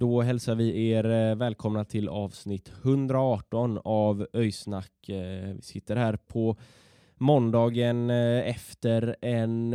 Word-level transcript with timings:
Då 0.00 0.20
hälsar 0.20 0.54
vi 0.54 0.88
er 0.88 1.04
eh, 1.10 1.36
välkomna 1.36 1.84
till 1.84 2.08
avsnitt 2.08 2.72
118 2.82 3.78
av 3.84 4.26
Öysnack. 4.32 5.08
Eh, 5.08 5.54
vi 5.54 5.62
sitter 5.62 5.96
här 5.96 6.16
på 6.16 6.56
måndagen 7.16 8.10
eh, 8.10 8.48
efter 8.48 9.16
en 9.20 9.74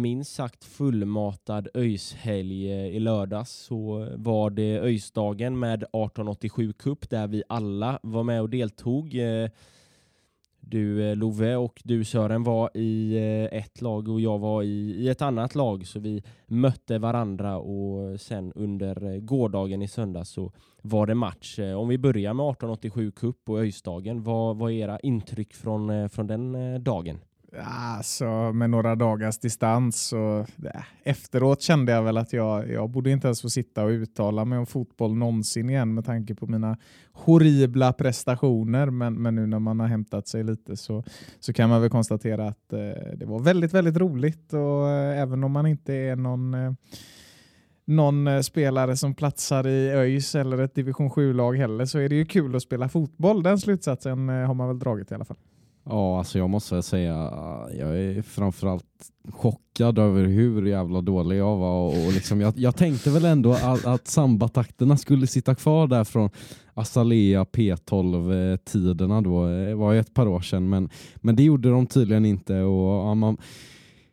minst 0.00 0.34
sagt 0.34 0.64
fullmatad 0.64 1.68
öjshelg 1.74 2.70
I 2.96 3.00
lördags 3.00 3.50
så 3.50 4.08
var 4.16 4.50
det 4.50 4.80
öjsdagen 4.80 5.58
med 5.58 5.82
1887 5.82 6.72
Cup 6.72 7.10
där 7.10 7.26
vi 7.26 7.42
alla 7.48 7.98
var 8.02 8.22
med 8.22 8.42
och 8.42 8.50
deltog. 8.50 9.16
Du 10.66 11.10
eh, 11.10 11.16
Love 11.16 11.56
och 11.56 11.80
du 11.84 12.04
Sören 12.04 12.42
var 12.42 12.70
i 12.74 13.16
eh, 13.16 13.58
ett 13.58 13.80
lag 13.80 14.08
och 14.08 14.20
jag 14.20 14.38
var 14.38 14.62
i, 14.62 14.94
i 14.98 15.08
ett 15.08 15.22
annat 15.22 15.54
lag 15.54 15.86
så 15.86 16.00
vi 16.00 16.22
mötte 16.46 16.98
varandra 16.98 17.58
och 17.58 18.20
sen 18.20 18.52
under 18.52 19.14
eh, 19.14 19.20
gårdagen 19.20 19.82
i 19.82 19.88
söndags 19.88 20.30
så 20.30 20.52
var 20.82 21.06
det 21.06 21.14
match. 21.14 21.58
Om 21.58 21.88
vi 21.88 21.98
börjar 21.98 22.34
med 22.34 22.44
1887 22.44 23.10
Cup 23.10 23.48
och 23.48 23.58
Öjsdagen, 23.58 24.22
vad 24.22 24.56
vad 24.56 24.70
är 24.72 24.74
era 24.74 24.98
intryck 25.00 25.54
från, 25.54 26.08
från 26.08 26.26
den 26.26 26.84
dagen? 26.84 27.18
Alltså 27.62 28.52
med 28.52 28.70
några 28.70 28.94
dagars 28.94 29.38
distans 29.38 30.06
så 30.06 30.46
äh, 30.64 30.82
efteråt 31.02 31.62
kände 31.62 31.92
jag 31.92 32.02
väl 32.02 32.16
att 32.16 32.32
jag, 32.32 32.70
jag 32.70 32.90
borde 32.90 33.10
inte 33.10 33.26
ens 33.26 33.42
få 33.42 33.50
sitta 33.50 33.84
och 33.84 33.88
uttala 33.88 34.44
mig 34.44 34.58
om 34.58 34.66
fotboll 34.66 35.14
någonsin 35.14 35.70
igen 35.70 35.94
med 35.94 36.04
tanke 36.04 36.34
på 36.34 36.46
mina 36.46 36.76
horribla 37.12 37.92
prestationer. 37.92 38.90
Men, 38.90 39.14
men 39.22 39.34
nu 39.34 39.46
när 39.46 39.58
man 39.58 39.80
har 39.80 39.86
hämtat 39.86 40.28
sig 40.28 40.44
lite 40.44 40.76
så, 40.76 41.04
så 41.40 41.52
kan 41.52 41.70
man 41.70 41.80
väl 41.80 41.90
konstatera 41.90 42.48
att 42.48 42.72
eh, 42.72 42.78
det 43.16 43.26
var 43.26 43.40
väldigt, 43.40 43.74
väldigt 43.74 43.96
roligt 43.96 44.52
och 44.52 44.88
eh, 44.88 45.20
även 45.20 45.44
om 45.44 45.52
man 45.52 45.66
inte 45.66 45.94
är 45.94 46.16
någon 46.16 46.54
eh, 46.54 46.72
någon 47.86 48.26
eh, 48.26 48.40
spelare 48.40 48.96
som 48.96 49.14
platsar 49.14 49.66
i 49.66 49.90
ÖIS 49.90 50.34
eller 50.34 50.58
ett 50.58 50.74
division 50.74 51.10
7-lag 51.10 51.56
heller 51.56 51.84
så 51.84 51.98
är 51.98 52.08
det 52.08 52.14
ju 52.14 52.26
kul 52.26 52.56
att 52.56 52.62
spela 52.62 52.88
fotboll. 52.88 53.42
Den 53.42 53.58
slutsatsen 53.58 54.28
eh, 54.28 54.46
har 54.46 54.54
man 54.54 54.68
väl 54.68 54.78
dragit 54.78 55.10
i 55.10 55.14
alla 55.14 55.24
fall. 55.24 55.36
Ja, 55.86 56.18
alltså 56.18 56.38
jag 56.38 56.50
måste 56.50 56.82
säga, 56.82 57.12
jag 57.78 57.98
är 57.98 58.22
framförallt 58.22 58.84
chockad 59.28 59.98
över 59.98 60.24
hur 60.24 60.66
jävla 60.66 61.00
dålig 61.00 61.38
jag 61.38 61.56
var 61.56 61.88
och 61.88 62.06
och 62.06 62.12
liksom, 62.12 62.40
jag, 62.40 62.54
jag 62.56 62.76
tänkte 62.76 63.10
väl 63.10 63.24
ändå 63.24 63.52
att, 63.52 63.86
att 63.86 64.08
sambatakterna 64.08 64.96
skulle 64.96 65.26
sitta 65.26 65.54
kvar 65.54 65.86
där 65.86 66.04
från 66.04 66.30
Azalea 66.74 67.44
P12-tiderna 67.44 69.20
då, 69.20 69.46
det 69.46 69.74
var 69.74 69.92
ju 69.92 70.00
ett 70.00 70.14
par 70.14 70.26
år 70.26 70.40
sedan, 70.40 70.68
men, 70.68 70.88
men 71.16 71.36
det 71.36 71.42
gjorde 71.42 71.70
de 71.70 71.86
tydligen 71.86 72.24
inte 72.24 72.60
och 72.60 73.08
ja, 73.08 73.14
man 73.14 73.36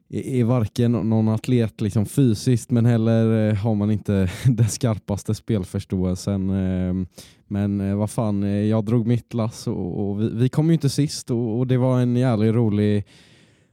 är 0.10 0.44
varken 0.44 0.92
någon 0.92 1.28
atlet 1.28 1.82
liksom 1.82 2.06
fysiskt 2.06 2.72
men 2.72 2.86
heller 2.86 3.54
har 3.54 3.76
man 3.76 3.92
inte 3.92 4.30
den 4.46 4.70
skarpaste 4.70 5.36
spelförståelsen. 5.36 6.50
Ehm, 6.50 7.08
men 7.52 7.82
eh, 7.82 7.96
vad 7.96 8.10
fan, 8.10 8.44
eh, 8.44 8.50
jag 8.50 8.86
drog 8.86 9.08
mitt 9.08 9.34
lass 9.34 9.68
och, 9.68 10.10
och 10.10 10.22
vi, 10.22 10.30
vi 10.30 10.50
kom 10.50 10.68
ju 10.68 10.74
inte 10.74 10.90
sist 10.90 11.32
och, 11.32 11.60
och 11.60 11.68
det 11.68 11.78
var 11.78 12.00
en 12.00 12.16
jävligt 12.16 12.54
rolig, 12.54 13.06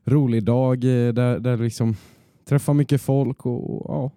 rolig 0.04 0.44
dag 0.44 0.84
eh, 0.84 1.12
där, 1.12 1.38
där 1.38 1.56
liksom 1.56 1.96
träffa 2.48 2.72
mycket 2.72 3.00
folk 3.00 3.46
och, 3.46 3.70
och 3.70 3.84
ja, 3.88 4.10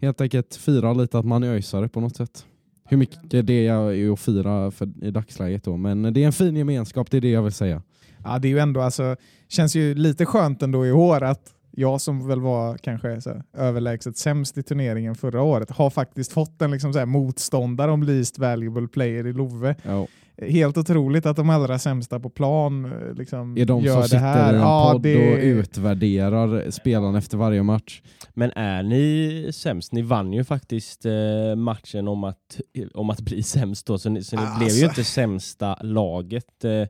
helt 0.00 0.20
enkelt 0.20 0.54
fira 0.54 0.92
lite 0.92 1.18
att 1.18 1.24
man 1.24 1.42
är 1.42 1.48
öjsare 1.52 1.88
på 1.88 2.00
något 2.00 2.16
sätt. 2.16 2.46
Hur 2.84 2.96
mycket 2.96 3.46
det 3.46 3.66
är 3.66 4.12
att 4.12 4.20
fira 4.20 4.70
för, 4.70 5.04
i 5.04 5.10
dagsläget 5.10 5.64
då, 5.64 5.76
men 5.76 6.02
det 6.02 6.22
är 6.22 6.26
en 6.26 6.32
fin 6.32 6.56
gemenskap, 6.56 7.10
det 7.10 7.16
är 7.16 7.20
det 7.20 7.30
jag 7.30 7.42
vill 7.42 7.52
säga. 7.52 7.82
Ja, 8.24 8.38
det 8.38 8.48
är 8.48 8.50
ju 8.50 8.58
ändå, 8.58 8.80
alltså, 8.80 9.16
känns 9.48 9.76
ju 9.76 9.94
lite 9.94 10.26
skönt 10.26 10.62
ändå 10.62 10.86
i 10.86 10.92
år 10.92 11.22
att 11.22 11.54
jag 11.78 12.00
som 12.00 12.28
väl 12.28 12.40
var 12.40 12.76
kanske 12.78 13.20
så 13.20 13.30
här, 13.30 13.42
överlägset 13.56 14.16
sämst 14.16 14.58
i 14.58 14.62
turneringen 14.62 15.14
förra 15.14 15.42
året 15.42 15.70
har 15.70 15.90
faktiskt 15.90 16.32
fått 16.32 16.62
en 16.62 16.70
liksom, 16.70 16.92
så 16.92 16.98
här, 16.98 17.06
motståndare 17.06 17.90
om 17.90 18.02
least 18.02 18.38
valuable 18.38 18.88
player 18.88 19.26
i 19.26 19.32
Love. 19.32 19.74
Ja. 19.82 20.06
Helt 20.48 20.76
otroligt 20.78 21.26
att 21.26 21.36
de 21.36 21.50
allra 21.50 21.78
sämsta 21.78 22.20
på 22.20 22.30
plan 22.30 22.84
eh, 22.84 23.14
liksom, 23.14 23.58
Är 23.58 23.64
de 23.64 23.80
gör 23.82 23.92
som 23.92 24.02
det 24.02 24.08
sitter 24.08 24.18
här. 24.20 24.52
i 24.52 24.56
en 24.56 24.62
Ja, 24.62 24.90
podd 24.92 25.02
det- 25.02 25.32
och 25.32 25.38
utvärderar 25.42 26.70
spelarna 26.70 27.18
efter 27.18 27.36
varje 27.38 27.62
match? 27.62 28.02
Men 28.34 28.50
är 28.50 28.82
ni 28.82 29.48
sämst? 29.52 29.92
Ni 29.92 30.02
vann 30.02 30.32
ju 30.32 30.44
faktiskt 30.44 31.06
eh, 31.06 31.56
matchen 31.56 32.08
om 32.08 32.24
att, 32.24 32.60
om 32.94 33.10
att 33.10 33.20
bli 33.20 33.42
sämst 33.42 33.86
då, 33.86 33.98
så 33.98 34.08
ni, 34.10 34.22
så 34.24 34.36
ni 34.36 34.42
Alltså. 34.42 34.58
blev 34.58 34.70
ju 34.70 34.84
inte 34.84 35.04
sämsta 35.04 35.74
laget. 35.82 36.64
Eh, 36.64 36.88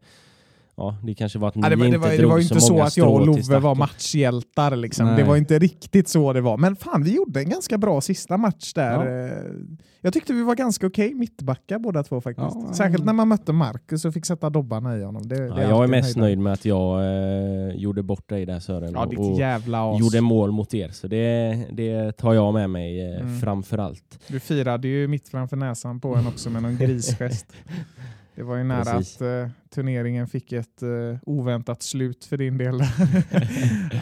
ja, 0.76 0.98
det 1.02 1.14
kanske 1.14 1.38
var 1.38 1.48
att 1.48 1.54
ni 1.54 1.62
Ja, 1.62 1.68
det, 1.70 1.76
var, 1.76 1.84
det, 1.84 1.88
inte 1.88 1.98
var, 1.98 2.16
det 2.16 2.26
var 2.26 2.38
ju 2.38 2.44
så 2.44 2.54
inte 2.54 2.66
så 2.66 2.72
många 2.72 2.84
att 2.84 2.96
jag 2.96 3.12
och 3.14 3.26
Love 3.26 3.58
var 3.58 3.74
matchhjältar. 3.74 4.76
Liksom. 4.76 5.06
Nej. 5.06 5.16
Det 5.16 5.24
var 5.24 5.36
inte 5.36 5.58
riktigt 5.58 6.08
så 6.08 6.32
det 6.32 6.40
var. 6.40 6.56
Men 6.56 6.76
fan, 6.76 7.02
vi 7.02 7.14
gjorde 7.14 7.40
en 7.40 7.48
ganska 7.48 7.78
bra 7.78 8.00
sista 8.00 8.36
match 8.36 8.72
där. 8.72 9.06
Ja. 9.06 9.26
Eh, 9.26 9.42
Jag 10.00 10.12
tyckte 10.12 10.32
vi 10.32 10.42
var 10.42 10.54
ganska 10.54 10.86
okej 10.86 11.14
mittbackar 11.14 11.78
båda 11.78 12.02
två 12.02 12.20
faktiskt. 12.20 12.56
Ja, 12.66 12.72
Särskilt 12.74 12.98
ja. 13.00 13.04
när 13.04 13.12
man 13.12 13.28
mötte 13.28 13.52
Marcus 13.52 14.04
och 14.04 14.14
fick 14.14 14.26
sätta 14.26 14.50
dobbarna 14.50 14.96
i 14.96 15.02
honom. 15.02 15.28
Det, 15.28 15.34
det 15.54 15.62
jag 15.62 15.84
är 15.84 15.88
mest 15.88 16.06
höjdare. 16.06 16.24
nöjd 16.24 16.38
med 16.38 16.52
att 16.52 16.64
jag 16.64 17.00
eh, 17.04 17.74
gjorde 17.76 18.02
bort 18.02 18.28
dig 18.28 18.46
där 18.46 18.60
Sören 18.60 18.92
Ja, 18.94 19.06
och, 19.06 19.30
och 19.32 19.38
jävla 19.38 19.96
gjorde 19.98 20.20
mål 20.20 20.52
mot 20.52 20.74
er. 20.74 20.88
Så 20.88 21.08
det, 21.08 21.58
det 21.72 22.12
tar 22.12 22.34
jag 22.34 22.54
med 22.54 22.70
mig 22.70 23.00
eh, 23.14 23.20
Mm. 23.20 23.40
framför 23.40 23.78
allt. 23.78 24.20
Du 24.28 24.40
firade 24.40 24.88
ju 24.88 25.08
mitt 25.08 25.28
framför 25.28 25.56
näsan 25.56 26.00
på 26.00 26.14
en 26.14 26.26
också 26.26 26.50
med 26.50 26.62
någon 26.62 26.76
grisgest. 26.76 27.46
Det 28.36 28.42
var 28.42 28.56
ju 28.56 28.64
nära 28.64 28.84
Precis. 28.84 29.16
att 29.16 29.22
eh, 29.22 29.48
turneringen 29.70 30.26
fick 30.26 30.52
ett 30.52 30.82
eh, 30.82 30.88
oväntat 31.26 31.82
slut 31.82 32.24
för 32.24 32.36
din 32.36 32.58
del. 32.58 32.78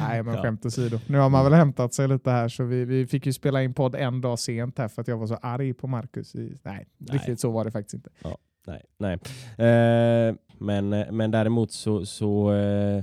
Nej, 0.00 0.22
men 0.22 0.34
Ja. 0.34 0.42
skämt 0.42 0.66
åsido. 0.66 0.98
Nu 1.06 1.18
har 1.18 1.28
man 1.28 1.44
väl 1.44 1.52
hämtat 1.52 1.94
sig 1.94 2.08
lite 2.08 2.30
här, 2.30 2.48
så 2.48 2.64
vi, 2.64 2.84
vi 2.84 3.06
fick 3.06 3.26
ju 3.26 3.32
spela 3.32 3.62
in 3.62 3.74
podd 3.74 3.94
en 3.94 4.20
dag 4.20 4.38
sent 4.38 4.78
här 4.78 4.88
för 4.88 5.02
att 5.02 5.08
jag 5.08 5.16
var 5.16 5.26
så 5.26 5.34
arg 5.42 5.74
på 5.74 5.86
Marcus. 5.86 6.34
I, 6.34 6.38
nej, 6.62 6.86
Nej. 6.98 7.14
riktigt 7.16 7.40
så 7.40 7.50
var 7.50 7.64
det 7.64 7.70
faktiskt 7.70 7.94
inte. 7.94 8.10
Nej, 8.66 8.82
nej. 8.98 9.12
Eh, 9.68 10.34
men, 10.58 10.88
men 10.88 11.30
däremot 11.30 11.72
så, 11.72 12.06
så 12.06 12.52
eh, 12.54 13.02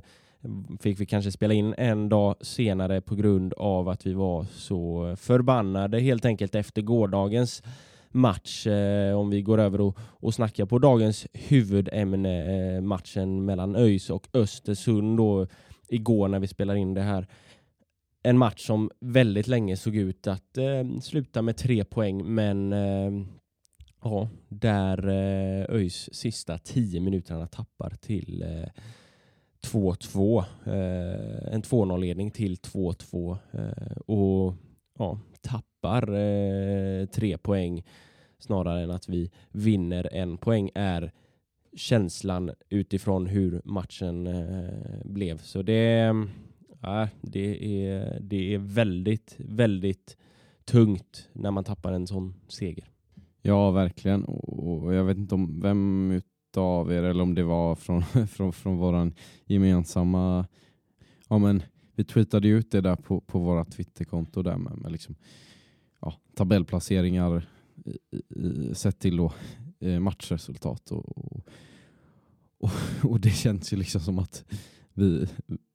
fick 0.79 0.99
vi 0.99 1.05
kanske 1.05 1.31
spela 1.31 1.53
in 1.53 1.73
en 1.77 2.09
dag 2.09 2.35
senare 2.41 3.01
på 3.01 3.15
grund 3.15 3.53
av 3.53 3.89
att 3.89 4.05
vi 4.05 4.13
var 4.13 4.45
så 4.51 5.15
förbannade 5.19 5.99
helt 5.99 6.25
enkelt 6.25 6.55
efter 6.55 6.81
gårdagens 6.81 7.63
match. 8.13 8.67
Eh, 8.67 9.17
om 9.17 9.29
vi 9.29 9.41
går 9.41 9.57
över 9.57 9.81
och, 9.81 9.97
och 9.99 10.33
snackar 10.33 10.65
på 10.65 10.79
dagens 10.79 11.27
huvudämne, 11.33 12.75
eh, 12.75 12.81
matchen 12.81 13.45
mellan 13.45 13.75
ÖIS 13.75 14.09
och 14.09 14.27
Östersund 14.33 15.17
då, 15.17 15.47
igår 15.87 16.27
när 16.27 16.39
vi 16.39 16.47
spelar 16.47 16.75
in 16.75 16.93
det 16.93 17.01
här. 17.01 17.27
En 18.23 18.37
match 18.37 18.65
som 18.65 18.91
väldigt 18.99 19.47
länge 19.47 19.77
såg 19.77 19.95
ut 19.95 20.27
att 20.27 20.57
eh, 20.57 20.99
sluta 21.01 21.41
med 21.41 21.57
tre 21.57 21.83
poäng, 21.83 22.33
men 22.33 22.73
eh, 22.73 23.11
Ja, 24.03 24.29
där 24.49 25.07
eh, 25.07 25.75
ÖIS 25.75 26.09
sista 26.13 26.57
tio 26.57 26.99
minuterna 26.99 27.47
tappar 27.47 27.89
till 27.89 28.41
eh, 28.41 28.69
2-2. 29.67 30.43
Eh, 30.65 31.53
en 31.53 31.61
2-0-ledning 31.61 32.31
till 32.31 32.55
2-2 32.55 33.37
eh, 33.51 33.97
och 33.97 34.53
ja, 34.99 35.19
tappar 35.81 36.13
eh, 36.13 37.05
tre 37.05 37.37
poäng 37.37 37.83
snarare 38.39 38.83
än 38.83 38.91
att 38.91 39.09
vi 39.09 39.31
vinner 39.51 40.13
en 40.13 40.37
poäng 40.37 40.69
är 40.75 41.11
känslan 41.75 42.51
utifrån 42.69 43.25
hur 43.27 43.61
matchen 43.65 44.27
eh, 44.27 45.05
blev. 45.05 45.37
Så 45.37 45.61
det, 45.61 46.13
ja, 46.81 47.07
det, 47.21 47.85
är, 47.85 48.19
det 48.21 48.53
är 48.53 48.57
väldigt, 48.57 49.35
väldigt 49.37 50.17
tungt 50.65 51.29
när 51.33 51.51
man 51.51 51.63
tappar 51.63 51.93
en 51.93 52.07
sån 52.07 52.33
seger. 52.47 52.85
Ja, 53.41 53.71
verkligen. 53.71 54.23
Och 54.23 54.51
och 54.83 54.93
jag 54.93 55.03
vet 55.03 55.17
inte 55.17 55.35
om 55.35 55.59
vem 55.61 56.21
av 56.57 56.91
er 56.91 57.03
eller 57.03 57.23
om 57.23 57.35
det 57.35 57.43
var 57.43 57.75
från, 57.75 58.03
från, 58.27 58.53
från 58.53 58.77
våran 58.77 59.13
gemensamma, 59.45 60.47
ja 61.29 61.37
men 61.37 61.63
vi 61.95 62.03
tweetade 62.03 62.47
ju 62.47 62.57
ut 62.57 62.71
det 62.71 62.81
där 62.81 62.95
på, 62.95 63.21
på 63.21 63.39
våra 63.39 63.65
Twitterkonto 63.65 64.41
där 64.41 64.57
med, 64.57 64.77
med 64.77 64.91
liksom, 64.91 65.15
ja, 66.01 66.13
tabellplaceringar 66.35 67.47
i, 67.85 68.17
i, 68.39 68.75
sett 68.75 68.99
till 68.99 69.17
då, 69.17 69.33
eh, 69.79 69.99
matchresultat 69.99 70.91
och, 70.91 71.17
och, 71.17 71.41
och, 72.59 72.71
och 73.11 73.19
det 73.19 73.29
känns 73.29 73.73
ju 73.73 73.77
liksom 73.77 74.01
som 74.01 74.19
att 74.19 74.45
vi, 74.93 75.27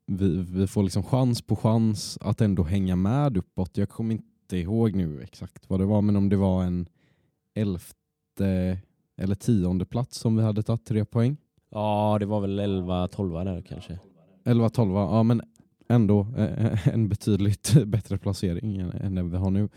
vi, 0.06 0.38
vi 0.38 0.66
får 0.66 0.82
liksom 0.82 1.02
chans 1.02 1.42
på 1.42 1.56
chans 1.56 2.18
att 2.20 2.40
ändå 2.40 2.62
hänga 2.62 2.96
med 2.96 3.36
uppåt. 3.36 3.76
Jag 3.76 3.88
kommer 3.88 4.14
inte 4.14 4.56
ihåg 4.56 4.94
nu 4.94 5.22
exakt 5.22 5.70
vad 5.70 5.80
det 5.80 5.86
var, 5.86 6.02
men 6.02 6.16
om 6.16 6.28
det 6.28 6.36
var 6.36 6.64
en 6.64 6.88
elfte 7.54 8.78
eller 9.16 9.34
tionde 9.34 9.84
plats 9.84 10.18
som 10.18 10.36
vi 10.36 10.42
hade 10.42 10.62
tagit 10.62 10.86
tre 10.86 11.04
poäng. 11.04 11.36
Ja, 11.70 12.16
det 12.20 12.26
var 12.26 12.40
väl 12.40 12.60
11-12 12.60 13.44
där 13.44 13.62
kanske. 13.62 13.98
11-12, 14.44 14.94
ja 14.94 15.22
men 15.22 15.42
ändå 15.88 16.26
eh, 16.36 16.88
en 16.88 17.08
betydligt 17.08 17.84
bättre 17.86 18.18
placering 18.18 18.76
än 18.76 19.14
den 19.14 19.30
vi 19.30 19.36
har 19.36 19.50
nu. 19.50 19.68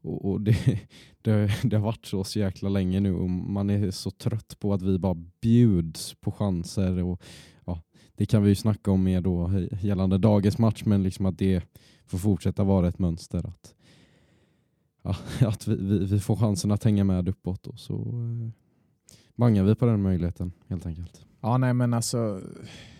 Och, 0.00 0.30
och 0.30 0.40
det, 0.40 0.56
det, 1.22 1.50
det, 1.62 1.76
har 1.76 1.84
varit 1.84 2.06
så, 2.06 2.24
så 2.24 2.38
jäkla 2.38 2.68
länge 2.68 3.00
nu 3.00 3.14
och 3.14 3.30
man 3.30 3.70
är 3.70 3.90
så 3.90 4.10
trött 4.10 4.56
på 4.58 4.74
att 4.74 4.82
vi 4.82 4.98
bara 4.98 5.16
bjuds 5.40 6.14
på 6.20 6.32
chanser. 6.32 7.02
Och, 7.02 7.22
ja, 7.64 7.82
det 8.14 8.26
kan 8.26 8.42
vi 8.42 8.48
ju 8.48 8.54
snacka 8.54 8.90
om 8.90 9.02
mer 9.02 9.20
då 9.20 9.50
gällande 9.80 10.18
dagens 10.18 10.58
match 10.58 10.82
men 10.84 11.02
liksom 11.02 11.26
att 11.26 11.38
det 11.38 11.62
får 12.06 12.18
fortsätta 12.18 12.64
vara 12.64 12.88
ett 12.88 12.98
mönster. 12.98 13.48
Att, 13.48 13.74
ja, 15.02 15.16
att 15.48 15.68
vi, 15.68 15.76
vi, 15.76 16.04
vi, 16.04 16.20
får 16.20 16.36
chansen 16.36 16.72
att 16.72 16.84
hänga 16.84 17.04
med 17.04 17.28
uppåt 17.28 17.66
och 17.66 17.78
så 17.78 17.94
eh, 17.94 18.50
bangar 19.34 19.64
vi 19.64 19.74
på 19.74 19.86
den 19.86 20.02
möjligheten 20.02 20.52
helt 20.68 20.86
enkelt. 20.86 21.27
Ja, 21.40 21.58
nej 21.58 21.74
men 21.74 21.94
alltså 21.94 22.40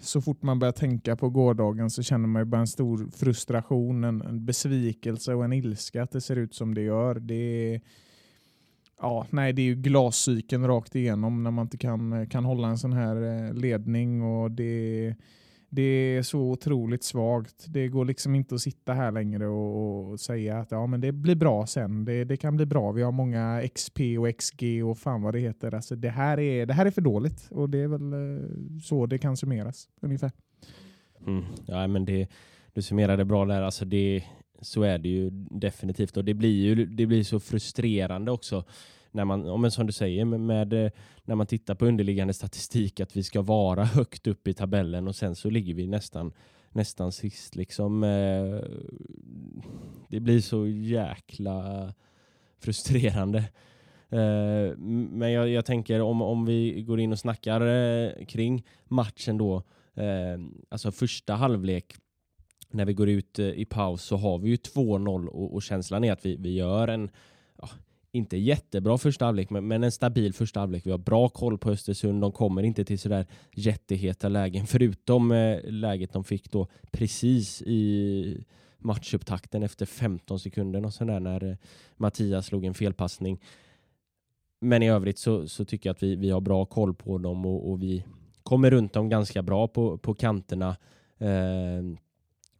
så 0.00 0.20
fort 0.20 0.42
man 0.42 0.58
börjar 0.58 0.72
tänka 0.72 1.16
på 1.16 1.30
gårdagen 1.30 1.90
så 1.90 2.02
känner 2.02 2.28
man 2.28 2.42
ju 2.42 2.46
bara 2.46 2.60
en 2.60 2.66
stor 2.66 3.10
frustration, 3.16 4.04
en, 4.04 4.22
en 4.22 4.44
besvikelse 4.44 5.34
och 5.34 5.44
en 5.44 5.52
ilska 5.52 6.02
att 6.02 6.10
det 6.10 6.20
ser 6.20 6.36
ut 6.36 6.54
som 6.54 6.74
det 6.74 6.82
gör. 6.82 7.14
Det 7.14 7.34
är, 7.34 7.80
ja, 9.00 9.26
nej, 9.30 9.52
det 9.52 9.62
är 9.62 9.66
ju 9.66 9.74
glascykeln 9.74 10.66
rakt 10.66 10.94
igenom 10.94 11.42
när 11.42 11.50
man 11.50 11.66
inte 11.66 11.78
kan, 11.78 12.26
kan 12.26 12.44
hålla 12.44 12.68
en 12.68 12.78
sån 12.78 12.92
här 12.92 13.46
eh, 13.46 13.54
ledning 13.54 14.22
och 14.22 14.50
det 14.50 15.14
det 15.70 15.82
är 15.82 16.22
så 16.22 16.40
otroligt 16.40 17.04
svagt. 17.04 17.64
Det 17.68 17.88
går 17.88 18.04
liksom 18.04 18.34
inte 18.34 18.54
att 18.54 18.60
sitta 18.60 18.92
här 18.92 19.12
längre 19.12 19.46
och, 19.46 20.10
och 20.10 20.20
säga 20.20 20.58
att 20.58 20.70
ja, 20.70 20.86
men 20.86 21.00
det 21.00 21.12
blir 21.12 21.34
bra 21.34 21.66
sen. 21.66 22.04
Det, 22.04 22.24
det, 22.24 22.36
kan 22.36 22.56
bli 22.56 22.66
bra. 22.66 22.92
Vi 22.92 23.02
har 23.02 23.12
många 23.12 23.62
XP 23.74 24.00
och 24.18 24.38
XG 24.38 24.84
och 24.84 24.98
fan 24.98 25.22
vad 25.22 25.34
det 25.34 25.40
heter. 25.40 25.74
Alltså 25.74 25.96
det, 25.96 26.10
här 26.10 26.40
är, 26.40 26.66
det 26.66 26.74
här 26.74 26.86
är 26.86 26.90
för 26.90 27.00
dåligt 27.00 27.48
och 27.50 27.70
det 27.70 27.78
är 27.78 27.88
väl 27.88 28.12
eh, 28.12 28.80
så 28.82 29.06
det 29.06 29.18
kan 29.18 29.36
summeras 29.36 29.88
ungefär. 30.00 30.32
Mm. 31.26 31.44
Ja, 31.66 31.86
men 31.86 32.04
det, 32.04 32.28
du 32.72 32.82
summerade 32.82 33.24
bra 33.24 33.44
där. 33.44 33.62
Alltså 33.62 33.84
det, 33.84 34.24
så 34.60 34.82
är 34.82 34.98
det 34.98 35.08
ju 35.08 35.30
definitivt 35.50 36.16
och 36.16 36.24
det 36.24 36.34
blir 36.34 36.62
ju 36.62 36.86
det 36.86 37.06
blir 37.06 37.22
så 37.22 37.40
frustrerande 37.40 38.30
också 38.30 38.64
när 39.10 39.24
man, 39.24 39.70
som 39.70 39.86
du 39.86 39.92
säger, 39.92 40.24
med, 40.24 40.72
eh, 40.72 40.90
när 41.24 41.34
man 41.34 41.46
tittar 41.46 41.74
på 41.74 41.86
underliggande 41.86 42.34
statistik 42.34 43.00
att 43.00 43.16
vi 43.16 43.22
ska 43.22 43.42
vara 43.42 43.84
högt 43.84 44.26
upp 44.26 44.48
i 44.48 44.54
tabellen 44.54 45.08
och 45.08 45.16
sen 45.16 45.36
så 45.36 45.50
ligger 45.50 45.74
vi 45.74 45.86
nästan, 45.86 46.32
nästan 46.72 47.12
sist. 47.12 47.56
Liksom, 47.56 48.04
eh, 48.04 48.60
det 50.08 50.20
blir 50.20 50.40
så 50.40 50.66
jäkla 50.66 51.88
frustrerande. 52.60 53.38
Eh, 54.08 54.76
men 54.78 55.32
jag, 55.32 55.48
jag, 55.48 55.64
tänker 55.64 56.00
om, 56.00 56.22
om 56.22 56.46
vi 56.46 56.82
går 56.82 57.00
in 57.00 57.12
och 57.12 57.18
snackar 57.18 58.24
kring 58.24 58.66
matchen 58.84 59.38
då, 59.38 59.62
alltså 60.68 60.92
första 60.92 61.34
halvlek 61.34 61.94
när 62.70 62.84
vi 62.84 62.92
går 62.92 63.08
ut 63.08 63.38
i 63.38 63.64
paus 63.64 64.02
så 64.02 64.16
har 64.16 64.38
vi 64.38 64.48
ju 64.48 64.56
2-0 64.56 65.26
och, 65.26 65.54
och, 65.54 65.62
känslan 65.62 66.04
är 66.04 66.12
att 66.12 66.26
vi, 66.26 66.36
vi 66.36 66.54
gör 66.54 66.88
en, 66.88 67.10
inte 68.18 68.36
jättebra 68.36 68.98
första 68.98 69.24
halvlek, 69.24 69.50
men, 69.50 69.68
men 69.68 69.84
en 69.84 69.92
stabil 69.92 70.34
första 70.34 70.60
halvlek. 70.60 70.86
Vi 70.86 70.90
har 70.90 70.98
bra 70.98 71.28
koll 71.28 71.58
på 71.58 71.70
Östersund. 71.70 72.20
De 72.20 72.32
kommer 72.32 72.62
inte 72.62 72.84
till 72.84 72.98
sådär 72.98 73.26
jätteheta 73.54 74.28
lägen, 74.28 74.66
förutom 74.66 75.32
eh, 75.32 75.58
läget 75.64 76.12
de 76.12 76.24
fick 76.24 76.50
då 76.50 76.68
precis 76.90 77.62
i 77.62 78.44
matchupptakten 78.78 79.62
efter 79.62 79.86
15 79.86 80.40
sekunder 80.40 80.84
och 80.84 80.94
sådär 80.94 81.20
när 81.20 81.44
eh, 81.44 81.56
Mattias 81.96 82.46
slog 82.46 82.64
en 82.64 82.74
felpassning. 82.74 83.40
Men 84.60 84.82
i 84.82 84.90
övrigt 84.90 85.18
så, 85.18 85.48
så 85.48 85.64
tycker 85.64 85.88
jag 85.88 85.94
att 85.94 86.02
vi, 86.02 86.16
vi 86.16 86.30
har 86.30 86.40
bra 86.40 86.64
koll 86.64 86.94
på 86.94 87.18
dem 87.18 87.46
och, 87.46 87.70
och 87.70 87.82
vi 87.82 88.04
kommer 88.42 88.70
runt 88.70 88.92
dem 88.92 89.08
ganska 89.08 89.42
bra 89.42 89.68
på, 89.68 89.98
på 89.98 90.14
kanterna. 90.14 90.76
Eh, 91.18 91.82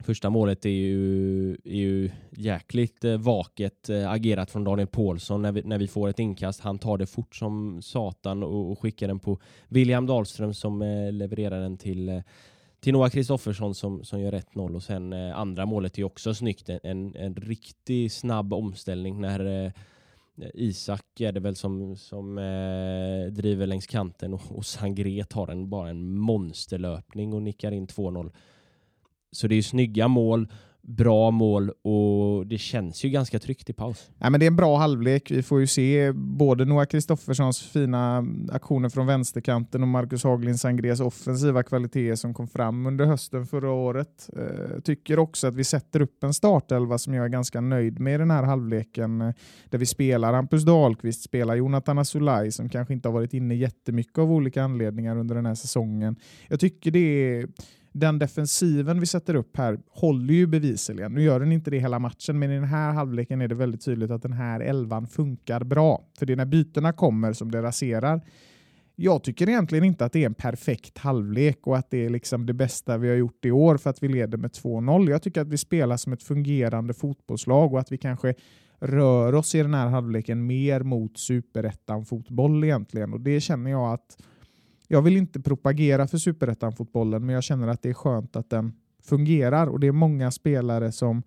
Första 0.01 0.31
målet 0.31 0.65
är 0.65 0.71
ju, 0.71 1.53
är 1.53 1.77
ju 1.77 2.11
jäkligt 2.31 3.05
eh, 3.05 3.17
vaket 3.17 3.89
eh, 3.89 4.11
agerat 4.11 4.51
från 4.51 4.65
Daniel 4.65 4.89
Paulsson 4.89 5.43
när 5.43 5.53
vi, 5.53 5.63
när 5.63 5.79
vi 5.79 5.89
får 5.89 6.09
ett 6.09 6.19
inkast. 6.19 6.61
Han 6.61 6.79
tar 6.79 6.99
det 6.99 7.07
fort 7.07 7.37
som 7.37 7.83
satan 7.83 8.43
och, 8.43 8.73
och 8.73 8.81
skickar 8.81 9.09
den 9.09 9.19
på 9.19 9.39
William 9.69 10.07
Dahlström 10.07 10.55
som 10.55 10.83
eh, 10.83 11.13
levererar 11.13 11.61
den 11.61 11.77
till, 11.77 12.09
eh, 12.09 12.21
till 12.81 12.93
Noah 12.93 13.11
Kristoffersson 13.11 13.75
som, 13.75 14.05
som 14.05 14.21
gör 14.21 14.33
1-0. 14.33 14.75
Och 14.75 14.83
sen 14.83 15.13
eh, 15.13 15.39
andra 15.39 15.67
målet 15.67 15.99
är 15.99 16.05
också 16.05 16.35
snyggt. 16.35 16.69
En, 16.69 17.17
en 17.17 17.35
riktigt 17.35 18.13
snabb 18.13 18.53
omställning 18.53 19.21
när 19.21 19.65
eh, 19.65 19.73
Isak 20.55 21.21
är 21.21 21.33
det 21.33 21.41
väl 21.41 21.57
som, 21.57 21.97
som 21.97 22.39
eh, 22.39 23.33
driver 23.33 23.67
längs 23.67 23.87
kanten 23.87 24.35
och, 24.35 24.43
och 24.49 24.67
Sangré 24.67 25.25
tar 25.25 25.49
en, 25.49 25.71
bara 25.71 25.91
en 25.91 26.19
monsterlöpning 26.19 27.33
och 27.33 27.43
nickar 27.43 27.73
in 27.73 27.87
2-0. 27.87 28.33
Så 29.33 29.47
det 29.49 29.55
är 29.55 29.57
ju 29.57 29.63
snygga 29.63 30.09
mål, 30.09 30.49
bra 30.89 31.31
mål 31.31 31.71
och 31.71 32.47
det 32.47 32.59
känns 32.59 33.05
ju 33.05 33.09
ganska 33.09 33.39
tryggt 33.39 33.71
i 33.71 33.73
paus. 33.73 34.11
Ja, 34.19 34.31
men 34.31 34.41
det 34.41 34.47
är 34.47 34.51
en 34.51 34.57
bra 34.57 34.77
halvlek. 34.77 35.31
Vi 35.31 35.43
får 35.43 35.61
ju 35.61 35.67
se 35.67 36.13
både 36.13 36.65
Noah 36.65 36.87
Kristofferssons 36.87 37.63
fina 37.63 38.25
aktioner 38.53 38.89
från 38.89 39.07
vänsterkanten 39.07 39.83
och 39.83 39.89
Marcus 39.89 40.25
Haglin 40.25 40.59
Sangrés 40.59 41.01
offensiva 41.01 41.63
kvaliteter 41.63 42.15
som 42.15 42.35
kom 42.35 42.49
fram 42.49 42.87
under 42.87 43.07
hösten 43.07 43.47
förra 43.47 43.71
året. 43.71 44.31
Eh, 44.37 44.81
tycker 44.81 45.19
också 45.19 45.47
att 45.47 45.55
vi 45.55 45.65
sätter 45.65 46.03
upp 46.03 46.25
en 46.25 46.35
startelva 46.35 46.99
som 46.99 47.15
jag 47.15 47.25
är 47.25 47.29
ganska 47.29 47.61
nöjd 47.61 48.01
med 48.01 48.15
i 48.15 48.19
den 48.19 48.31
här 48.31 48.43
halvleken 48.43 49.21
eh, 49.21 49.33
där 49.71 49.79
vi 49.79 49.87
spelar 49.87 50.33
Hampus 50.33 50.65
Dahlqvist, 50.65 51.23
spelar 51.23 51.55
Jonathan 51.55 51.99
Asulaj 51.99 52.53
som 52.53 52.69
kanske 52.69 52.95
inte 52.95 53.09
har 53.09 53.13
varit 53.13 53.35
inne 53.35 53.55
jättemycket 53.55 54.19
av 54.19 54.33
olika 54.33 54.63
anledningar 54.63 55.17
under 55.17 55.35
den 55.35 55.47
här 55.47 55.55
säsongen. 55.55 56.17
Jag 56.49 56.61
tycker 56.61 56.91
det 56.91 56.99
är 56.99 57.47
den 57.99 58.19
defensiven 58.19 59.01
vi 59.01 59.07
sätter 59.07 59.35
upp 59.35 59.57
här 59.57 59.79
håller 59.91 60.35
ju 60.35 60.47
bevisligen. 60.47 61.13
Nu 61.13 61.23
gör 61.23 61.41
den 61.41 61.53
inte 61.53 61.71
det 61.71 61.79
hela 61.79 61.99
matchen, 61.99 62.39
men 62.39 62.51
i 62.51 62.55
den 62.55 62.65
här 62.65 62.93
halvleken 62.93 63.41
är 63.41 63.49
det 63.49 63.55
väldigt 63.55 63.85
tydligt 63.85 64.11
att 64.11 64.23
den 64.23 64.33
här 64.33 64.61
elvan 64.61 65.07
funkar 65.07 65.65
bra. 65.65 66.05
För 66.19 66.27
det 66.27 66.33
är 66.33 66.37
när 66.37 66.47
bytena 66.47 66.93
kommer 66.93 67.33
som 67.33 67.51
det 67.51 67.63
raserar. 67.63 68.21
Jag 68.97 69.23
tycker 69.23 69.49
egentligen 69.49 69.85
inte 69.85 70.05
att 70.05 70.13
det 70.13 70.23
är 70.23 70.27
en 70.27 70.35
perfekt 70.35 70.99
halvlek 70.99 71.67
och 71.67 71.77
att 71.77 71.91
det 71.91 72.07
är 72.07 72.11
liksom 72.11 72.47
det 72.47 72.53
bästa 72.53 72.99
vi 72.99 73.09
har 73.09 73.17
gjort 73.17 73.45
i 73.45 73.51
år 73.51 73.77
för 73.77 73.91
att 73.91 74.03
vi 74.03 74.09
leder 74.09 74.39
med 74.39 74.51
2-0. 74.51 75.11
Jag 75.11 75.23
tycker 75.23 75.41
att 75.41 75.49
vi 75.49 75.59
spelar 75.59 75.97
som 75.97 76.13
ett 76.13 76.23
fungerande 76.23 76.95
fotbollslag 76.95 77.73
och 77.73 77.81
att 77.81 77.93
vi 77.93 77.99
kanske 77.99 78.35
rör 78.81 79.35
oss 79.35 79.55
i 79.55 79.63
den 79.63 79.75
här 79.75 79.87
halvleken 79.87 80.47
mer 80.47 80.81
mot 80.81 81.19
superettan-fotboll 81.19 82.65
egentligen. 82.65 83.13
Och 83.13 83.21
det 83.21 83.41
känner 83.41 83.71
jag 83.71 83.93
att 83.93 84.17
jag 84.89 85.03
vill 85.03 85.17
inte 85.17 85.41
propagera 85.41 86.07
för 86.07 86.19
superettan-fotbollen, 86.19 87.27
men 87.27 87.35
jag 87.35 87.45
känner 87.45 87.69
att 87.69 87.83
det 87.83 87.89
är 87.89 87.95
skönt 87.95 88.37
att 88.37 88.51
den 88.51 88.73
fungerar 89.03 89.67
och 89.67 89.81
det 89.81 89.87
är 89.87 89.93
många 89.93 90.31
spelare 90.31 90.93
som, 90.93 91.23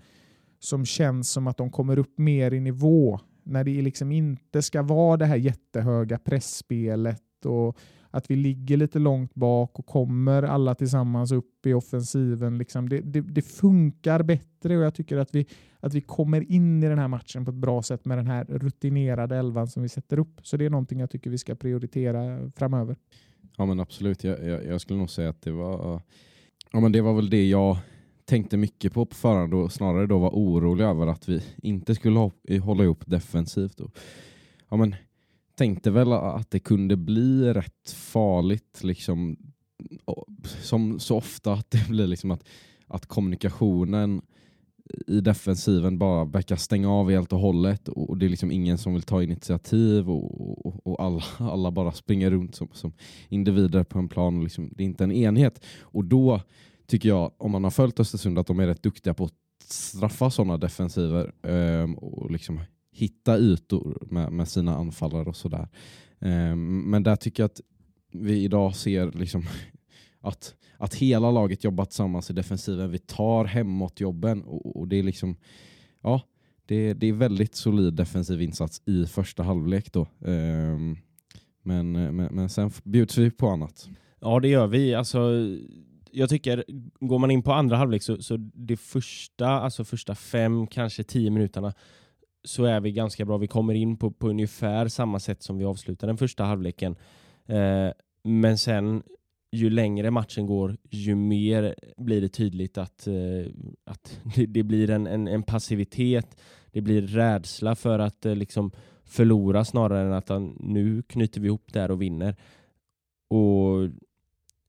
som 0.60 0.86
känns 0.86 1.32
som 1.32 1.48
att 1.48 1.58
de 1.58 1.72
kommer 1.72 2.00
upp 2.00 2.18
mer 2.18 2.54
i 2.54 2.60
nivå 2.60 3.20
när 3.44 3.64
det 3.64 3.82
liksom 3.82 4.12
inte 4.12 4.62
ska 4.62 4.82
vara 4.82 5.18
det 5.18 5.26
här 5.26 5.36
jättehöga 5.36 6.18
pressspelet 6.18 7.46
och 7.46 7.78
att 8.12 8.32
vi 8.32 8.36
ligger 8.36 8.78
lite 8.78 9.00
långt 9.00 9.36
bak 9.36 9.80
och 9.80 9.86
kommer 9.86 10.44
alla 10.44 10.76
tillsammans 10.76 11.32
upp 11.32 11.66
i 11.66 11.74
offensiven. 11.74 12.58
Liksom 12.58 12.90
det, 12.90 13.00
det, 13.00 13.22
det, 13.22 13.42
funkar 13.42 14.24
bättre 14.24 14.78
och 14.78 14.84
jag 14.84 14.96
tycker 14.96 15.18
att 15.18 15.36
vi, 15.36 15.48
att 15.80 15.94
vi 15.94 16.02
kommer 16.02 16.52
in 16.52 16.84
i 16.84 16.88
den 16.88 17.00
här 17.00 17.08
matchen 17.08 17.46
på 17.46 17.52
ett 17.52 17.58
bra 17.58 17.82
sätt 17.82 18.06
med 18.06 18.18
den 18.18 18.28
här 18.28 18.46
rutinerade 18.46 19.38
elvan 19.38 19.68
som 19.68 19.84
vi 19.84 19.90
sätter 19.90 20.20
upp. 20.20 20.40
Så 20.44 20.58
det 20.58 20.66
är 20.66 20.70
någonting 20.70 21.00
jag 21.00 21.10
tycker 21.10 21.30
vi 21.30 21.38
ska 21.38 21.56
prioritera 21.56 22.52
framöver. 22.56 22.96
Ja 23.58 23.66
men 23.66 23.80
absolut, 23.80 24.24
jag, 24.24 24.46
jag, 24.46 24.66
jag, 24.66 24.82
skulle 24.82 25.00
nog 25.00 25.10
säga 25.10 25.30
att 25.30 25.42
det 25.42 25.52
var, 25.52 26.02
ja, 26.72 26.80
men 26.80 26.92
det 26.92 27.02
var 27.02 27.14
väl 27.14 27.30
det 27.30 27.50
jag 27.50 27.78
tänkte 28.26 28.58
mycket 28.58 28.94
på 28.94 29.06
på 29.06 29.16
förhand 29.16 29.54
och 29.54 29.72
snarare 29.72 30.08
då 30.08 30.20
var 30.20 30.30
orolig 30.30 30.86
över 30.86 31.08
att 31.08 31.30
vi 31.30 31.44
inte 31.64 31.96
skulle 31.96 32.32
hålla 32.62 32.84
ihop 32.84 33.04
defensivt. 33.06 33.80
Och, 33.80 33.98
ja, 34.70 34.78
men, 34.78 34.96
tänkte 35.56 35.92
väl 35.92 36.14
att 36.14 36.52
det 36.52 36.60
kunde 36.60 36.98
bli 36.98 37.54
rätt 37.54 37.92
farligt 37.92 38.84
liksom, 38.84 39.38
som 40.44 41.00
så 41.00 41.18
ofta 41.18 41.54
att 41.54 41.72
det 41.72 41.90
blir 41.90 42.08
liksom 42.08 42.32
att, 42.32 42.44
att 42.88 43.06
kommunikationen 43.06 44.22
i 45.08 45.22
defensiven 45.22 45.98
bara 45.98 46.26
verkar 46.26 46.56
stänga 46.56 46.92
av 46.92 47.10
helt 47.12 47.34
och 47.34 47.40
hållet 47.40 47.88
och, 47.88 48.18
det 48.18 48.26
är 48.26 48.30
liksom 48.30 48.52
ingen 48.52 48.78
som 48.78 48.94
vill 48.94 49.04
ta 49.04 49.24
initiativ 49.24 50.10
och, 50.10 50.66
och, 50.66 50.88
och 50.88 51.04
alla, 51.04 51.24
alla 51.38 51.72
bara 51.72 51.92
springer 51.92 52.32
runt 52.32 52.56
som, 52.56 52.68
som 52.74 52.94
individer 53.30 53.84
på 53.84 54.00
en 54.00 54.10
plan. 54.10 54.38
Och 54.38 54.44
liksom, 54.44 54.70
det 54.76 54.84
är 54.84 54.86
inte 54.86 55.04
en 55.04 55.12
enhet. 55.12 55.66
Och 55.82 56.06
då 56.06 56.42
tycker 56.88 57.10
jag, 57.10 57.32
om 57.38 57.52
man 57.52 57.64
har 57.64 57.72
följt 57.72 58.00
Östersund, 58.00 58.40
att 58.40 58.48
de 58.48 58.60
är 58.60 58.68
rätt 58.68 58.84
duktiga 58.84 59.14
på 59.14 59.24
att 59.24 59.34
straffa 59.64 60.30
sådana 60.30 60.58
defensiver 60.58 61.32
um, 61.42 61.96
och 61.96 62.32
liksom 62.32 62.60
hitta 62.92 63.38
ytor 63.38 64.08
med, 64.12 64.32
med 64.32 64.48
sina 64.48 64.76
anfallare 64.76 65.30
och 65.30 65.36
sådär. 65.36 65.68
Um, 66.20 66.90
men 66.90 67.04
där 67.04 67.16
tycker 67.16 67.44
jag 67.44 67.46
att 67.46 67.62
vi 68.12 68.44
idag 68.44 68.76
ser 68.76 69.12
liksom 69.12 69.46
att, 70.22 70.56
att 70.82 70.96
hela 70.96 71.32
laget 71.32 71.64
jobbar 71.64 71.86
tillsammans 71.86 72.30
i 72.30 72.34
defensiven. 72.34 72.92
Vi 72.92 73.00
tar 73.00 73.46
hemåt-jobben 73.46 74.44
och, 74.44 74.76
och 74.76 74.88
det 74.88 75.00
är 75.00 75.04
liksom 75.04 75.36
ja, 76.02 76.22
det, 76.66 76.94
det 76.94 77.08
är 77.08 77.14
väldigt 77.14 77.56
solid 77.56 77.94
defensiv 77.94 78.42
insats 78.42 78.82
i 78.86 79.06
första 79.06 79.44
halvlek 79.44 79.92
då. 79.94 80.08
Um, 80.20 80.98
men, 81.64 81.92
men, 81.92 82.16
men 82.16 82.50
sen 82.50 82.72
bjuds 82.84 83.18
vi 83.18 83.32
på 83.32 83.48
annat. 83.48 83.90
Ja, 84.20 84.40
det 84.40 84.48
gör 84.48 84.68
vi. 84.68 84.96
Alltså, 84.96 85.32
jag 86.12 86.30
tycker, 86.30 86.66
går 87.00 87.20
man 87.20 87.32
in 87.32 87.44
på 87.44 87.54
andra 87.54 87.78
halvlek 87.78 88.04
så, 88.04 88.22
så 88.22 88.38
det 88.38 88.78
första, 88.78 89.48
alltså 89.48 89.84
första 89.84 90.16
fem, 90.16 90.68
kanske 90.68 91.04
tio 91.04 91.30
minuterna 91.30 91.74
så 92.44 92.66
är 92.66 92.80
vi 92.80 92.92
ganska 92.92 93.26
bra. 93.26 93.38
Vi 93.38 93.48
kommer 93.48 93.74
in 93.74 93.98
på, 93.98 94.12
på 94.12 94.30
ungefär 94.30 94.88
samma 94.88 95.20
sätt 95.20 95.44
som 95.44 95.58
vi 95.58 95.66
avslutar 95.66 96.08
den 96.08 96.18
första 96.18 96.44
halvleken. 96.44 96.96
Eh, 97.46 97.90
men 98.24 98.58
sen 98.58 99.04
ju 99.52 99.70
längre 99.70 100.12
matchen 100.12 100.46
går, 100.46 100.78
ju 100.90 101.16
mer 101.16 101.76
blir 101.98 102.22
det 102.22 102.30
tydligt 102.30 102.78
att, 102.78 103.08
eh, 103.08 103.52
att 103.84 104.20
det, 104.36 104.46
det 104.46 104.64
blir 104.64 104.90
en, 104.90 105.08
en, 105.08 105.28
en, 105.28 105.44
passivitet. 105.44 106.42
Det 106.72 106.82
blir 106.82 107.02
rädsla 107.02 107.76
för 107.76 108.00
att 108.00 108.26
eh, 108.26 108.36
liksom 108.36 108.72
förlora 109.04 109.66
snarare 109.66 110.08
än 110.08 110.14
att 110.14 110.30
han, 110.30 110.58
nu 110.60 111.02
knyter 111.02 111.42
vi 111.42 111.48
ihop 111.48 111.74
där 111.74 111.92
och 111.92 112.02
vinner. 112.02 112.36
Och 113.30 113.90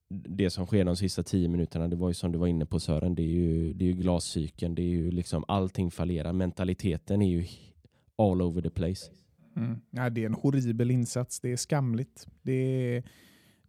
det 0.09 0.51
som 0.51 0.67
sker 0.67 0.85
de 0.85 0.97
sista 0.97 1.23
tio 1.23 1.49
minuterna, 1.49 1.89
det 1.89 1.97
var 1.97 2.09
ju 2.09 2.15
som 2.15 2.33
du 2.33 2.39
var 2.39 2.47
inne 2.47 2.67
på 2.67 2.81
Sören, 2.81 3.15
det 3.15 3.23
är 3.23 3.27
ju, 3.27 3.73
det 3.73 3.85
är 3.85 3.87
ju 3.87 3.93
glascykeln, 3.93 4.75
det 4.75 4.83
är 4.83 4.89
ju 4.89 5.11
liksom 5.11 5.45
allting 5.49 5.91
fallerar. 5.91 6.33
Mentaliteten 6.33 7.23
är 7.23 7.31
ju 7.31 7.47
all 8.19 8.43
over 8.43 8.63
the 8.63 8.71
place. 8.71 9.11
Mm. 9.57 9.81
Ja, 9.91 10.11
det 10.11 10.23
är 10.23 10.27
en 10.27 10.35
horribel 10.35 10.91
insats, 10.91 11.41
det 11.41 11.53
är 11.53 11.57
skamligt. 11.57 12.27
Det, 12.43 12.53
är, 12.53 13.03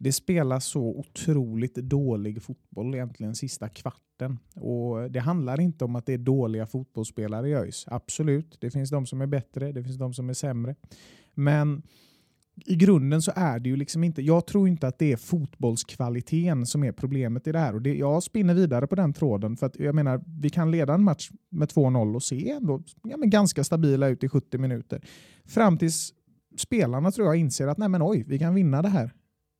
det 0.04 0.12
spelas 0.12 0.64
så 0.64 0.82
otroligt 0.82 1.74
dålig 1.74 2.42
fotboll 2.42 2.94
egentligen 2.94 3.34
sista 3.34 3.68
kvarten. 3.68 4.38
Och 4.54 5.10
Det 5.10 5.20
handlar 5.20 5.60
inte 5.60 5.84
om 5.84 5.96
att 5.96 6.06
det 6.06 6.12
är 6.12 6.18
dåliga 6.18 6.66
fotbollsspelare 6.66 7.48
i 7.48 7.54
ÖIS. 7.54 7.84
Absolut, 7.88 8.56
det 8.60 8.70
finns 8.70 8.90
de 8.90 9.06
som 9.06 9.20
är 9.20 9.26
bättre, 9.26 9.72
det 9.72 9.82
finns 9.82 9.98
de 9.98 10.14
som 10.14 10.30
är 10.30 10.34
sämre. 10.34 10.74
Men 11.34 11.82
i 12.66 12.76
grunden 12.76 13.22
så 13.22 13.32
är 13.36 13.58
det 13.58 13.68
ju 13.68 13.76
liksom 13.76 14.04
inte, 14.04 14.22
jag 14.22 14.46
tror 14.46 14.68
inte 14.68 14.88
att 14.88 14.98
det 14.98 15.12
är 15.12 15.16
fotbollskvaliteten 15.16 16.66
som 16.66 16.84
är 16.84 16.92
problemet 16.92 17.46
i 17.46 17.52
det 17.52 17.58
här. 17.58 17.74
Och 17.74 17.82
det, 17.82 17.94
jag 17.94 18.22
spinner 18.22 18.54
vidare 18.54 18.86
på 18.86 18.94
den 18.94 19.12
tråden 19.12 19.56
för 19.56 19.66
att 19.66 19.78
jag 19.78 19.94
menar, 19.94 20.24
vi 20.40 20.50
kan 20.50 20.70
leda 20.70 20.94
en 20.94 21.04
match 21.04 21.30
med 21.50 21.68
2-0 21.68 22.14
och 22.14 22.22
se 22.22 22.50
ändå 22.50 22.82
ja, 23.02 23.16
men 23.16 23.30
ganska 23.30 23.64
stabila 23.64 24.08
ut 24.08 24.24
i 24.24 24.28
70 24.28 24.58
minuter. 24.58 25.04
Fram 25.44 25.78
tills 25.78 26.14
spelarna 26.56 27.10
tror 27.10 27.26
jag 27.26 27.36
inser 27.36 27.66
att 27.66 27.78
nej 27.78 27.88
men 27.88 28.02
oj, 28.02 28.24
vi 28.28 28.38
kan 28.38 28.54
vinna 28.54 28.82
det 28.82 28.88
här. 28.88 29.12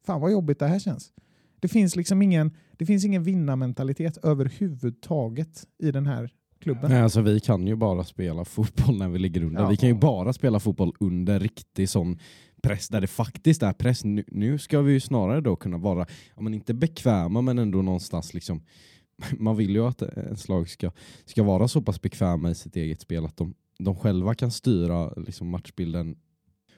Fan 0.06 0.20
vad 0.20 0.32
jobbigt 0.32 0.58
det 0.58 0.66
här 0.66 0.78
känns. 0.78 1.12
Det 1.60 1.68
finns 1.68 1.96
liksom 1.96 2.22
ingen, 2.22 2.56
det 2.76 2.86
finns 2.86 3.04
ingen 3.04 3.22
vinnarmentalitet 3.22 4.16
överhuvudtaget 4.22 5.64
i 5.78 5.90
den 5.90 6.06
här 6.06 6.30
klubben. 6.60 6.90
Nej, 6.90 7.02
alltså 7.02 7.20
vi 7.20 7.40
kan 7.40 7.66
ju 7.66 7.76
bara 7.76 8.04
spela 8.04 8.44
fotboll 8.44 8.98
när 8.98 9.08
vi 9.08 9.18
ligger 9.18 9.42
under. 9.42 9.62
Ja. 9.62 9.68
Vi 9.68 9.76
kan 9.76 9.88
ju 9.88 9.94
bara 9.94 10.32
spela 10.32 10.60
fotboll 10.60 10.92
under 11.00 11.40
riktig 11.40 11.88
sån 11.88 12.18
press 12.62 12.88
där 12.88 13.00
det 13.00 13.06
faktiskt 13.06 13.62
är 13.62 13.72
press. 13.72 14.04
Nu, 14.04 14.24
nu 14.26 14.58
ska 14.58 14.80
vi 14.80 14.92
ju 14.92 15.00
snarare 15.00 15.40
då 15.40 15.56
kunna 15.56 15.78
vara, 15.78 16.06
men 16.36 16.54
inte 16.54 16.74
bekväma 16.74 17.42
men 17.42 17.58
ändå 17.58 17.82
någonstans 17.82 18.34
liksom 18.34 18.62
man 19.38 19.56
vill 19.56 19.70
ju 19.70 19.86
att 19.86 20.02
ens 20.02 20.48
lag 20.48 20.68
ska, 20.68 20.90
ska 21.24 21.42
vara 21.42 21.68
så 21.68 21.82
pass 21.82 22.02
bekväma 22.02 22.50
i 22.50 22.54
sitt 22.54 22.76
eget 22.76 23.00
spel 23.00 23.24
att 23.24 23.36
de, 23.36 23.54
de 23.78 23.96
själva 23.96 24.34
kan 24.34 24.50
styra 24.50 25.12
liksom 25.16 25.48
matchbilden 25.48 26.16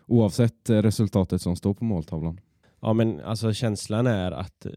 oavsett 0.07 0.71
resultatet 0.71 1.43
som 1.43 1.57
står 1.57 1.75
på 1.75 1.85
måltavlan. 1.85 2.41
Ja 2.81 2.93
men 2.93 3.21
alltså 3.21 3.53
känslan 3.53 4.07
är 4.07 4.33
att 4.33 4.67
eh, 4.67 4.73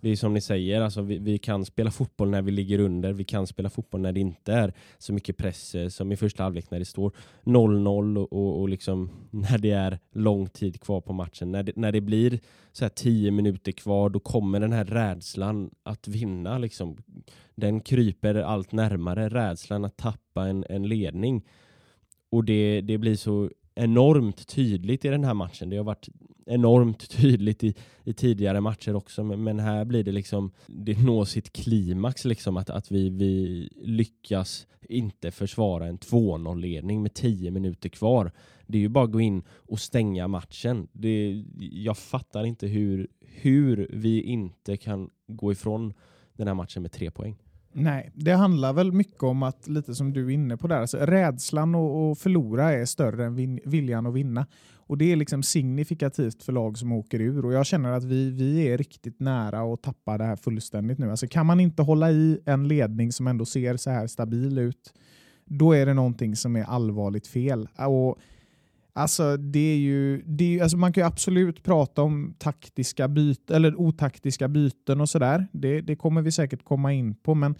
det 0.00 0.10
är 0.10 0.16
som 0.16 0.34
ni 0.34 0.40
säger, 0.40 0.80
alltså 0.80 1.02
vi, 1.02 1.18
vi, 1.18 1.38
kan 1.38 1.64
spela 1.64 1.90
fotboll 1.90 2.30
när 2.30 2.42
vi 2.42 2.50
ligger 2.50 2.78
under. 2.78 3.12
Vi 3.12 3.24
kan 3.24 3.46
spela 3.46 3.70
fotboll 3.70 4.00
när 4.00 4.12
det 4.12 4.20
inte 4.20 4.52
är 4.52 4.72
så 4.98 5.12
mycket 5.12 5.36
press 5.36 5.74
eh, 5.74 5.88
som 5.88 6.12
i 6.12 6.16
första 6.16 6.42
halvlek 6.42 6.70
när 6.70 6.78
det 6.78 6.84
står 6.84 7.12
0-0 7.44 8.18
och, 8.18 8.32
och, 8.32 8.60
och 8.60 8.68
liksom 8.68 9.10
när 9.30 9.58
det 9.58 9.70
är 9.70 9.98
lång 10.12 10.48
tid 10.48 10.80
kvar 10.80 11.00
på 11.00 11.12
matchen. 11.12 11.52
När 11.52 11.62
det, 11.62 11.72
när 11.76 11.92
det 11.92 12.00
blir 12.00 12.40
så 12.72 12.84
här 12.84 12.90
10 12.90 13.30
minuter 13.30 13.72
kvar, 13.72 14.10
då 14.10 14.20
kommer 14.20 14.60
den 14.60 14.72
här 14.72 14.84
rädslan 14.84 15.70
att 15.82 16.08
vinna. 16.08 16.58
Liksom. 16.58 16.96
Den 17.54 17.80
kryper 17.80 18.34
allt 18.34 18.72
närmare, 18.72 19.28
rädslan 19.28 19.84
att 19.84 19.96
tappa 19.96 20.46
en, 20.48 20.64
en 20.68 20.88
ledning. 20.88 21.46
Och 22.30 22.44
det, 22.44 22.80
det 22.80 22.98
blir 22.98 23.16
så 23.16 23.50
enormt 23.74 24.48
tydligt 24.48 25.04
i 25.04 25.08
den 25.08 25.24
här 25.24 25.34
matchen. 25.34 25.70
Det 25.70 25.76
har 25.76 25.84
varit 25.84 26.08
enormt 26.46 27.10
tydligt 27.10 27.64
i, 27.64 27.74
i 28.04 28.12
tidigare 28.12 28.60
matcher 28.60 28.96
också, 28.96 29.24
men, 29.24 29.44
men, 29.44 29.58
här 29.58 29.84
blir 29.84 30.04
det 30.04 30.12
liksom, 30.12 30.50
det 30.66 30.98
når 30.98 31.24
sitt 31.24 31.52
klimax 31.52 32.24
liksom 32.24 32.56
att, 32.56 32.70
att 32.70 32.90
vi, 32.90 33.10
vi 33.10 33.68
lyckas 33.82 34.66
inte 34.88 35.30
försvara 35.30 35.86
en 35.86 35.98
2-0-ledning 35.98 37.02
med 37.02 37.14
10 37.14 37.50
minuter 37.50 37.88
kvar. 37.88 38.32
Det 38.66 38.78
är 38.78 38.82
ju 38.82 38.88
bara 38.88 39.04
att 39.04 39.12
gå 39.12 39.20
in 39.20 39.42
och 39.50 39.80
stänga 39.80 40.28
matchen. 40.28 40.88
Det, 40.92 41.44
jag 41.58 41.98
fattar 41.98 42.44
inte 42.44 42.66
hur, 42.66 43.08
hur 43.20 43.90
vi 43.92 44.22
inte 44.22 44.76
kan 44.76 45.10
gå 45.26 45.52
ifrån 45.52 45.94
den 46.32 46.46
här 46.46 46.54
matchen 46.54 46.82
med 46.82 46.92
tre 46.92 47.10
poäng. 47.10 47.36
Nej, 47.72 48.10
det 48.14 48.32
handlar 48.32 48.72
väl 48.72 48.92
mycket 48.92 49.22
om 49.22 49.42
att, 49.42 49.68
lite 49.68 49.94
som 49.94 50.12
du 50.12 50.26
är 50.26 50.30
inne 50.30 50.56
på 50.56 50.68
där, 50.68 50.80
alltså 50.80 50.96
rädslan 50.98 51.74
att 51.74 52.18
förlora 52.18 52.72
är 52.72 52.84
större 52.84 53.24
än 53.24 53.34
vin, 53.34 53.60
viljan 53.64 54.06
att 54.06 54.14
vinna. 54.14 54.46
Och 54.90 54.98
Det 54.98 55.12
är 55.12 55.16
liksom 55.16 55.42
signifikativt 55.42 56.42
för 56.42 56.52
lag 56.52 56.78
som 56.78 56.92
åker 56.92 57.20
ur 57.20 57.44
och 57.44 57.52
jag 57.52 57.66
känner 57.66 57.92
att 57.92 58.04
vi, 58.04 58.30
vi 58.30 58.68
är 58.68 58.78
riktigt 58.78 59.20
nära 59.20 59.60
att 59.74 59.82
tappa 59.82 60.18
det 60.18 60.24
här 60.24 60.36
fullständigt 60.36 60.98
nu. 60.98 61.10
Alltså 61.10 61.26
kan 61.28 61.46
man 61.46 61.60
inte 61.60 61.82
hålla 61.82 62.10
i 62.10 62.40
en 62.44 62.68
ledning 62.68 63.12
som 63.12 63.26
ändå 63.26 63.44
ser 63.44 63.76
så 63.76 63.90
här 63.90 64.06
stabil 64.06 64.58
ut, 64.58 64.94
då 65.44 65.72
är 65.72 65.86
det 65.86 65.94
någonting 65.94 66.36
som 66.36 66.56
är 66.56 66.64
allvarligt 66.64 67.26
fel. 67.26 67.68
Och 67.78 68.18
Alltså, 68.92 69.36
det 69.36 69.72
är 69.72 69.76
ju, 69.76 70.22
det 70.26 70.58
är, 70.58 70.62
alltså 70.62 70.76
man 70.76 70.92
kan 70.92 71.02
ju 71.02 71.06
absolut 71.06 71.62
prata 71.62 72.02
om 72.02 72.34
taktiska 72.38 73.08
byt, 73.08 73.50
eller 73.50 73.80
otaktiska 73.80 74.48
byten 74.48 75.00
och 75.00 75.08
sådär. 75.08 75.46
Det, 75.52 75.80
det 75.80 75.96
kommer 75.96 76.22
vi 76.22 76.32
säkert 76.32 76.64
komma 76.64 76.92
in 76.92 77.14
på, 77.14 77.34
men 77.34 77.54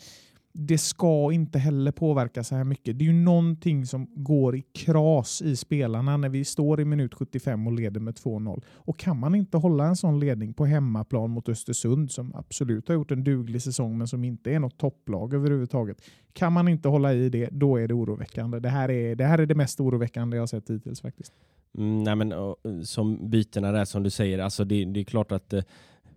det 0.52 0.78
ska 0.78 1.32
inte 1.32 1.58
heller 1.58 1.92
påverka 1.92 2.44
så 2.44 2.54
här 2.54 2.64
mycket. 2.64 2.98
Det 2.98 3.04
är 3.04 3.06
ju 3.06 3.12
någonting 3.12 3.86
som 3.86 4.06
går 4.14 4.56
i 4.56 4.60
kras 4.60 5.42
i 5.42 5.56
spelarna 5.56 6.16
när 6.16 6.28
vi 6.28 6.44
står 6.44 6.80
i 6.80 6.84
minut 6.84 7.14
75 7.14 7.66
och 7.66 7.72
leder 7.72 8.00
med 8.00 8.14
2-0. 8.14 8.62
Och 8.74 8.98
kan 8.98 9.18
man 9.18 9.34
inte 9.34 9.56
hålla 9.56 9.84
en 9.84 9.96
sån 9.96 10.20
ledning 10.20 10.54
på 10.54 10.66
hemmaplan 10.66 11.30
mot 11.30 11.48
Östersund 11.48 12.10
som 12.10 12.34
absolut 12.34 12.88
har 12.88 12.94
gjort 12.94 13.10
en 13.10 13.24
duglig 13.24 13.62
säsong 13.62 13.98
men 13.98 14.06
som 14.06 14.24
inte 14.24 14.50
är 14.50 14.58
något 14.58 14.78
topplag 14.78 15.34
överhuvudtaget. 15.34 16.02
Kan 16.32 16.52
man 16.52 16.68
inte 16.68 16.88
hålla 16.88 17.14
i 17.14 17.28
det, 17.28 17.48
då 17.52 17.76
är 17.76 17.88
det 17.88 17.94
oroväckande. 17.94 18.60
Det 18.60 18.68
här 18.68 18.90
är 18.90 19.14
det, 19.14 19.24
här 19.24 19.38
är 19.38 19.46
det 19.46 19.54
mest 19.54 19.80
oroväckande 19.80 20.36
jag 20.36 20.48
sett 20.48 20.70
hittills 20.70 21.00
faktiskt. 21.00 21.32
Mm, 21.78 22.02
nej 22.02 22.16
men, 22.16 22.32
eh, 22.32 22.54
som 22.82 23.30
bytena 23.30 23.72
där 23.72 23.84
som 23.84 24.02
du 24.02 24.10
säger, 24.10 24.38
alltså 24.38 24.64
det, 24.64 24.84
det 24.84 25.00
är 25.00 25.04
klart 25.04 25.32
att 25.32 25.52
eh, 25.52 25.62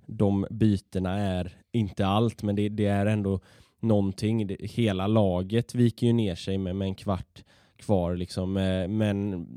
de 0.05 0.45
bytena 0.49 1.19
är 1.19 1.57
inte 1.71 2.05
allt, 2.05 2.43
men 2.43 2.55
det, 2.55 2.69
det 2.69 2.85
är 2.85 3.05
ändå 3.05 3.39
någonting. 3.83 4.55
Hela 4.59 5.07
laget 5.07 5.75
viker 5.75 6.07
ju 6.07 6.13
ner 6.13 6.35
sig 6.35 6.57
med, 6.57 6.75
med 6.75 6.85
en 6.85 6.95
kvart 6.95 7.43
kvar. 7.75 8.15
Liksom. 8.15 8.57
Eh, 8.57 8.87
men 8.87 9.47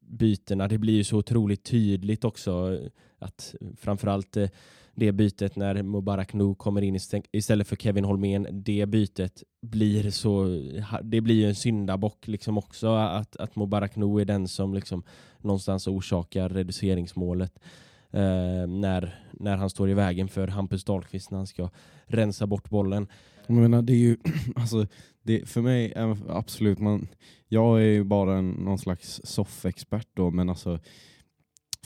bytena, 0.00 0.68
det 0.68 0.78
blir 0.78 0.94
ju 0.94 1.04
så 1.04 1.16
otroligt 1.16 1.64
tydligt 1.64 2.24
också 2.24 2.78
att 3.18 3.54
framförallt 3.76 4.36
eh, 4.36 4.48
det 4.94 5.12
bytet 5.12 5.56
när 5.56 5.82
Mubarak 5.82 6.32
Nu 6.34 6.54
kommer 6.54 6.82
in 6.82 6.98
istället 7.32 7.68
för 7.68 7.76
Kevin 7.76 8.04
Holmén, 8.04 8.46
det 8.50 8.86
bytet 8.86 9.42
blir 9.62 10.10
så, 10.10 10.44
det 11.02 11.20
blir 11.20 11.34
ju 11.34 11.48
en 11.48 11.54
syndabock 11.54 12.26
liksom 12.26 12.58
också 12.58 12.88
att, 12.94 13.36
att 13.36 13.56
Mubarak 13.56 13.96
Nu 13.96 14.20
är 14.20 14.24
den 14.24 14.48
som 14.48 14.74
liksom 14.74 15.02
någonstans 15.38 15.86
orsakar 15.86 16.48
reduceringsmålet. 16.48 17.58
Eh, 18.10 18.66
när, 18.66 19.25
när 19.40 19.56
han 19.56 19.70
står 19.70 19.90
i 19.90 19.94
vägen 19.94 20.28
för 20.28 20.48
Hampus 20.48 20.84
Dahlqvist 20.84 21.30
när 21.30 21.38
han 21.38 21.46
ska 21.46 21.70
rensa 22.06 22.46
bort 22.46 22.70
bollen. 22.70 23.08
Jag 23.46 23.56
menar, 23.56 23.82
det 23.82 23.92
är 23.92 23.96
ju, 23.96 24.16
alltså, 24.56 24.86
det, 25.22 25.48
för 25.48 25.62
mig 25.62 25.92
absolut, 26.28 26.78
man, 26.78 27.08
jag 27.48 27.80
är 27.80 27.86
ju 27.86 28.04
bara 28.04 28.38
en, 28.38 28.50
någon 28.50 28.78
slags 28.78 29.20
soffexpert 29.24 30.08
då, 30.14 30.30
men 30.30 30.48
alltså 30.48 30.78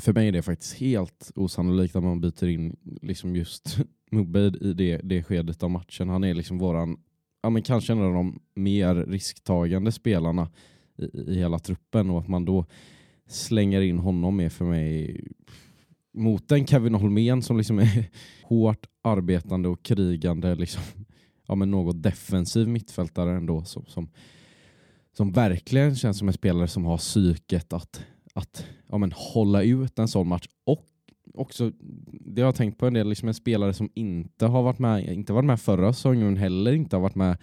för 0.00 0.12
mig 0.12 0.28
är 0.28 0.32
det 0.32 0.42
faktiskt 0.42 0.74
helt 0.74 1.30
osannolikt 1.34 1.96
att 1.96 2.02
man 2.02 2.20
byter 2.20 2.48
in 2.48 2.76
liksom 3.02 3.36
just 3.36 3.78
Mubbe 4.10 4.40
i 4.60 4.72
det, 4.72 5.00
det 5.04 5.22
skedet 5.22 5.62
av 5.62 5.70
matchen. 5.70 6.08
Han 6.08 6.24
är 6.24 6.34
liksom 6.34 6.58
våran 6.58 6.96
ja, 7.42 7.50
men 7.50 7.62
kanske 7.62 7.92
en 7.92 8.02
av 8.02 8.12
de 8.12 8.40
mer 8.54 8.94
risktagande 8.94 9.92
spelarna 9.92 10.48
i, 10.98 11.20
i 11.20 11.34
hela 11.34 11.58
truppen 11.58 12.10
och 12.10 12.20
att 12.20 12.28
man 12.28 12.44
då 12.44 12.66
slänger 13.28 13.80
in 13.80 13.98
honom 13.98 14.40
är 14.40 14.48
för 14.48 14.64
mig 14.64 15.20
mot 16.12 16.52
en 16.52 16.66
Kevin 16.66 16.94
Holmén 16.94 17.42
som 17.42 17.58
liksom 17.58 17.78
är 17.78 18.10
hårt 18.42 18.86
arbetande 19.02 19.68
och 19.68 19.82
krigande 19.82 20.54
liksom, 20.54 20.82
ja, 21.46 21.54
men 21.54 21.70
något 21.70 22.02
defensiv 22.02 22.68
mittfältare 22.68 23.36
ändå 23.36 23.64
som, 23.64 23.86
som, 23.86 24.10
som 25.12 25.32
verkligen 25.32 25.96
känns 25.96 26.18
som 26.18 26.28
en 26.28 26.34
spelare 26.34 26.68
som 26.68 26.84
har 26.84 26.98
psyket 26.98 27.72
att, 27.72 28.04
att 28.34 28.66
ja, 28.88 28.98
men 28.98 29.12
hålla 29.12 29.62
ut 29.62 29.98
en 29.98 30.08
sån 30.08 30.28
match. 30.28 30.48
Och 30.64 30.86
också, 31.34 31.72
det 32.10 32.42
har 32.42 32.48
jag 32.48 32.54
tänkt 32.54 32.78
på 32.78 32.86
en 32.86 32.94
del, 32.94 33.08
liksom 33.08 33.28
en 33.28 33.34
spelare 33.34 33.74
som 33.74 33.90
inte 33.94 34.46
har 34.46 34.62
varit 34.62 34.78
med, 34.78 35.12
inte 35.12 35.32
varit 35.32 35.46
med 35.46 35.60
förra 35.60 35.92
säsongen 35.92 36.36
heller 36.36 36.72
inte 36.72 36.96
har 36.96 37.00
varit 37.00 37.14
med 37.14 37.38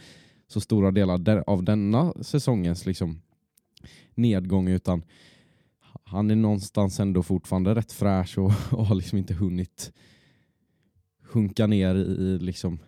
så 0.47 0.61
stora 0.61 0.91
delar 0.91 1.43
av 1.47 1.63
denna 1.63 2.13
säsongens 2.21 2.85
liksom 2.85 3.21
nedgång 4.15 4.67
utan 4.67 5.03
han 6.09 6.31
är 6.31 6.35
någonstans 6.35 6.99
ändå 6.99 7.23
fortfarande 7.23 7.75
rätt 7.75 7.91
fräsch 7.91 8.37
och, 8.37 8.51
och 8.71 8.85
har 8.85 8.95
liksom 8.95 9.17
inte 9.17 9.33
hunnit 9.33 9.91
sjunka 11.23 11.67
ner 11.67 11.95
i 11.95 12.39
liksom 12.39 12.79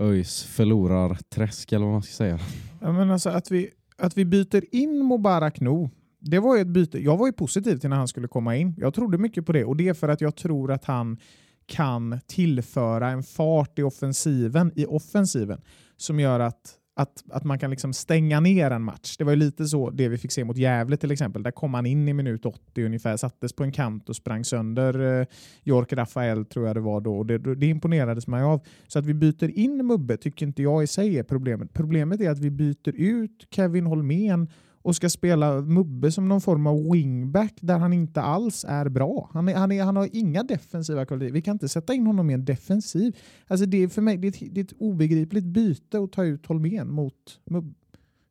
ÖIS 0.00 0.42
förlorarträsk 0.42 1.72
eller 1.72 1.84
vad 1.84 1.92
man 1.92 2.02
ska 2.02 2.12
säga. 2.12 2.38
Ja, 2.80 2.92
men 2.92 3.10
alltså 3.10 3.30
att, 3.30 3.50
vi, 3.50 3.70
att 3.96 4.16
vi 4.16 4.24
byter 4.24 4.74
in 4.74 5.06
Mubarak 5.06 5.60
Nu, 5.60 5.88
det 6.18 6.38
var 6.38 6.56
ju 6.56 6.60
ett 6.62 6.68
byte. 6.68 6.98
Jag 6.98 7.16
var 7.16 7.26
ju 7.26 7.32
positiv 7.32 7.76
till 7.76 7.90
när 7.90 7.96
han 7.96 8.08
skulle 8.08 8.28
komma 8.28 8.56
in. 8.56 8.74
Jag 8.78 8.94
trodde 8.94 9.18
mycket 9.18 9.46
på 9.46 9.52
det 9.52 9.64
och 9.64 9.76
det 9.76 9.88
är 9.88 9.94
för 9.94 10.08
att 10.08 10.20
jag 10.20 10.36
tror 10.36 10.72
att 10.72 10.84
han 10.84 11.18
kan 11.66 12.20
tillföra 12.26 13.10
en 13.10 13.22
fart 13.22 13.78
i 13.78 13.82
offensiven, 13.82 14.72
i 14.74 14.86
offensiven 14.86 15.62
som 15.96 16.20
gör 16.20 16.40
att 16.40 16.79
att, 17.00 17.24
att 17.30 17.44
man 17.44 17.58
kan 17.58 17.70
liksom 17.70 17.92
stänga 17.92 18.40
ner 18.40 18.70
en 18.70 18.82
match. 18.82 19.16
Det 19.18 19.24
var 19.24 19.32
ju 19.32 19.36
lite 19.36 19.66
så 19.66 19.90
det 19.90 20.08
vi 20.08 20.18
fick 20.18 20.32
se 20.32 20.44
mot 20.44 20.56
Gävle 20.56 20.96
till 20.96 21.10
exempel. 21.10 21.42
Där 21.42 21.50
kom 21.50 21.74
han 21.74 21.86
in 21.86 22.08
i 22.08 22.12
minut 22.12 22.46
80 22.46 22.84
ungefär, 22.84 23.16
sattes 23.16 23.52
på 23.52 23.64
en 23.64 23.72
kant 23.72 24.08
och 24.08 24.16
sprang 24.16 24.44
sönder 24.44 25.20
eh, 25.20 25.26
Jork 25.62 25.92
Rafael 25.92 26.44
tror 26.44 26.66
jag 26.66 26.76
det 26.76 26.80
var 26.80 27.00
då. 27.00 27.24
Det, 27.24 27.38
det 27.38 27.66
imponerades 27.66 28.26
man 28.26 28.42
av. 28.42 28.66
Så 28.88 28.98
att 28.98 29.06
vi 29.06 29.14
byter 29.14 29.58
in 29.58 29.86
Mubbe 29.86 30.16
tycker 30.16 30.46
inte 30.46 30.62
jag 30.62 30.82
i 30.82 30.86
sig 30.86 31.18
är 31.18 31.22
problemet. 31.22 31.72
Problemet 31.72 32.20
är 32.20 32.30
att 32.30 32.38
vi 32.38 32.50
byter 32.50 32.94
ut 32.94 33.46
Kevin 33.50 33.86
Holmén 33.86 34.48
och 34.82 34.96
ska 34.96 35.10
spela 35.10 35.60
Mubbe 35.60 36.12
som 36.12 36.28
någon 36.28 36.40
form 36.40 36.66
av 36.66 36.92
wingback 36.92 37.54
där 37.60 37.78
han 37.78 37.92
inte 37.92 38.20
alls 38.20 38.64
är 38.68 38.88
bra. 38.88 39.30
Han, 39.32 39.48
är, 39.48 39.54
han, 39.54 39.72
är, 39.72 39.82
han 39.82 39.96
har 39.96 40.08
inga 40.12 40.42
defensiva 40.42 41.06
kvaliteter. 41.06 41.32
Vi 41.32 41.42
kan 41.42 41.52
inte 41.52 41.68
sätta 41.68 41.94
in 41.94 42.06
honom 42.06 42.30
i 42.30 42.34
en 42.34 42.44
defensiv. 42.44 43.16
Alltså 43.46 43.66
det 43.66 43.82
är 43.82 43.88
för 43.88 44.02
mig 44.02 44.16
det 44.16 44.26
är, 44.26 44.44
ett, 44.44 44.54
det 44.54 44.60
är 44.60 44.64
ett 44.64 44.72
obegripligt 44.78 45.44
byte 45.44 45.98
att 45.98 46.12
ta 46.12 46.24
ut 46.24 46.46
Holmén 46.46 46.90
mot 46.90 47.40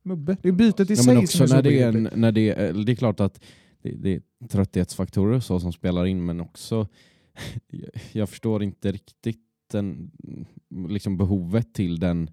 Mubbe. 0.03 0.37
Det 0.41 0.47
är 0.47 0.53
bytet 0.53 0.89
i 0.89 0.93
ja, 0.93 1.03
sig 1.03 1.13
men 1.13 1.23
också 1.23 1.37
som 1.37 1.43
är 1.43 1.47
så 1.47 1.55
när 1.55 1.61
det 1.61 1.81
är, 1.81 1.87
en, 1.87 2.09
när 2.15 2.31
det, 2.31 2.49
är, 2.49 2.73
det 2.73 2.91
är 2.91 2.95
klart 2.95 3.19
att 3.19 3.41
det, 3.81 3.91
det 3.91 4.15
är 4.15 4.21
trötthetsfaktorer 4.47 5.39
så 5.39 5.59
som 5.59 5.73
spelar 5.73 6.05
in 6.05 6.25
men 6.25 6.41
också 6.41 6.87
jag 8.11 8.29
förstår 8.29 8.63
inte 8.63 8.91
riktigt 8.91 9.45
den, 9.71 10.11
liksom 10.89 11.17
behovet 11.17 11.73
till 11.73 11.99
den 11.99 12.29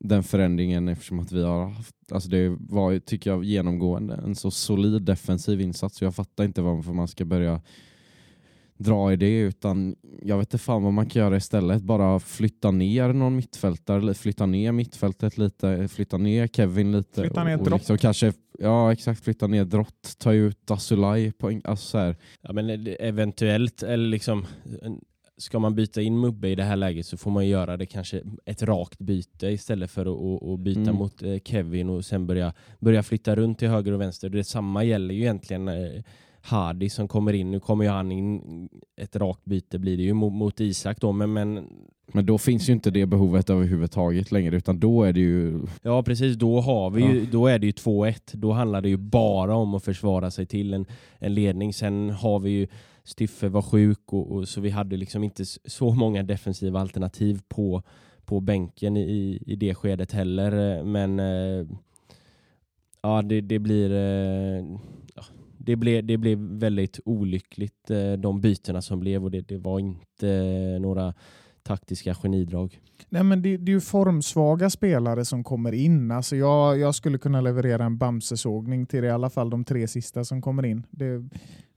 den 0.00 0.22
förändringen 0.22 0.88
eftersom 0.88 1.18
att 1.18 1.32
vi 1.32 1.42
har 1.42 1.68
haft, 1.68 1.94
alltså 2.12 2.28
det 2.28 2.56
var 2.60 2.98
tycker 2.98 3.30
jag 3.30 3.44
genomgående 3.44 4.14
en 4.14 4.34
så 4.34 4.50
solid 4.50 5.02
defensiv 5.02 5.60
insats 5.60 5.96
så 5.96 6.04
jag 6.04 6.14
fattar 6.14 6.44
inte 6.44 6.62
varför 6.62 6.92
man 6.92 7.08
ska 7.08 7.24
börja 7.24 7.60
dra 8.78 9.12
i 9.12 9.16
det 9.16 9.38
utan 9.38 9.96
jag 10.22 10.38
vet 10.38 10.46
inte 10.46 10.58
fan 10.58 10.82
vad 10.82 10.92
man 10.92 11.06
kan 11.06 11.22
göra 11.22 11.36
istället. 11.36 11.82
Bara 11.82 12.20
flytta 12.20 12.70
ner 12.70 13.12
någon 13.12 13.36
mittfältare, 13.36 13.98
eller 13.98 14.14
flytta 14.14 14.46
ner 14.46 14.72
mittfältet 14.72 15.38
lite, 15.38 15.88
flytta 15.88 16.16
ner 16.18 16.46
Kevin 16.46 16.92
lite. 16.92 17.20
Flytta 17.20 17.44
ner 17.44 17.54
och, 17.54 17.60
och 17.60 17.66
Drott. 17.66 17.80
liksom 17.80 17.98
kanske, 17.98 18.32
ja 18.58 18.92
exakt, 18.92 19.24
flytta 19.24 19.46
ner 19.46 19.64
Drott, 19.64 20.14
ta 20.18 20.32
ut 20.32 20.70
Asulaj. 20.70 21.32
På, 21.32 21.60
alltså 21.64 21.86
så 21.86 21.98
här. 21.98 22.16
Ja, 22.40 22.52
men 22.52 22.86
eventuellt, 23.00 23.82
eller 23.82 24.08
liksom 24.08 24.46
ska 25.38 25.58
man 25.58 25.74
byta 25.74 26.02
in 26.02 26.20
Mubbe 26.20 26.48
i 26.48 26.54
det 26.54 26.64
här 26.64 26.76
läget 26.76 27.06
så 27.06 27.16
får 27.16 27.30
man 27.30 27.46
göra 27.46 27.76
det 27.76 27.86
kanske 27.86 28.22
ett 28.44 28.62
rakt 28.62 28.98
byte 28.98 29.46
istället 29.46 29.90
för 29.90 30.06
att, 30.06 30.42
att 30.42 30.60
byta 30.60 30.80
mm. 30.80 30.94
mot 30.94 31.22
eh, 31.22 31.38
Kevin 31.44 31.88
och 31.88 32.04
sen 32.04 32.26
börja, 32.26 32.52
börja 32.78 33.02
flytta 33.02 33.36
runt 33.36 33.58
till 33.58 33.68
höger 33.68 33.92
och 33.92 34.00
vänster. 34.00 34.28
Detsamma 34.28 34.84
gäller 34.84 35.14
ju 35.14 35.20
egentligen 35.20 35.68
eh, 35.68 36.02
Hardy 36.40 36.90
som 36.90 37.08
kommer 37.08 37.32
in. 37.32 37.50
Nu 37.50 37.60
kommer 37.60 37.84
ju 37.84 37.90
han 37.90 38.12
in, 38.12 38.68
ett 38.96 39.16
rakt 39.16 39.44
byte 39.44 39.78
blir 39.78 39.96
det 39.96 40.02
ju 40.02 40.12
mot, 40.12 40.32
mot 40.32 40.60
Isak 40.60 41.00
då, 41.00 41.12
men, 41.12 41.32
men 41.32 41.68
men 42.12 42.26
då 42.26 42.38
finns 42.38 42.68
ju 42.68 42.72
inte 42.72 42.90
det 42.90 43.06
behovet 43.06 43.50
överhuvudtaget 43.50 44.32
längre 44.32 44.56
utan 44.56 44.80
då 44.80 45.02
är 45.02 45.12
det 45.12 45.20
ju... 45.20 45.60
Ja 45.82 46.02
precis, 46.02 46.36
då, 46.36 46.60
har 46.60 46.90
vi 46.90 47.02
ju, 47.02 47.26
då 47.26 47.46
är 47.46 47.58
det 47.58 47.66
ju 47.66 47.72
2-1. 47.72 48.14
Då 48.32 48.52
handlar 48.52 48.82
det 48.82 48.88
ju 48.88 48.96
bara 48.96 49.54
om 49.54 49.74
att 49.74 49.84
försvara 49.84 50.30
sig 50.30 50.46
till 50.46 50.74
en, 50.74 50.86
en 51.18 51.34
ledning. 51.34 51.74
Sen 51.74 52.10
har 52.10 52.38
vi 52.38 52.50
ju 52.50 52.66
Styffe 53.08 53.48
var 53.48 53.62
sjuk 53.62 54.12
och, 54.12 54.32
och, 54.32 54.48
så 54.48 54.60
vi 54.60 54.70
hade 54.70 54.96
liksom 54.96 55.24
inte 55.24 55.44
så 55.64 55.94
många 55.94 56.22
defensiva 56.22 56.80
alternativ 56.80 57.40
på, 57.48 57.82
på 58.24 58.40
bänken 58.40 58.96
i, 58.96 59.42
i 59.46 59.56
det 59.56 59.74
skedet 59.74 60.12
heller. 60.12 60.78
Eh, 60.78 60.84
men 60.84 61.20
eh, 61.20 61.66
ja, 63.02 63.22
det, 63.22 63.40
det 63.40 63.58
blir 63.58 63.90
eh, 63.90 64.64
ja, 65.14 65.24
det 65.58 65.76
blev, 65.76 66.06
det 66.06 66.16
blev 66.16 66.38
väldigt 66.38 67.00
olyckligt 67.04 67.90
eh, 67.90 68.12
de 68.12 68.40
bytena 68.40 68.82
som 68.82 69.00
blev 69.00 69.24
och 69.24 69.30
det, 69.30 69.40
det 69.40 69.58
var 69.58 69.80
inte 69.80 70.28
eh, 70.28 70.80
några 70.80 71.14
taktiska 71.62 72.14
genidrag. 72.14 72.80
Nej, 73.08 73.22
men 73.22 73.42
det, 73.42 73.56
det 73.56 73.72
är 73.72 73.74
ju 73.74 73.80
formsvaga 73.80 74.70
spelare 74.70 75.24
som 75.24 75.44
kommer 75.44 75.72
in. 75.72 76.10
Alltså 76.10 76.36
jag, 76.36 76.78
jag 76.78 76.94
skulle 76.94 77.18
kunna 77.18 77.40
leverera 77.40 77.84
en 77.84 77.98
Bamse-sågning 77.98 78.86
till 78.86 79.04
i 79.04 79.10
alla 79.10 79.30
fall 79.30 79.50
de 79.50 79.64
tre 79.64 79.88
sista 79.88 80.24
som 80.24 80.42
kommer 80.42 80.66
in. 80.66 80.86
Det, 80.90 81.28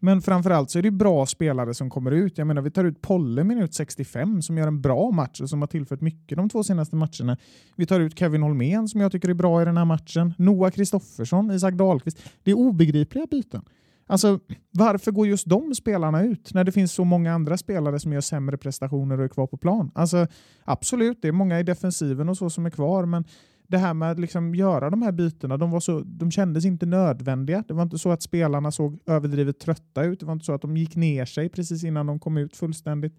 men 0.03 0.21
framförallt 0.21 0.71
så 0.71 0.79
är 0.79 0.83
det 0.83 0.91
bra 0.91 1.25
spelare 1.25 1.73
som 1.73 1.89
kommer 1.89 2.11
ut. 2.11 2.37
Jag 2.37 2.47
menar, 2.47 2.61
vi 2.61 2.71
tar 2.71 2.83
ut 2.83 3.01
Polle 3.01 3.43
minut 3.43 3.73
65 3.73 4.41
som 4.41 4.57
gör 4.57 4.67
en 4.67 4.81
bra 4.81 5.11
match 5.11 5.41
och 5.41 5.49
som 5.49 5.61
har 5.61 5.67
tillfört 5.67 6.01
mycket 6.01 6.37
de 6.37 6.49
två 6.49 6.63
senaste 6.63 6.95
matcherna. 6.95 7.37
Vi 7.75 7.85
tar 7.85 7.99
ut 7.99 8.19
Kevin 8.19 8.43
Holmén 8.43 8.87
som 8.87 9.01
jag 9.01 9.11
tycker 9.11 9.29
är 9.29 9.33
bra 9.33 9.61
i 9.61 9.65
den 9.65 9.77
här 9.77 9.85
matchen. 9.85 10.33
Noah 10.37 10.71
Kristoffersson, 10.71 11.51
Isak 11.51 11.73
Dahlqvist. 11.73 12.23
Det 12.43 12.51
är 12.51 12.55
obegripliga 12.55 13.25
byten. 13.31 13.61
Alltså, 14.07 14.39
varför 14.71 15.11
går 15.11 15.27
just 15.27 15.49
de 15.49 15.75
spelarna 15.75 16.23
ut 16.23 16.53
när 16.53 16.63
det 16.63 16.71
finns 16.71 16.91
så 16.91 17.03
många 17.03 17.33
andra 17.33 17.57
spelare 17.57 17.99
som 17.99 18.13
gör 18.13 18.21
sämre 18.21 18.57
prestationer 18.57 19.17
och 19.17 19.23
är 19.23 19.27
kvar 19.27 19.47
på 19.47 19.57
plan? 19.57 19.91
Alltså, 19.95 20.27
absolut, 20.63 21.21
det 21.21 21.27
är 21.27 21.31
många 21.31 21.59
i 21.59 21.63
defensiven 21.63 22.29
och 22.29 22.37
så 22.37 22.49
som 22.49 22.65
är 22.65 22.69
kvar, 22.69 23.05
men 23.05 23.25
det 23.71 23.77
här 23.77 23.93
med 23.93 24.11
att 24.11 24.19
liksom 24.19 24.55
göra 24.55 24.89
de 24.89 25.01
här 25.01 25.11
bytena, 25.11 25.57
de, 25.57 25.71
var 25.71 25.79
så, 25.79 25.99
de 26.05 26.31
kändes 26.31 26.65
inte 26.65 26.85
nödvändiga. 26.85 27.63
Det 27.67 27.73
var 27.73 27.83
inte 27.83 27.97
så 27.97 28.11
att 28.11 28.21
spelarna 28.21 28.71
såg 28.71 28.99
överdrivet 29.05 29.59
trötta 29.59 30.03
ut. 30.03 30.19
Det 30.19 30.25
var 30.25 30.33
inte 30.33 30.45
så 30.45 30.53
att 30.53 30.61
de 30.61 30.77
gick 30.77 30.95
ner 30.95 31.25
sig 31.25 31.49
precis 31.49 31.83
innan 31.83 32.05
de 32.05 32.19
kom 32.19 32.37
ut 32.37 32.55
fullständigt. 32.55 33.13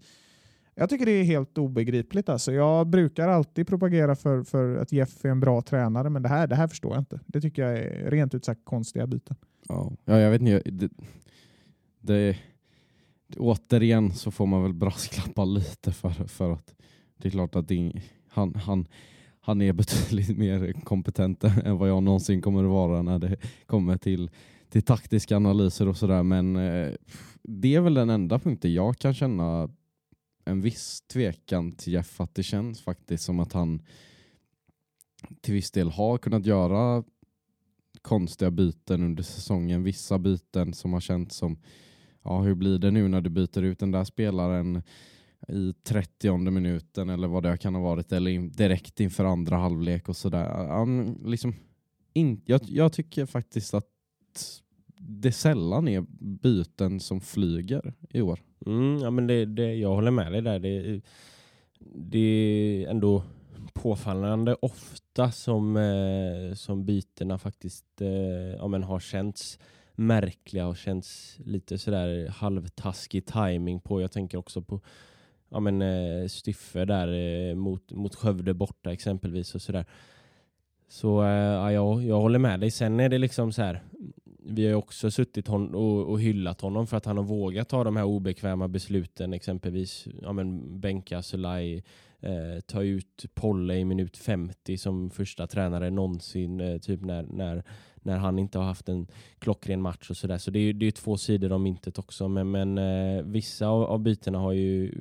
Jag 0.75 0.89
tycker 0.89 1.05
det 1.05 1.11
är 1.11 1.23
helt 1.23 1.57
obegripligt. 1.57 2.29
Alltså. 2.29 2.51
Jag 2.51 2.87
brukar 2.87 3.27
alltid 3.27 3.67
propagera 3.67 4.15
för, 4.15 4.43
för 4.43 4.75
att 4.75 4.91
Jeff 4.91 5.25
är 5.25 5.29
en 5.29 5.39
bra 5.39 5.61
tränare, 5.61 6.09
men 6.09 6.21
det 6.21 6.29
här, 6.29 6.47
det 6.47 6.55
här 6.55 6.67
förstår 6.67 6.93
jag 6.93 7.01
inte. 7.01 7.19
Det 7.25 7.41
tycker 7.41 7.61
jag 7.61 7.77
är 7.77 8.11
rent 8.11 8.33
ut 8.33 8.45
sagt 8.45 8.61
konstiga 8.63 9.07
byten. 9.07 9.35
Ja, 9.67 9.91
ja 10.05 10.19
jag 10.19 10.31
vet 10.31 10.41
inte. 10.41 10.61
Det, 10.71 10.89
det, 11.99 12.37
återigen 13.37 14.11
så 14.11 14.31
får 14.31 14.45
man 14.45 14.63
väl 14.63 14.73
brasklappa 14.73 15.45
lite 15.45 15.91
för, 15.91 16.09
för 16.09 16.51
att 16.51 16.75
det 17.17 17.27
är 17.27 17.31
klart 17.31 17.55
att 17.55 17.67
det, 17.67 18.01
han, 18.27 18.55
han, 18.55 18.87
han 19.45 19.61
är 19.61 19.73
betydligt 19.73 20.37
mer 20.37 20.73
kompetent 20.83 21.43
än 21.43 21.77
vad 21.77 21.89
jag 21.89 22.03
någonsin 22.03 22.41
kommer 22.41 22.63
att 22.63 22.69
vara 22.69 23.01
när 23.01 23.19
det 23.19 23.37
kommer 23.65 23.97
till, 23.97 24.29
till 24.69 24.81
taktiska 24.81 25.35
analyser 25.35 25.87
och 25.87 25.97
sådär. 25.97 26.23
Men 26.23 26.55
eh, 26.55 26.93
det 27.43 27.75
är 27.75 27.81
väl 27.81 27.93
den 27.93 28.09
enda 28.09 28.39
punkten 28.39 28.73
jag 28.73 28.97
kan 28.97 29.13
känna 29.13 29.69
en 30.45 30.61
viss 30.61 31.01
tvekan 31.01 31.71
till 31.71 31.93
Jeff 31.93 32.21
att 32.21 32.35
det 32.35 32.43
känns 32.43 32.81
faktiskt 32.81 33.23
som 33.23 33.39
att 33.39 33.53
han 33.53 33.81
till 35.41 35.53
viss 35.53 35.71
del 35.71 35.89
har 35.89 36.17
kunnat 36.17 36.45
göra 36.45 37.03
konstiga 38.01 38.51
byten 38.51 39.03
under 39.03 39.23
säsongen. 39.23 39.83
Vissa 39.83 40.19
byten 40.19 40.73
som 40.73 40.93
har 40.93 40.99
känts 40.99 41.35
som 41.35 41.57
ja, 42.23 42.41
hur 42.41 42.55
blir 42.55 42.79
det 42.79 42.91
nu 42.91 43.07
när 43.07 43.21
du 43.21 43.29
byter 43.29 43.61
ut 43.61 43.79
den 43.79 43.91
där 43.91 44.03
spelaren 44.03 44.83
i 45.47 45.73
30 45.83 46.37
minuten 46.37 47.09
eller 47.09 47.27
vad 47.27 47.43
det 47.43 47.57
kan 47.57 47.75
ha 47.75 47.81
varit 47.81 48.11
eller 48.11 48.57
direkt 48.57 48.99
inför 48.99 49.25
andra 49.25 49.57
halvlek 49.57 50.09
och 50.09 50.17
sådär. 50.17 50.81
Um, 50.81 51.21
liksom, 51.25 51.55
in, 52.13 52.41
jag, 52.45 52.61
jag 52.63 52.93
tycker 52.93 53.25
faktiskt 53.25 53.73
att 53.73 53.87
det 54.97 55.31
sällan 55.31 55.87
är 55.87 56.05
byten 56.19 56.99
som 56.99 57.21
flyger 57.21 57.93
i 58.09 58.21
år. 58.21 58.39
Mm, 58.65 58.97
ja, 58.97 59.09
men 59.09 59.27
det, 59.27 59.45
det, 59.45 59.75
jag 59.75 59.95
håller 59.95 60.11
med 60.11 60.31
dig 60.31 60.41
där. 60.41 60.59
Det, 60.59 61.01
det 61.95 62.19
är 62.19 62.87
ändå 62.87 63.23
påfallande 63.73 64.55
ofta 64.61 65.31
som, 65.31 65.77
eh, 65.77 66.55
som 66.55 66.85
bytena 66.85 67.37
faktiskt 67.37 68.01
eh, 68.01 68.09
ja, 68.57 68.67
men 68.67 68.83
har 68.83 68.99
känts 68.99 69.59
märkliga 69.95 70.67
och 70.67 70.77
känts 70.77 71.39
lite 71.45 71.77
sådär 71.77 72.27
halvtaskig 72.29 73.25
timing 73.25 73.79
på. 73.79 74.01
Jag 74.01 74.11
tänker 74.11 74.37
också 74.37 74.61
på 74.61 74.81
ja, 75.53 75.59
men, 75.59 75.81
eh, 75.81 76.27
Styffe 76.27 76.85
där 76.85 77.07
eh, 77.07 77.55
mot, 77.55 77.91
mot 77.91 78.15
Skövde 78.15 78.53
borta 78.53 78.91
exempelvis 78.91 79.55
och 79.55 79.61
sådär. 79.61 79.85
Så 80.87 81.23
eh, 81.23 81.29
ja, 81.29 81.71
jag, 81.71 82.03
jag 82.03 82.21
håller 82.21 82.39
med 82.39 82.59
dig. 82.59 82.71
Sen 82.71 82.99
är 82.99 83.09
det 83.09 83.17
liksom 83.17 83.51
så 83.51 83.61
här. 83.61 83.83
Vi 84.45 84.63
har 84.63 84.69
ju 84.69 84.75
också 84.75 85.11
suttit 85.11 85.47
hon 85.47 85.75
och, 85.75 86.09
och 86.09 86.21
hyllat 86.21 86.61
honom 86.61 86.87
för 86.87 86.97
att 86.97 87.05
han 87.05 87.17
har 87.17 87.23
vågat 87.23 87.69
ta 87.69 87.83
de 87.83 87.95
här 87.95 88.03
obekväma 88.03 88.67
besluten. 88.67 89.33
Exempelvis 89.33 90.07
ja, 90.21 90.33
men, 90.33 90.79
bänka 90.79 91.21
Sulaj, 91.21 91.83
eh, 92.19 92.59
ta 92.65 92.83
ut 92.83 93.25
Polle 93.33 93.75
i 93.75 93.85
minut 93.85 94.17
50 94.17 94.77
som 94.77 95.09
första 95.09 95.47
tränare 95.47 95.89
någonsin. 95.89 96.59
Eh, 96.59 96.77
typ 96.77 97.01
när, 97.01 97.23
när, 97.23 97.63
när 97.95 98.17
han 98.17 98.39
inte 98.39 98.57
har 98.57 98.65
haft 98.65 98.89
en 98.89 99.07
klockren 99.39 99.81
match 99.81 100.09
och 100.09 100.17
sådär. 100.17 100.37
Så 100.37 100.51
det 100.51 100.59
är 100.59 100.73
ju 100.73 100.91
två 100.91 101.17
sidor 101.17 101.51
av 101.51 101.59
myntet 101.59 101.99
också. 101.99 102.27
Men, 102.27 102.51
men 102.51 102.77
eh, 102.77 103.23
vissa 103.23 103.67
av, 103.67 103.83
av 103.83 103.99
bytena 103.99 104.37
har 104.39 104.53
ju 104.53 104.93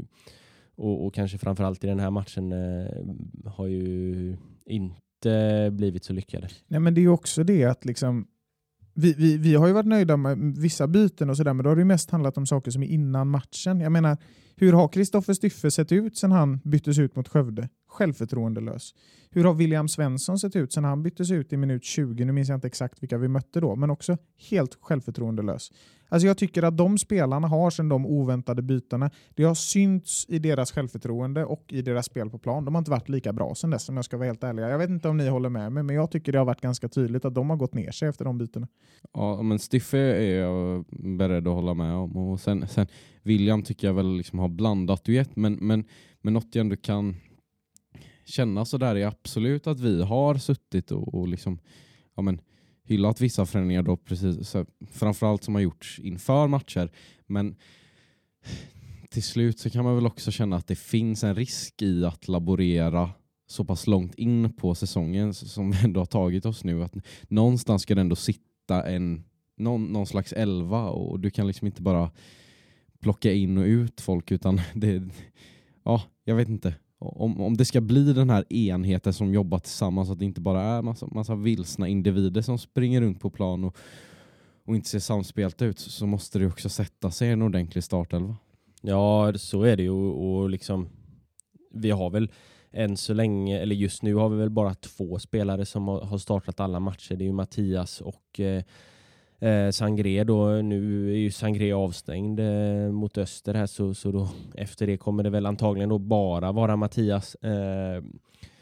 och, 0.76 1.06
och 1.06 1.14
kanske 1.14 1.38
framförallt 1.38 1.84
i 1.84 1.86
den 1.86 2.00
här 2.00 2.10
matchen 2.10 2.52
eh, 2.52 3.50
har 3.52 3.66
ju 3.66 4.36
inte 4.66 5.70
blivit 5.72 6.04
så 6.04 6.12
lyckade. 6.12 6.48
Nej, 6.68 6.80
men 6.80 6.94
det 6.94 7.00
är 7.00 7.02
ju 7.02 7.08
också 7.08 7.44
det 7.44 7.64
att 7.64 7.84
liksom, 7.84 8.26
vi, 8.94 9.12
vi, 9.12 9.36
vi 9.36 9.54
har 9.54 9.66
ju 9.66 9.72
varit 9.72 9.86
nöjda 9.86 10.16
med 10.16 10.38
vissa 10.38 10.86
byten 10.86 11.30
och 11.30 11.36
sådär, 11.36 11.54
men 11.54 11.64
då 11.64 11.70
har 11.70 11.76
det 11.76 11.80
ju 11.80 11.86
mest 11.86 12.10
handlat 12.10 12.38
om 12.38 12.46
saker 12.46 12.70
som 12.70 12.82
är 12.82 12.86
innan 12.86 13.28
matchen. 13.28 13.80
Jag 13.80 13.92
menar, 13.92 14.16
hur 14.56 14.72
har 14.72 14.88
Kristoffer 14.88 15.34
Styffe 15.34 15.70
sett 15.70 15.92
ut 15.92 16.16
sedan 16.16 16.32
han 16.32 16.60
byttes 16.64 16.98
ut 16.98 17.16
mot 17.16 17.28
Skövde? 17.28 17.68
Självförtroendelös. 17.92 18.94
Hur 19.30 19.44
har 19.44 19.54
William 19.54 19.88
Svensson 19.88 20.38
sett 20.38 20.56
ut 20.56 20.72
sedan 20.72 20.84
han 20.84 21.02
byttes 21.02 21.30
ut 21.30 21.52
i 21.52 21.56
minut 21.56 21.84
20? 21.84 22.24
Nu 22.24 22.32
minns 22.32 22.48
jag 22.48 22.56
inte 22.56 22.66
exakt 22.66 23.02
vilka 23.02 23.18
vi 23.18 23.28
mötte 23.28 23.60
då, 23.60 23.76
men 23.76 23.90
också 23.90 24.16
helt 24.50 24.78
självförtroendelös. 24.80 25.70
Alltså 26.08 26.26
jag 26.26 26.38
tycker 26.38 26.62
att 26.62 26.76
de 26.76 26.98
spelarna 26.98 27.48
har 27.48 27.70
sedan 27.70 27.88
de 27.88 28.06
oväntade 28.06 28.62
bytena, 28.62 29.10
det 29.34 29.44
har 29.44 29.54
synts 29.54 30.26
i 30.28 30.38
deras 30.38 30.72
självförtroende 30.72 31.44
och 31.44 31.64
i 31.68 31.82
deras 31.82 32.06
spel 32.06 32.30
på 32.30 32.38
plan. 32.38 32.64
De 32.64 32.74
har 32.74 32.78
inte 32.78 32.90
varit 32.90 33.08
lika 33.08 33.32
bra 33.32 33.54
sedan 33.54 33.70
dess 33.70 33.88
om 33.88 33.96
jag 33.96 34.04
ska 34.04 34.16
vara 34.16 34.26
helt 34.26 34.44
ärlig. 34.44 34.62
Jag 34.62 34.78
vet 34.78 34.90
inte 34.90 35.08
om 35.08 35.16
ni 35.16 35.28
håller 35.28 35.48
med 35.48 35.72
mig, 35.72 35.82
men 35.82 35.96
jag 35.96 36.10
tycker 36.10 36.32
det 36.32 36.38
har 36.38 36.46
varit 36.46 36.60
ganska 36.60 36.88
tydligt 36.88 37.24
att 37.24 37.34
de 37.34 37.50
har 37.50 37.56
gått 37.56 37.74
ner 37.74 37.90
sig 37.90 38.08
efter 38.08 38.24
de 38.24 38.38
bytena. 38.38 38.68
Ja, 39.12 39.42
men 39.42 39.58
Stiffe 39.58 39.98
är 39.98 40.40
jag 40.40 40.84
beredd 41.18 41.48
att 41.48 41.54
hålla 41.54 41.74
med 41.74 41.94
om. 41.94 42.16
Och 42.16 42.40
sen, 42.40 42.68
sen 42.68 42.86
William 43.22 43.62
tycker 43.62 43.86
jag 43.86 43.94
väl 43.94 44.16
liksom 44.16 44.38
har 44.38 44.48
blandat 44.48 45.04
duett, 45.04 45.36
men, 45.36 45.52
men, 45.54 45.84
men 46.20 46.32
något 46.32 46.48
jag 46.54 46.60
ändå 46.60 46.76
kan 46.76 47.16
känna 48.24 48.64
så 48.64 48.78
där 48.78 48.96
är 48.96 49.06
absolut 49.06 49.66
att 49.66 49.80
vi 49.80 50.02
har 50.02 50.34
suttit 50.34 50.90
och, 50.90 51.14
och 51.14 51.28
liksom, 51.28 51.58
ja 52.16 52.22
men, 52.22 52.40
hyllat 52.84 53.20
vissa 53.20 53.46
förändringar 53.46 53.82
då 53.82 53.96
precis, 53.96 54.48
så, 54.48 54.66
framförallt 54.90 55.44
som 55.44 55.54
har 55.54 55.62
gjorts 55.62 55.98
inför 55.98 56.46
matcher. 56.46 56.90
Men 57.26 57.56
till 59.10 59.22
slut 59.22 59.58
så 59.58 59.70
kan 59.70 59.84
man 59.84 59.94
väl 59.94 60.06
också 60.06 60.30
känna 60.30 60.56
att 60.56 60.66
det 60.66 60.76
finns 60.76 61.24
en 61.24 61.34
risk 61.34 61.82
i 61.82 62.04
att 62.04 62.28
laborera 62.28 63.10
så 63.46 63.64
pass 63.64 63.86
långt 63.86 64.14
in 64.14 64.52
på 64.52 64.74
säsongen 64.74 65.34
som 65.34 65.70
vi 65.70 65.78
ändå 65.84 66.00
har 66.00 66.06
tagit 66.06 66.46
oss 66.46 66.64
nu. 66.64 66.84
Att 66.84 66.94
någonstans 67.28 67.82
ska 67.82 67.94
det 67.94 68.00
ändå 68.00 68.16
sitta 68.16 68.88
en, 68.88 69.24
någon, 69.56 69.84
någon 69.84 70.06
slags 70.06 70.32
elva 70.32 70.88
och 70.88 71.20
du 71.20 71.30
kan 71.30 71.46
liksom 71.46 71.66
inte 71.66 71.82
bara 71.82 72.10
plocka 73.00 73.32
in 73.32 73.58
och 73.58 73.64
ut 73.64 74.00
folk 74.00 74.30
utan 74.30 74.60
det, 74.74 75.02
ja, 75.84 76.02
jag 76.24 76.34
vet 76.34 76.48
inte 76.48 76.74
om, 77.02 77.40
om 77.40 77.56
det 77.56 77.64
ska 77.64 77.80
bli 77.80 78.12
den 78.12 78.30
här 78.30 78.52
enheten 78.52 79.12
som 79.12 79.34
jobbar 79.34 79.58
tillsammans, 79.58 80.10
att 80.10 80.18
det 80.18 80.24
inte 80.24 80.40
bara 80.40 80.62
är 80.62 80.82
massa, 80.82 81.06
massa 81.06 81.34
vilsna 81.34 81.88
individer 81.88 82.42
som 82.42 82.58
springer 82.58 83.00
runt 83.00 83.20
på 83.20 83.30
plan 83.30 83.64
och, 83.64 83.76
och 84.64 84.76
inte 84.76 84.88
ser 84.88 84.98
samspelta 84.98 85.64
ut, 85.64 85.78
så 85.78 86.06
måste 86.06 86.38
det 86.38 86.46
också 86.46 86.68
sätta 86.68 87.10
sig 87.10 87.30
en 87.30 87.42
ordentlig 87.42 87.84
startelva. 87.84 88.36
Ja, 88.80 89.32
så 89.36 89.62
är 89.62 89.76
det 89.76 89.82
ju 89.82 89.90
och 89.90 90.50
liksom 90.50 90.88
vi 91.70 91.90
har 91.90 92.10
väl 92.10 92.30
än 92.72 92.96
så 92.96 93.14
länge, 93.14 93.58
eller 93.58 93.74
just 93.74 94.02
nu 94.02 94.14
har 94.14 94.28
vi 94.28 94.36
väl 94.36 94.50
bara 94.50 94.74
två 94.74 95.18
spelare 95.18 95.66
som 95.66 95.88
har 95.88 96.18
startat 96.18 96.60
alla 96.60 96.80
matcher. 96.80 97.14
Det 97.14 97.24
är 97.24 97.26
ju 97.26 97.32
Mattias 97.32 98.00
och 98.00 98.40
eh, 98.40 98.62
eh, 99.42 99.70
Sangré 99.70 100.24
då, 100.24 100.46
nu 100.48 101.12
är 101.12 101.16
ju 101.16 101.30
Sangré 101.30 101.72
avstängd 101.72 102.40
eh, 102.40 102.92
mot 102.92 103.18
öster 103.18 103.54
här 103.54 103.66
så, 103.66 103.94
så 103.94 104.12
då 104.12 104.28
efter 104.54 104.86
det 104.86 104.96
kommer 104.96 105.22
det 105.22 105.30
väl 105.30 105.46
antagligen 105.46 105.88
då 105.88 105.98
bara 105.98 106.52
vara 106.52 106.76
Mattias. 106.76 107.34
Eh, 107.34 108.02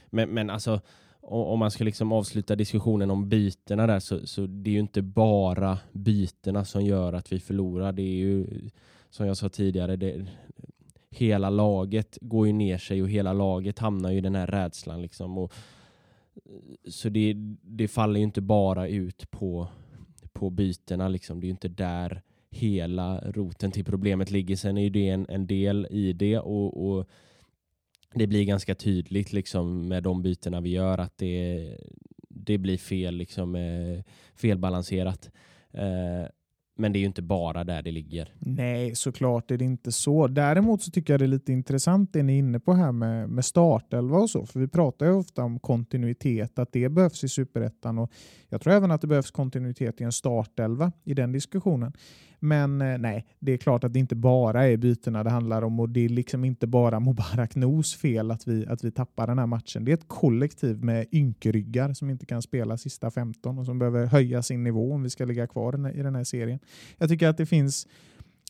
men, 0.07 0.29
men 0.31 0.51
alltså 0.51 0.81
om 1.23 1.59
man 1.59 1.71
ska 1.71 1.85
liksom 1.85 2.13
avsluta 2.13 2.57
diskussionen 2.57 3.11
om 3.11 3.29
bytena 3.29 3.87
där 3.87 4.01
så, 4.01 4.27
så 4.27 4.47
det 4.47 4.71
är 4.71 4.75
ju 4.75 4.81
inte 4.81 5.03
bara 5.03 5.79
bytena 5.93 6.65
som 6.65 6.85
gör 6.85 7.13
att 7.13 7.33
vi 7.33 7.41
förlorar. 7.41 7.93
Det 7.93 8.03
är 8.03 8.17
ju 8.17 8.47
som 9.11 9.27
jag 9.27 9.37
sa 9.37 9.49
tidigare, 9.49 9.97
det, 9.97 10.27
hela 11.11 11.51
laget 11.51 12.19
går 12.21 12.47
ju 12.47 12.53
ner 12.53 12.79
sig 12.79 13.03
och 13.03 13.09
hela 13.09 13.33
laget 13.33 13.79
hamnar 13.79 14.11
ju 14.11 14.19
i 14.19 14.21
den 14.21 14.35
här 14.35 14.47
rädslan. 14.47 15.03
Liksom. 15.03 15.39
Och, 15.39 15.53
så 16.89 17.09
det, 17.09 17.35
det 17.63 17.89
faller 17.89 18.21
ju 18.21 18.25
inte 18.25 18.41
bara 18.41 18.89
ut 18.89 19.31
på 19.31 19.69
på 20.33 20.51
bytena. 20.51 21.09
Liksom. 21.09 21.41
Det 21.41 21.45
är 21.45 21.49
ju 21.49 21.53
inte 21.53 21.69
där 21.69 22.23
hela 22.51 23.21
roten 23.21 23.71
till 23.71 23.85
problemet 23.85 24.31
ligger. 24.31 24.57
Sen 24.57 24.79
är 24.79 24.83
ju 24.83 24.91
det 24.91 25.09
en, 25.09 25.27
en 25.29 25.47
del 25.47 25.87
i 25.91 26.13
det 26.13 26.39
och, 26.39 26.87
och, 26.87 27.09
det 28.15 28.27
blir 28.27 28.45
ganska 28.45 28.75
tydligt 28.75 29.33
liksom, 29.33 29.89
med 29.89 30.03
de 30.03 30.23
bytena 30.23 30.61
vi 30.61 30.71
gör 30.71 30.99
att 30.99 31.19
det, 31.19 31.77
det 32.29 32.59
blir 32.59 32.79
fel, 32.79 33.17
liksom, 33.17 33.55
eh, 33.55 34.03
felbalanserat. 34.35 35.31
Eh, 35.73 36.25
men 36.81 36.93
det 36.93 36.99
är 36.99 37.01
ju 37.01 37.07
inte 37.07 37.23
bara 37.23 37.65
där 37.65 37.83
det 37.83 37.91
ligger. 37.91 38.33
Nej, 38.39 38.95
såklart 38.95 39.51
är 39.51 39.57
det 39.57 39.65
inte 39.65 39.93
så. 39.93 40.27
Däremot 40.27 40.83
så 40.83 40.91
tycker 40.91 41.13
jag 41.13 41.21
det 41.21 41.25
är 41.25 41.29
lite 41.29 41.53
intressant 41.53 42.13
det 42.13 42.23
ni 42.23 42.33
är 42.35 42.39
inne 42.39 42.61
på 42.61 42.73
här 42.73 42.93
med, 42.93 43.29
med 43.29 43.45
startelva 43.45 44.19
och 44.19 44.31
så. 44.31 44.47
För 44.47 44.61
vi 44.61 44.69
pratar 44.69 45.07
ju 45.07 45.13
ofta 45.13 45.43
om 45.43 45.59
kontinuitet, 45.59 46.59
att 46.59 46.73
det 46.73 46.89
behövs 46.89 47.25
i 47.25 47.29
superettan. 47.29 48.09
jag 48.49 48.61
tror 48.61 48.73
även 48.73 48.91
att 48.91 49.01
det 49.01 49.07
behövs 49.07 49.31
kontinuitet 49.31 50.01
i 50.01 50.05
en 50.05 50.13
startelva 50.13 50.93
i 51.05 51.15
den 51.15 51.33
diskussionen. 51.33 51.93
Men 52.41 52.81
eh, 52.81 52.99
nej, 52.99 53.27
det 53.39 53.53
är 53.53 53.57
klart 53.57 53.85
att 53.85 53.93
det 53.93 53.99
inte 53.99 54.17
bara 54.17 54.67
är 54.67 54.77
bytena 54.77 55.25
det 55.25 55.31
handlar 55.31 55.63
om 55.63 55.81
och 55.81 55.89
det 55.89 56.05
är 56.05 56.09
liksom 56.09 56.45
inte 56.45 56.67
bara 56.67 57.01
Mubarak 57.01 57.57
Nos 57.57 57.95
fel 57.95 58.31
att 58.31 58.49
vi, 58.49 58.67
att 58.67 58.85
vi 58.85 58.91
tappar 58.91 59.27
den 59.27 59.39
här 59.39 59.47
matchen. 59.47 59.85
Det 59.85 59.93
är 59.93 59.97
ett 59.97 60.09
kollektiv 60.09 60.85
med 60.85 61.07
ynkryggar 61.13 61.93
som 61.93 62.11
inte 62.11 62.27
kan 62.27 62.43
spela 62.43 62.79
sista 62.79 63.11
15 63.11 63.59
och 63.59 63.67
som 63.67 63.79
behöver 63.79 64.07
höja 64.07 64.43
sin 64.43 64.65
nivå 64.65 64.93
om 64.93 65.03
vi 65.03 65.11
ska 65.11 65.25
ligga 65.25 65.47
kvar 65.47 65.91
i 65.95 66.03
den 66.03 66.15
här 66.15 66.25
serien. 66.25 66.59
Jag 66.99 67.09
tycker 67.09 67.29
att 67.29 67.37
det 67.37 67.47
finns 67.47 67.87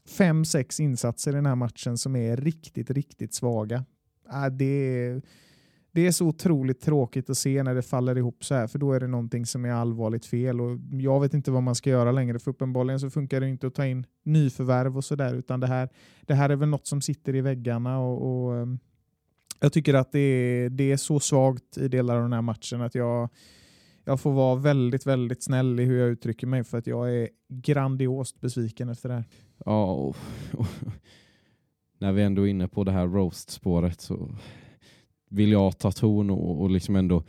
fem, 0.08 0.44
sex 0.44 0.80
insatser 0.80 1.32
i 1.32 1.34
den 1.34 1.46
här 1.46 1.54
matchen 1.54 1.98
som 1.98 2.16
är 2.16 2.36
riktigt, 2.36 2.90
riktigt 2.90 3.34
svaga. 3.34 3.84
Äh, 4.32 4.46
det 4.46 4.64
är 4.64 5.22
det 5.92 6.06
är 6.06 6.12
så 6.12 6.26
otroligt 6.26 6.80
tråkigt 6.80 7.30
att 7.30 7.38
se 7.38 7.62
när 7.62 7.74
det 7.74 7.82
faller 7.82 8.18
ihop 8.18 8.44
så 8.44 8.54
här, 8.54 8.66
för 8.66 8.78
då 8.78 8.92
är 8.92 9.00
det 9.00 9.06
någonting 9.06 9.46
som 9.46 9.64
är 9.64 9.72
allvarligt 9.72 10.26
fel. 10.26 10.60
Och 10.60 10.78
jag 10.90 11.20
vet 11.20 11.34
inte 11.34 11.50
vad 11.50 11.62
man 11.62 11.74
ska 11.74 11.90
göra 11.90 12.12
längre, 12.12 12.38
för 12.38 12.50
uppenbarligen 12.50 13.00
så 13.00 13.10
funkar 13.10 13.40
det 13.40 13.48
inte 13.48 13.66
att 13.66 13.74
ta 13.74 13.86
in 13.86 14.06
nyförvärv 14.24 14.96
och 14.96 15.04
sådär, 15.04 15.34
utan 15.34 15.60
det 15.60 15.66
här, 15.66 15.88
det 16.26 16.34
här 16.34 16.50
är 16.50 16.56
väl 16.56 16.68
något 16.68 16.86
som 16.86 17.00
sitter 17.00 17.34
i 17.34 17.40
väggarna. 17.40 17.98
och, 17.98 18.46
och 18.46 18.56
ehm, 18.56 18.78
Jag 19.60 19.72
tycker 19.72 19.94
att 19.94 20.12
det 20.12 20.18
är, 20.18 20.70
det 20.70 20.92
är 20.92 20.96
så 20.96 21.20
svagt 21.20 21.78
i 21.78 21.88
delar 21.88 22.16
av 22.16 22.22
den 22.22 22.32
här 22.32 22.42
matchen 22.42 22.80
att 22.80 22.94
jag, 22.94 23.28
jag 24.04 24.20
får 24.20 24.32
vara 24.32 24.56
väldigt, 24.56 25.06
väldigt 25.06 25.42
snäll 25.42 25.80
i 25.80 25.84
hur 25.84 25.98
jag 25.98 26.08
uttrycker 26.08 26.46
mig, 26.46 26.64
för 26.64 26.78
att 26.78 26.86
jag 26.86 27.14
är 27.14 27.28
grandiost 27.48 28.40
besviken 28.40 28.88
efter 28.88 29.08
det 29.08 29.14
här. 29.14 29.24
Ja, 29.64 29.92
och, 29.92 30.16
och, 30.52 30.66
när 31.98 32.12
vi 32.12 32.22
ändå 32.22 32.42
är 32.42 32.50
inne 32.50 32.68
på 32.68 32.84
det 32.84 32.92
här 32.92 33.06
roast-spåret 33.06 34.00
så 34.00 34.30
vill 35.30 35.52
jag 35.52 35.78
ta 35.78 35.92
ton 35.92 36.30
och, 36.30 36.60
och 36.60 36.70
liksom 36.70 36.96
ändå 36.96 37.24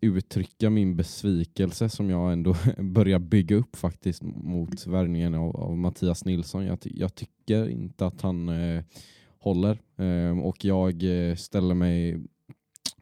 uttrycka 0.00 0.70
min 0.70 0.96
besvikelse 0.96 1.88
som 1.88 2.10
jag 2.10 2.32
ändå 2.32 2.56
börjar 2.78 3.18
bygga 3.18 3.56
upp 3.56 3.76
faktiskt 3.76 4.22
mot 4.22 4.86
värvningen 4.86 5.34
av, 5.34 5.56
av, 5.56 5.78
Mattias 5.78 6.24
Nilsson. 6.24 6.66
Jag, 6.66 6.78
jag, 6.82 7.14
tycker 7.14 7.68
inte 7.68 8.06
att 8.06 8.20
han 8.20 8.48
eh, 8.48 8.84
håller 9.38 9.78
eh, 9.96 10.38
och 10.38 10.64
jag 10.64 11.02
eh, 11.02 11.36
ställer 11.36 11.74
mig 11.74 12.24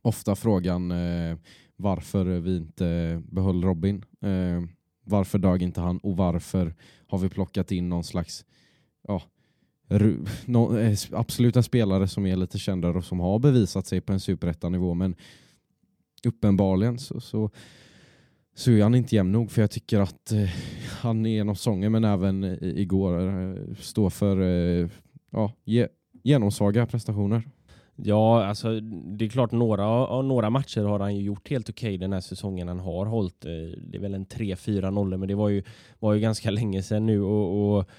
ofta 0.03 0.37
frågan 0.37 0.91
eh, 0.91 1.39
varför 1.77 2.25
vi 2.25 2.57
inte 2.57 3.23
behöll 3.27 3.65
Robin. 3.65 4.05
Eh, 4.21 4.63
varför 5.05 5.39
dög 5.39 5.63
inte 5.63 5.81
han 5.81 5.99
och 5.99 6.17
varför 6.17 6.75
har 7.07 7.19
vi 7.19 7.29
plockat 7.29 7.73
in 7.73 7.89
någon 7.89 8.05
slags 8.05 8.45
ja, 9.09 9.23
no, 10.47 10.79
eh, 10.79 10.97
absolut 11.13 11.57
en 11.57 11.63
spelare 11.63 12.09
som 12.09 12.27
är 12.27 12.37
lite 12.37 12.59
kändare 12.59 12.99
och 12.99 13.05
som 13.05 13.21
har 13.21 13.39
bevisat 13.39 13.87
sig 13.87 14.01
på 14.01 14.13
en 14.13 14.21
superettanivå 14.21 14.95
men 14.95 15.17
uppenbarligen 16.25 16.99
så, 16.99 17.21
så, 17.21 17.51
så 18.55 18.71
är 18.71 18.83
han 18.83 18.95
inte 18.95 19.15
jämn 19.15 19.33
nog 19.33 19.51
för 19.51 19.61
jag 19.61 19.71
tycker 19.71 20.01
att 20.01 20.33
eh, 20.33 20.51
han 21.01 21.25
genom 21.25 21.57
sången 21.57 21.93
men 21.93 22.05
även 22.05 22.45
igår 22.63 23.29
eh, 23.29 23.75
står 23.81 24.11
för 24.11 24.41
eh, 24.41 24.89
ja, 25.31 25.53
ge, 25.65 25.89
genomsvaga 26.23 26.87
prestationer. 26.87 27.43
Ja, 27.97 28.45
alltså 28.45 28.81
det 28.81 29.25
är 29.25 29.29
klart 29.29 29.53
några, 29.53 30.23
några 30.23 30.51
matcher 30.51 30.81
har 30.81 31.01
han 31.01 31.17
ju 31.17 31.23
gjort 31.23 31.51
helt 31.51 31.69
okej 31.69 31.89
okay 31.89 31.97
den 31.97 32.13
här 32.13 32.21
säsongen. 32.21 32.69
Han 32.69 32.79
har 32.79 33.07
hållit, 33.07 33.45
eh, 33.45 33.51
det 33.77 33.97
är 33.97 34.01
väl 34.01 34.15
en 34.15 34.27
3-4 34.27 34.91
nollor 34.91 35.17
men 35.19 35.29
det 35.29 35.35
var 35.35 35.49
ju, 35.49 35.63
var 35.99 36.15
ju 36.15 36.21
ganska 36.21 36.51
länge 36.51 36.83
sedan 36.83 37.07
nu 37.07 37.23
och, 37.23 37.79
och 37.79 37.91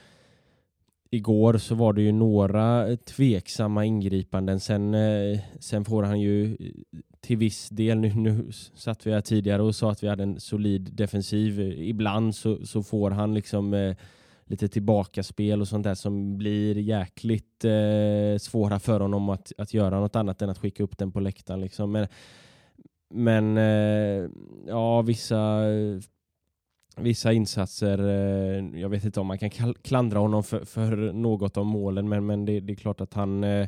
igår 1.14 1.58
så 1.58 1.76
var 1.76 1.94
det 1.94 2.02
ju 2.02 2.12
några 2.12 2.88
eh, 2.88 2.96
tveksamma 2.96 3.86
ingripanden. 3.86 4.60
Sen, 4.60 4.94
eh, 4.94 5.40
sen 5.60 5.86
får 5.86 6.04
han 6.04 6.20
ju 6.20 6.54
eh, 6.54 7.00
till 7.22 7.38
viss 7.38 7.70
del, 7.70 7.98
nu, 7.98 8.14
nu 8.14 8.52
satt 8.76 9.08
vi 9.08 9.12
här 9.12 9.22
tidigare 9.22 9.62
och 9.62 9.76
sa 9.76 9.92
att 9.92 10.04
vi 10.04 10.08
hade 10.08 10.24
en 10.24 10.40
solid 10.40 10.90
defensiv. 10.94 11.60
Ibland 11.62 12.36
så, 12.36 12.66
så 12.66 12.84
får 12.84 13.12
han 13.12 13.34
liksom 13.34 13.74
eh, 13.74 13.96
lite 14.46 14.68
tillbakaspel 14.68 15.62
och 15.62 15.68
sånt 15.68 15.84
där 15.84 15.96
som 15.96 16.38
blir 16.38 16.78
jäkligt 16.78 17.66
eh, 17.66 18.38
svåra 18.40 18.80
för 18.80 19.00
honom 19.00 19.30
att, 19.30 19.52
att 19.58 19.74
göra 19.74 20.00
något 20.00 20.16
annat 20.16 20.42
än 20.42 20.50
att 20.50 20.58
skicka 20.58 20.84
upp 20.84 20.98
den 20.98 21.12
på 21.12 21.20
läktaren. 21.20 21.62
Liksom. 21.62 21.92
Men, 21.92 22.08
men 23.10 23.58
eh, 23.58 24.30
ja, 24.68 25.02
vissa 25.02 25.62
vissa 26.98 27.34
insatser, 27.34 28.00
eh, 28.00 28.80
jag 28.82 28.90
vet 28.90 29.06
inte 29.06 29.20
om 29.20 29.28
man 29.28 29.40
kan 29.40 29.74
klandra 29.74 30.20
honom 30.20 30.44
för, 30.44 30.66
för 30.66 30.96
något 31.14 31.58
av 31.58 31.66
målen, 31.66 32.10
men, 32.10 32.26
men 32.26 32.46
det, 32.46 32.60
det 32.60 32.74
är 32.74 32.76
klart 32.76 33.02
att 33.02 33.14
han, 33.14 33.44
eh, 33.44 33.68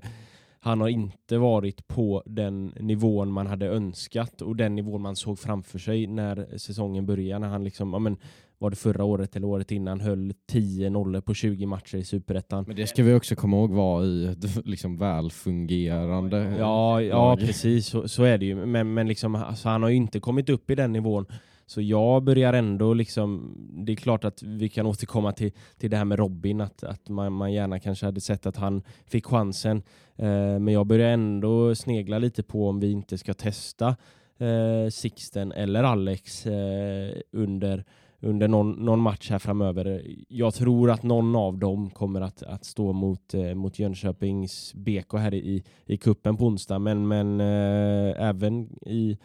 han 0.60 0.82
har 0.82 0.88
inte 0.88 1.38
varit 1.38 1.88
på 1.88 2.24
den 2.26 2.66
nivån 2.80 3.32
man 3.32 3.48
hade 3.48 3.68
önskat 3.68 4.42
och 4.42 4.56
den 4.56 4.76
nivån 4.76 5.02
man 5.02 5.16
såg 5.16 5.40
framför 5.40 5.80
sig 5.80 6.08
när 6.08 6.58
säsongen 6.58 7.06
började. 7.06 7.40
När 7.40 7.48
han 7.48 7.64
liksom, 7.64 7.94
ja, 7.94 8.00
men, 8.00 8.18
var 8.58 8.70
det 8.70 8.76
förra 8.76 9.04
året 9.04 9.36
eller 9.36 9.48
året 9.48 9.72
innan, 9.72 10.00
höll 10.02 10.34
10 10.48 10.90
nollor 10.90 11.22
på 11.22 11.34
20 11.34 11.66
matcher 11.66 11.98
i 11.98 12.04
Superettan. 12.04 12.64
Men 12.68 12.76
det 12.76 12.88
ska 12.88 13.04
vi 13.04 13.14
också 13.14 13.36
komma 13.36 13.58
ihåg 13.58 13.72
var 13.72 14.04
i 14.04 14.26
ett 14.26 14.66
liksom 14.66 14.98
välfungerande 14.98 16.56
Ja, 16.60 17.02
ja 17.02 17.38
precis, 17.38 17.88
så, 17.88 18.08
så 18.08 18.24
är 18.24 18.38
det 18.38 18.46
ju. 18.46 18.66
Men, 18.66 18.94
men 18.94 19.08
liksom, 19.08 19.36
alltså, 19.36 19.70
han 19.70 19.84
har 19.84 19.90
ju 19.90 19.96
inte 19.96 20.20
kommit 20.20 20.50
upp 20.50 20.70
i 20.70 20.76
den 20.76 20.92
nivån 20.92 21.26
så 21.65 21.82
jag 21.82 22.23
börjar 22.23 22.54
ändå 22.54 22.93
liksom, 22.93 23.56
det 23.86 23.91
är 23.91 23.95
klart 23.95 24.25
att 24.25 24.43
vi 24.43 24.69
kan 24.69 24.86
återkomma 24.86 25.32
till, 25.32 25.51
till 25.78 25.89
det 25.89 25.97
här 25.97 26.06
med 26.06 26.19
Robin, 26.19 26.62
att, 26.62 26.84
att 26.84 27.10
man, 27.10 27.34
man 27.34 27.54
gärna 27.54 27.80
kanske 27.80 28.06
hade 28.06 28.21
sett 28.21 28.45
att 28.45 28.58
han 28.58 28.84
fick 29.06 29.25
chansen. 29.25 29.84
Eh, 30.15 30.60
men 30.60 30.67
jag 30.67 30.86
börjar 30.86 31.10
ändå 31.10 31.75
snegla 31.75 32.19
lite 32.19 32.43
på 32.43 32.69
om 32.69 32.80
vi 32.80 32.91
inte 32.91 33.17
ska 33.17 33.34
testa 33.34 33.95
eh, 34.38 34.89
Sixten 34.89 35.51
eller 35.51 35.84
Alex 35.84 36.45
eh, 36.45 37.12
under, 37.32 37.86
under 38.19 38.47
någon, 38.47 38.71
någon, 38.71 38.99
match 38.99 39.30
här 39.30 39.39
framöver. 39.39 40.01
Jag 40.30 40.54
tror 40.54 40.91
att 40.91 41.04
någon 41.04 41.36
av 41.36 41.58
dem 41.58 41.89
kommer 41.89 42.21
att, 42.21 42.43
att 42.43 42.65
stå 42.65 42.93
mot, 42.93 43.34
eh, 43.34 43.54
mot 43.54 43.80
Jönköpings 43.80 44.73
BK 44.73 45.13
här 45.13 45.34
i, 45.34 45.63
i 45.86 45.97
kuppen 45.97 46.38
på 46.38 46.45
onsdag, 46.45 46.80
men, 46.80 47.08
men 47.08 47.41
eh, 47.41 48.28
även 48.30 48.69
i 48.86 49.17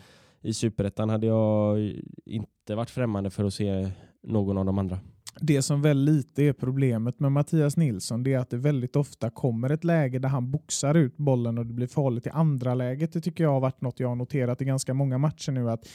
i 0.43 0.55
Superettan 0.55 1.11
hade 1.11 1.27
jag 1.27 1.79
inte 2.25 2.75
varit 2.75 2.91
främmande 2.91 3.31
för 3.31 3.45
att 3.45 3.55
se 3.55 3.91
någon 4.23 4.59
av 4.59 4.65
de 4.65 4.79
andra. 4.79 4.99
Det 5.41 5.63
som 5.63 5.83
väl 5.83 5.99
lite 5.99 6.45
är 6.45 6.53
problemet 6.53 7.21
med 7.21 7.33
Mattias 7.33 7.77
Nilsson 7.77 8.23
det 8.23 8.33
är 8.33 8.39
att 8.39 8.51
det 8.51 8.57
väldigt 8.57 8.97
ofta 8.97 9.31
kommer 9.31 9.71
ett 9.71 9.85
läge 9.85 10.19
där 10.19 10.29
han 10.29 10.51
boxar 10.51 10.95
ut 10.95 11.17
bollen 11.17 11.59
och 11.59 11.67
det 11.67 11.73
blir 11.73 11.87
farligt 11.87 12.27
i 12.27 12.31
andra 12.31 12.75
läget. 12.75 13.13
Det 13.13 13.21
tycker 13.21 13.45
jag 13.45 13.51
har 13.51 13.61
varit 13.61 13.81
något 13.81 14.01
jag 14.01 14.09
har 14.09 14.17
noterat 14.17 14.63
i 14.63 14.65
ganska 14.65 14.95
många 14.95 15.19
matcher 15.19 15.53
nu. 15.53 15.71
att 15.71 15.89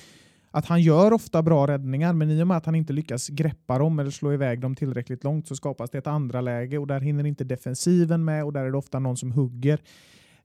att 0.55 0.65
han 0.65 0.81
gör 0.81 1.13
ofta 1.13 1.41
bra 1.41 1.67
räddningar, 1.67 2.13
men 2.13 2.29
i 2.29 2.43
och 2.43 2.47
med 2.47 2.57
att 2.57 2.65
han 2.65 2.75
inte 2.75 2.93
lyckas 2.93 3.27
greppa 3.27 3.77
dem 3.77 3.99
eller 3.99 4.11
slå 4.11 4.33
iväg 4.33 4.59
dem 4.59 4.75
tillräckligt 4.75 5.23
långt 5.23 5.47
så 5.47 5.55
skapas 5.55 5.89
det 5.89 5.97
ett 5.97 6.07
andra 6.07 6.41
läge 6.41 6.77
och 6.77 6.87
där 6.87 6.99
hinner 6.99 7.25
inte 7.25 7.43
defensiven 7.43 8.25
med 8.25 8.45
och 8.45 8.53
där 8.53 8.65
är 8.65 8.71
det 8.71 8.77
ofta 8.77 8.99
någon 8.99 9.17
som 9.17 9.31
hugger. 9.31 9.79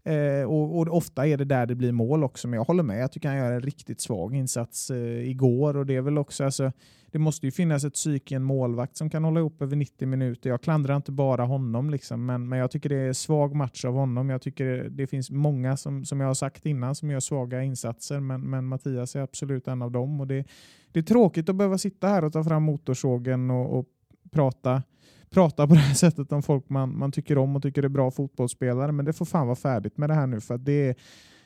Eh, 0.04 0.44
och, 0.44 0.78
och, 0.78 0.88
Ofta 0.96 1.26
är 1.26 1.36
det 1.36 1.44
där 1.44 1.66
det 1.66 1.74
blir 1.74 1.92
mål 1.92 2.24
också, 2.24 2.48
men 2.48 2.56
jag 2.56 2.64
håller 2.64 2.82
med. 2.82 3.02
Jag 3.02 3.12
tycker 3.12 3.28
han 3.28 3.38
gör 3.38 3.52
en 3.52 3.60
riktigt 3.60 4.00
svag 4.00 4.34
insats 4.34 4.90
eh, 4.90 5.30
igår. 5.30 5.76
och 5.76 5.86
Det 5.86 5.96
är 5.96 6.00
väl 6.00 6.18
också, 6.18 6.44
alltså, 6.44 6.72
det 7.12 7.18
måste 7.18 7.46
ju 7.46 7.52
finnas 7.52 7.84
ett 7.84 7.94
psyke 7.94 8.34
i 8.34 8.36
en 8.36 8.42
målvakt 8.42 8.96
som 8.96 9.10
kan 9.10 9.24
hålla 9.24 9.40
ihop 9.40 9.62
över 9.62 9.76
90 9.76 10.08
minuter. 10.08 10.50
Jag 10.50 10.62
klandrar 10.62 10.96
inte 10.96 11.12
bara 11.12 11.44
honom, 11.44 11.90
liksom, 11.90 12.26
men, 12.26 12.48
men 12.48 12.58
jag 12.58 12.70
tycker 12.70 12.88
det 12.88 12.96
är 12.96 13.08
en 13.08 13.14
svag 13.14 13.54
match 13.54 13.84
av 13.84 13.94
honom. 13.94 14.30
Jag 14.30 14.42
tycker 14.42 14.88
det 14.90 15.06
finns 15.06 15.30
många, 15.30 15.76
som, 15.76 16.04
som 16.04 16.20
jag 16.20 16.26
har 16.26 16.34
sagt 16.34 16.66
innan, 16.66 16.94
som 16.94 17.10
gör 17.10 17.20
svaga 17.20 17.62
insatser, 17.62 18.20
men, 18.20 18.50
men 18.50 18.66
Mattias 18.66 19.16
är 19.16 19.20
absolut 19.20 19.68
en 19.68 19.82
av 19.82 19.90
dem. 19.90 20.20
Och 20.20 20.26
det, 20.26 20.44
det 20.92 21.00
är 21.00 21.04
tråkigt 21.04 21.48
att 21.48 21.56
behöva 21.56 21.78
sitta 21.78 22.08
här 22.08 22.24
och 22.24 22.32
ta 22.32 22.44
fram 22.44 22.62
motorsågen 22.62 23.50
och, 23.50 23.78
och 23.78 23.86
prata 24.30 24.82
prata 25.30 25.66
på 25.66 25.74
det 25.74 25.80
här 25.80 25.94
sättet 25.94 26.32
om 26.32 26.42
folk 26.42 26.68
man, 26.68 26.98
man 26.98 27.12
tycker 27.12 27.38
om 27.38 27.56
och 27.56 27.62
tycker 27.62 27.82
är 27.82 27.88
bra 27.88 28.10
fotbollsspelare. 28.10 28.92
Men 28.92 29.04
det 29.04 29.12
får 29.12 29.24
fan 29.24 29.46
vara 29.46 29.56
färdigt 29.56 29.98
med 29.98 30.10
det 30.10 30.14
här 30.14 30.26
nu 30.26 30.40
för 30.40 30.58
det 30.58 30.88
är, 30.88 30.94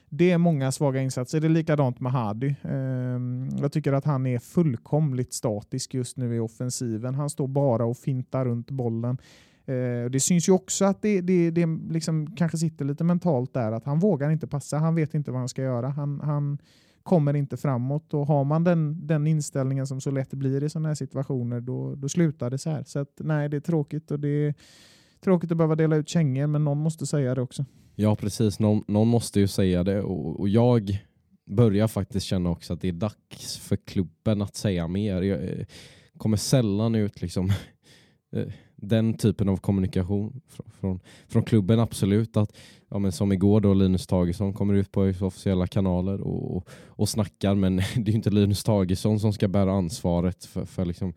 det 0.09 0.31
är 0.31 0.39
många 0.39 0.73
svaga 0.73 1.01
insatser. 1.01 1.41
Det 1.41 1.47
är 1.47 1.49
likadant 1.49 2.01
med 2.01 2.13
Hadi. 2.13 2.55
Ehm, 2.63 3.49
jag 3.61 3.73
tycker 3.73 3.93
att 3.93 4.05
han 4.05 4.27
är 4.27 4.39
fullkomligt 4.39 5.33
statisk 5.33 5.95
just 5.95 6.17
nu 6.17 6.37
i 6.37 6.39
offensiven. 6.39 7.15
Han 7.15 7.31
står 7.31 7.49
bara 7.49 7.85
och 7.85 7.97
fintar 7.97 8.45
runt 8.45 8.71
bollen. 8.71 9.19
Ehm, 9.67 10.11
det 10.11 10.21
syns 10.21 10.49
ju 10.49 10.53
också 10.53 10.85
att 10.85 11.03
det, 11.03 11.21
det, 11.21 11.51
det 11.51 11.67
liksom 11.91 12.37
kanske 12.37 12.59
sitter 12.59 12.85
lite 12.85 13.05
mentalt 13.05 13.55
där, 13.55 13.73
att 13.73 13.85
han 13.85 13.99
vågar 13.99 14.31
inte 14.31 14.47
passa. 14.47 14.79
Han 14.79 14.95
vet 14.95 15.15
inte 15.15 15.31
vad 15.31 15.41
han 15.41 15.49
ska 15.49 15.63
göra. 15.63 15.89
Han, 15.89 16.21
han 16.21 16.59
kommer 17.05 17.37
inte 17.37 17.57
framåt. 17.57 18.15
Och 18.15 18.27
har 18.27 18.45
man 18.45 18.65
den, 18.65 19.07
den 19.07 19.27
inställningen 19.27 19.87
som 19.87 20.01
så 20.01 20.11
lätt 20.11 20.31
blir 20.31 20.65
i 20.65 20.71
sådana 20.71 20.89
här 20.89 20.95
situationer, 20.95 21.61
då, 21.61 21.95
då 21.95 22.09
slutar 22.09 22.51
det 22.51 22.59
så 22.59 22.71
här. 22.71 22.85
Så 22.87 22.99
att, 22.99 23.13
nej, 23.17 23.49
det 23.49 23.57
är 23.57 23.61
tråkigt 23.61 24.11
och 24.11 24.21
det 24.21 24.29
är 24.29 24.55
tråkigt 25.25 25.51
att 25.51 25.57
behöva 25.57 25.77
dela 25.77 25.97
ut 25.97 26.09
kängor, 26.09 26.47
men 26.47 26.65
någon 26.65 26.79
måste 26.79 27.07
säga 27.07 27.35
det 27.35 27.43
också. 27.43 27.65
Ja, 27.95 28.17
precis. 28.17 28.59
Någon, 28.59 28.85
någon 28.89 29.09
måste 29.09 29.41
ju 29.41 29.49
säga 29.49 29.85
det 29.85 30.03
och, 30.03 30.41
och, 30.41 30.49
jag 30.49 30.99
börjar 31.47 31.89
faktiskt 31.89 32.27
känna 32.27 32.51
också 32.51 32.73
att 32.73 32.81
det 32.81 32.89
är 32.89 32.93
dags 32.93 33.59
för 33.59 33.77
klubben 33.77 34.43
att 34.43 34.57
säga 34.57 34.89
mer. 34.89 35.23
Jag 35.23 35.45
eh, 35.45 35.67
kommer 36.19 36.37
sällan 36.37 36.95
ut 36.95 37.23
liksom 37.23 37.51
eh, 38.37 38.47
den 38.77 39.15
typen 39.15 39.49
av 39.49 39.57
kommunikation 39.57 40.41
från, 40.49 40.67
från, 40.81 41.01
från 41.29 41.43
klubben, 41.43 41.81
absolut. 41.81 42.37
Att, 42.37 42.57
ja, 42.89 42.99
men 42.99 43.13
som 43.13 43.33
igår 43.33 43.61
då 43.61 43.75
Linus 43.75 44.07
Tagesson 44.07 44.53
kommer 44.53 44.75
ut 44.75 44.93
på 44.93 45.01
officiella 45.21 45.67
kanaler 45.67 46.21
och, 46.21 46.57
och, 46.57 46.69
och 46.87 47.09
snackar, 47.09 47.55
men 47.55 47.77
det 47.97 48.13
är 48.13 48.15
inte 48.15 48.31
Linus 48.31 48.65
Tagesson 48.65 49.21
som 49.21 49.33
ska 49.33 49.49
bära 49.49 49.73
ansvaret 49.73 50.45
för, 50.45 50.65
för, 50.65 50.85
liksom, 50.85 51.15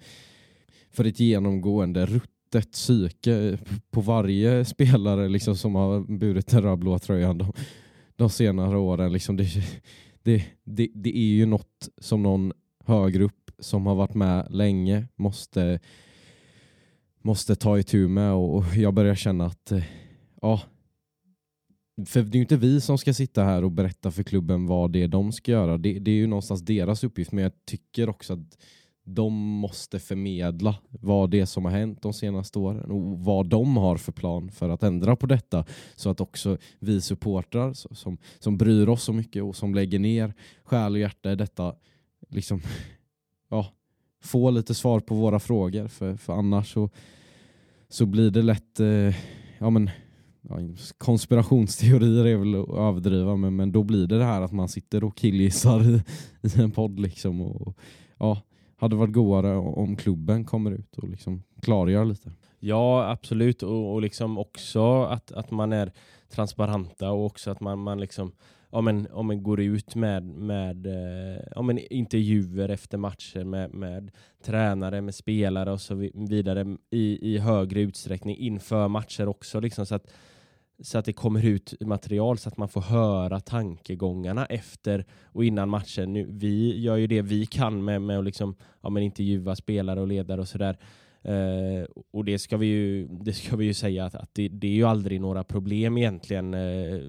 för 0.92 1.06
ett 1.06 1.20
genomgående 1.20 2.06
ruttet 2.06 2.72
psyke 2.72 3.58
på 3.92 4.02
varje 4.02 4.66
spelare 4.66 5.30
liksom, 5.30 5.56
som 5.56 5.76
har 5.76 6.18
burit 6.18 6.48
den 6.48 6.62
rödblåa 6.62 7.00
tröjan 7.00 7.38
de, 7.38 7.54
de 8.16 8.30
senare 8.30 8.78
åren. 8.78 9.14
Liksom, 9.14 9.38
det, 9.38 9.48
det, 10.24 10.46
det, 10.64 10.90
det 10.94 11.18
är 11.18 11.34
ju 11.34 11.46
något 11.46 11.90
som 11.98 12.24
någon 12.24 12.54
högre 12.86 13.24
upp 13.24 13.52
som 13.60 13.86
har 13.86 13.96
varit 13.96 14.14
med 14.14 14.48
länge 14.50 15.08
måste 15.16 15.80
måste 17.28 17.56
ta 17.56 17.80
itu 17.80 18.08
med 18.08 18.34
och 18.34 18.64
jag 18.76 18.94
börjar 18.94 19.16
känna 19.16 19.46
att 19.46 19.72
eh, 19.72 19.84
ja, 20.42 20.62
för 22.06 22.22
det 22.22 22.36
är 22.36 22.36
ju 22.36 22.42
inte 22.42 22.58
vi 22.58 22.82
som 22.82 22.98
ska 22.98 23.14
sitta 23.14 23.44
här 23.44 23.64
och 23.64 23.72
berätta 23.72 24.12
för 24.12 24.24
klubben 24.24 24.68
vad 24.68 24.92
det 24.92 25.04
är 25.04 25.08
de 25.08 25.32
ska 25.32 25.52
göra. 25.52 25.78
Det, 25.78 26.00
det 26.00 26.12
är 26.12 26.16
ju 26.16 26.28
någonstans 26.28 26.62
deras 26.62 27.04
uppgift, 27.04 27.32
men 27.32 27.44
jag 27.44 27.52
tycker 27.66 28.10
också 28.10 28.34
att 28.34 28.58
de 29.04 29.34
måste 29.34 30.00
förmedla 30.00 30.76
vad 30.90 31.30
det 31.30 31.40
är 31.40 31.46
som 31.46 31.66
har 31.66 31.72
hänt 31.72 32.02
de 32.02 32.14
senaste 32.14 32.60
åren 32.60 32.92
och 32.92 33.20
vad 33.20 33.50
de 33.50 33.78
har 33.78 33.98
för 33.98 34.12
plan 34.12 34.52
för 34.52 34.70
att 34.70 34.84
ändra 34.84 35.16
på 35.16 35.26
detta. 35.26 35.66
Så 35.96 36.10
att 36.10 36.22
också 36.22 36.58
vi 36.80 37.02
supportrar 37.02 37.74
som, 37.74 38.18
som 38.40 38.58
bryr 38.58 38.90
oss 38.90 39.04
så 39.04 39.14
mycket 39.14 39.44
och 39.44 39.56
som 39.56 39.76
lägger 39.76 40.00
ner 40.00 40.34
själ 40.64 40.94
och 40.94 41.00
hjärta 41.00 41.32
i 41.32 41.36
detta 41.36 41.76
liksom, 42.30 42.62
ja, 43.50 43.68
få 44.24 44.50
lite 44.50 44.74
svar 44.74 45.00
på 45.00 45.16
våra 45.16 45.40
frågor. 45.40 45.88
För, 45.88 46.16
för 46.16 46.34
annars 46.34 46.74
så 46.74 46.90
så 47.90 48.06
blir 48.06 48.32
det 48.32 48.42
lätt 48.42 48.80
eh, 48.80 49.16
ja, 49.60 49.70
men, 49.70 49.90
ja, 50.42 50.58
konspirationsteorier 50.98 52.26
är 52.26 52.38
väl 52.38 52.56
att 52.56 52.70
överdriva 52.70 53.36
men, 53.36 53.56
men 53.56 53.72
då 53.72 53.84
blir 53.84 54.08
det 54.08 54.18
det 54.18 54.26
här 54.26 54.42
att 54.42 54.52
man 54.52 54.70
sitter 54.70 55.04
och 55.04 55.18
killgissar 55.18 55.90
i, 55.90 56.02
i 56.42 56.62
en 56.62 56.72
podd 56.72 57.00
liksom 57.00 57.42
och, 57.42 57.78
ja, 58.18 58.42
hade 58.78 58.96
varit 58.96 59.14
godare 59.14 59.58
om 59.58 59.96
klubben 59.96 60.46
kommer 60.46 60.72
ut 60.72 60.98
och 60.98 61.10
liksom 61.10 61.44
klargör 61.62 62.06
lite. 62.06 62.32
Ja, 62.60 63.12
absolut. 63.12 63.64
Och, 63.64 63.94
och 63.94 64.02
liksom 64.02 64.38
också 64.38 65.04
att, 65.04 65.32
att 65.32 65.52
man 65.52 65.74
är 65.74 65.92
transparenta 66.30 67.12
och 67.12 67.26
också 67.26 67.52
att 67.52 67.60
man, 67.60 67.80
man 67.80 68.00
liksom 68.00 68.32
om 68.70 68.86
man, 68.86 69.08
ja, 69.12 69.22
men 69.22 69.44
går 69.44 69.60
ut 69.62 69.96
med, 69.96 70.24
med 70.24 70.86
eh, 70.86 71.42
ja, 71.56 71.62
men 71.62 71.80
intervjuer 71.94 72.70
efter 72.70 72.98
matcher 72.98 73.44
med, 73.44 73.74
med 73.74 74.12
tränare, 74.44 75.02
med 75.02 75.16
spelare 75.16 75.72
och 75.72 75.82
så 75.82 75.96
vidare 76.14 76.78
i, 76.90 77.34
i 77.34 77.38
högre 77.38 77.82
utsträckning 77.82 78.38
inför 78.38 78.88
matcher 78.88 79.28
också. 79.28 79.60
Liksom, 79.60 79.86
så, 79.86 79.96
att, 79.96 80.12
så 80.80 80.98
att 80.98 81.06
det 81.06 81.14
kommer 81.14 81.46
ut 81.46 81.74
material 81.82 82.38
så 82.38 82.50
att 82.50 82.58
man 82.58 82.70
får 82.70 82.82
höra 82.82 83.40
tankegångarna 83.40 84.46
efter 84.46 85.06
och 85.24 85.46
innan 85.46 85.70
matchen. 85.70 86.14
Nu, 86.14 86.28
vi 86.30 86.80
gör 86.80 86.96
ju 86.96 87.08
det 87.08 87.22
vi 87.22 87.46
kan 87.46 87.86
med, 87.86 88.02
med 88.02 88.20
att 88.20 88.26
liksom, 88.26 88.56
ja, 88.82 88.90
men 88.90 89.04
intervjua 89.04 89.56
spelare 89.56 90.02
och 90.02 90.08
ledare 90.08 90.42
och 90.42 90.48
sådär. 90.48 90.78
Uh, 91.30 91.86
och 92.12 92.26
det 92.26 92.40
ska 92.40 92.58
vi 92.58 92.66
ju, 92.66 93.08
det 93.08 93.34
ska 93.34 93.56
vi 93.56 93.66
ju 93.66 93.74
säga 93.74 94.06
att, 94.06 94.16
att 94.16 94.30
det, 94.34 94.48
det, 94.48 94.68
är 94.68 94.72
ju 94.72 94.84
aldrig 94.84 95.22
några 95.22 95.44
problem 95.44 95.98
egentligen. 95.98 96.54
Uh, 96.54 97.02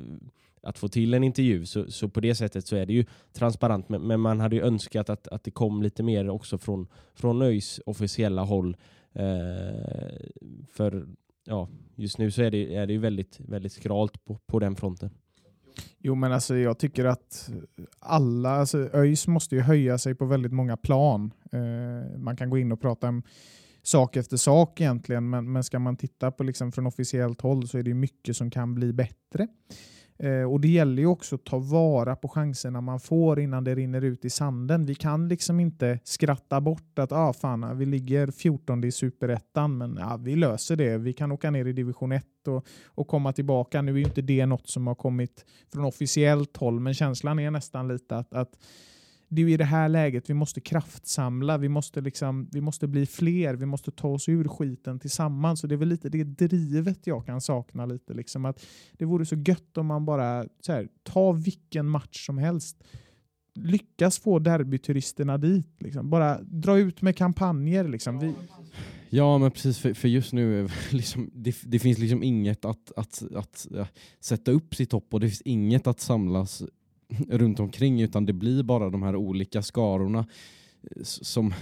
att 0.69 0.79
få 0.79 0.89
till 0.89 1.15
en 1.15 1.25
intervju. 1.25 1.67
Så, 1.67 1.91
så 1.91 2.09
på 2.09 2.21
det 2.21 2.35
sättet 2.35 2.67
så 2.67 2.77
är 2.77 2.87
det 2.87 2.93
ju 2.93 3.05
transparent. 3.33 3.89
Men, 3.89 4.03
men, 4.03 4.21
man 4.21 4.41
hade 4.41 4.57
ju 4.57 4.63
önskat 4.63 5.11
att, 5.11 5.29
att 5.29 5.45
det 5.45 5.51
kom 5.51 5.83
lite 5.83 6.03
mer 6.03 6.29
också 6.29 6.59
från, 6.59 6.87
från 7.15 7.43
ÖIS 7.43 7.81
officiella 7.87 8.43
håll. 8.43 8.77
Eh, 9.13 9.25
för 10.73 11.07
ja, 11.45 11.69
just 11.97 12.19
nu 12.19 12.31
så 12.31 12.43
är 12.43 12.51
det, 12.51 12.75
är 12.75 12.87
det 12.87 12.93
ju 12.93 12.99
väldigt, 12.99 13.41
väldigt 13.41 13.73
skralt 13.73 14.25
på, 14.25 14.39
på 14.47 14.59
den 14.59 14.77
fronten. 14.77 15.11
Jo 15.99 16.15
men 16.15 16.33
alltså 16.33 16.57
jag 16.57 16.79
tycker 16.79 17.05
att 17.05 17.51
alla, 17.99 18.51
alltså 18.51 18.79
ÖIS 18.79 19.27
måste 19.27 19.55
ju 19.55 19.61
höja 19.61 19.99
sig 19.99 20.15
på 20.15 20.25
väldigt 20.25 20.53
många 20.53 20.77
plan. 20.77 21.33
Eh, 21.53 22.19
man 22.19 22.37
kan 22.37 22.51
gå 22.51 22.59
in 22.59 22.73
och 22.73 22.81
prata 22.81 23.09
om 23.09 23.23
sak 23.83 24.17
efter 24.17 24.37
sak 24.37 24.81
egentligen, 24.81 25.31
men, 25.31 25.53
men 25.53 25.65
ska 25.65 25.79
man 25.79 25.97
titta 25.97 26.31
på 26.31 26.45
liksom 26.45 26.73
från 26.73 26.87
officiellt 26.87 27.41
håll 27.41 27.69
så 27.69 27.79
är 27.79 27.83
det 27.83 27.95
mycket 27.95 28.37
som 28.37 28.51
kan 28.51 28.75
bli 28.75 28.93
bättre. 28.93 29.49
Eh, 30.19 30.43
och 30.43 30.61
Det 30.61 30.69
gäller 30.69 31.03
ju 31.03 31.07
också 31.07 31.35
att 31.35 31.45
ta 31.45 31.59
vara 31.59 32.17
på 32.17 32.29
chanserna 32.29 32.81
man 32.81 33.01
får 33.01 33.41
innan 33.41 33.65
det 33.65 33.75
rinner 33.75 34.03
ut 34.03 34.25
i 34.25 34.31
sanden. 34.31 34.87
Vi 34.87 34.95
kan 34.95 35.29
liksom 35.29 35.61
inte 35.61 35.99
skratta 36.05 36.61
bort 36.61 36.99
att 36.99 37.13
ah, 37.13 37.33
fan, 37.33 37.79
vi 37.79 37.87
ligger 37.87 38.31
14 38.31 38.85
i 38.85 38.93
superettan, 38.93 39.79
men 39.79 39.97
ja, 40.01 40.17
vi 40.17 40.37
löser 40.37 40.77
det. 40.77 40.99
Vi 40.99 41.13
kan 41.13 41.33
åka 41.33 41.51
ner 41.51 41.65
i 41.65 41.73
division 41.73 42.13
1 42.13 42.25
och, 42.47 42.67
och 42.87 43.09
komma 43.09 43.33
tillbaka. 43.33 43.83
Nu 43.83 43.93
är 43.93 43.97
ju 43.97 44.05
inte 44.05 44.23
det 44.23 44.47
något 44.47 44.69
som 44.69 44.87
har 44.87 44.95
kommit 44.95 45.45
från 45.73 45.85
officiellt 45.85 46.57
håll, 46.57 46.81
men 46.81 46.95
känslan 46.95 47.39
är 47.39 47.51
nästan 47.51 47.89
lite 47.89 48.17
att, 48.17 48.35
att 48.35 48.59
det 49.29 49.43
är 49.43 49.49
i 49.49 49.57
det 49.57 49.65
här 49.65 49.89
läget 49.89 50.31
vi 50.31 50.35
måste 50.35 50.61
kraftsamla, 50.61 51.59
vi 51.59 51.69
måste, 51.69 52.01
liksom, 52.01 52.49
vi 52.53 52.61
måste 52.61 52.87
bli 52.87 53.07
fler, 53.07 53.55
vi 53.55 53.67
måste 53.67 53.91
ta 53.91 54.09
oss 54.09 54.29
ur 54.29 54.49
skiten 54.49 54.99
tillsammans. 54.99 55.63
Och 55.63 55.69
det 55.69 55.75
är 55.75 55.77
väl 55.77 55.89
lite 55.89 56.09
det 56.09 56.25
drivet 56.25 57.07
jag 57.07 57.27
kan 57.27 57.41
sakna 57.41 57.87
lite. 57.87 58.15
Liksom. 58.15 58.45
Att 58.45 58.67
det 58.93 59.05
vore 59.05 59.27
så 59.27 59.37
gött 59.37 59.79
om 59.79 59.87
man 59.87 60.05
bara 60.05 60.47
så 60.61 60.73
här, 60.73 60.89
ta 61.03 61.33
vilken 61.33 61.89
match 61.89 62.27
som 62.27 62.39
helst 62.39 62.85
lyckas 63.55 64.19
få 64.19 64.39
derbyturisterna 64.39 65.39
dit. 65.39 65.77
Liksom. 65.79 66.11
Bara 66.11 66.43
dra 66.43 66.79
ut 66.79 67.03
med 67.03 67.17
kampanjer. 67.17 67.89
Liksom. 67.89 68.19
Vi... 68.19 68.35
Ja 69.11 69.39
men 69.39 69.51
precis, 69.51 69.79
för, 69.79 69.95
för 69.95 70.09
just 70.09 70.33
nu 70.33 70.69
liksom, 70.91 71.31
det, 71.35 71.57
det, 71.63 71.79
finns 71.79 71.99
liksom 71.99 72.23
inget 72.23 72.65
att, 72.65 72.93
att, 72.97 73.23
att 73.35 73.67
att 73.77 73.99
sätta 74.21 74.51
upp 74.51 74.75
sitt 74.75 74.93
hopp 74.93 75.15
och 75.15 75.21
det 75.21 75.29
finns 75.29 75.43
inget 75.43 75.87
att 75.87 76.01
samlas 76.01 76.63
runt 77.29 77.61
omkring 77.61 78.01
utan 78.01 78.27
det 78.27 78.33
blir 78.33 78.63
bara 78.63 78.91
de 78.91 79.03
här 79.03 79.17
olika 79.17 79.63
skarorna 79.63 80.27
eh, 80.83 81.03
som, 81.03 81.55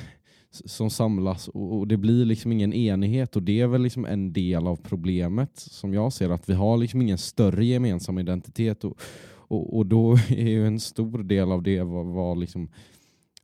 som 0.50 0.90
samlas 0.90 1.48
och, 1.48 1.78
och, 1.78 1.88
det 1.88 1.96
blir 1.96 2.24
liksom 2.24 2.52
ingen 2.52 2.72
enighet 2.72 3.36
och 3.36 3.42
det 3.42 3.60
är 3.60 3.66
väl 3.66 3.82
liksom 3.82 4.04
en 4.04 4.32
del 4.32 4.66
av 4.66 4.76
problemet 4.76 5.50
som 5.54 5.94
jag 5.94 6.12
ser 6.12 6.30
att 6.30 6.48
vi 6.48 6.54
har 6.54 6.76
liksom 6.76 7.02
ingen 7.02 7.18
större 7.18 7.64
gemensam 7.64 8.18
identitet 8.18 8.84
och, 8.84 9.00
och, 9.28 9.76
och 9.76 9.86
då 9.86 10.12
är 10.28 10.48
ju 10.48 10.66
en 10.66 10.80
stor 10.80 11.22
del 11.22 11.52
av 11.52 11.62
det 11.62 11.82
vad, 11.82 12.06
vad 12.06 12.38
liksom 12.38 12.68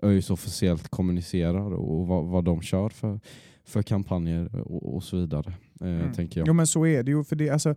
ÖIS 0.03 0.31
officiellt 0.31 0.89
kommunicerar 0.89 1.75
och 1.75 2.07
vad, 2.07 2.25
vad 2.25 2.45
de 2.45 2.63
kör 2.63 2.89
för, 2.89 3.21
för 3.65 3.83
kampanjer 3.83 4.57
och, 4.57 4.95
och 4.95 5.05
så 5.05 5.17
vidare. 5.17 5.55
Eh, 5.81 5.89
mm. 5.89 6.13
tänker 6.13 6.41
jag. 6.41 6.49
Jo 6.49 6.55
men 6.55 6.67
så 6.67 6.87
är 6.87 7.03
det 7.03 7.11
ju. 7.11 7.25
För 7.25 7.37
det, 7.37 7.51
alltså, 7.51 7.75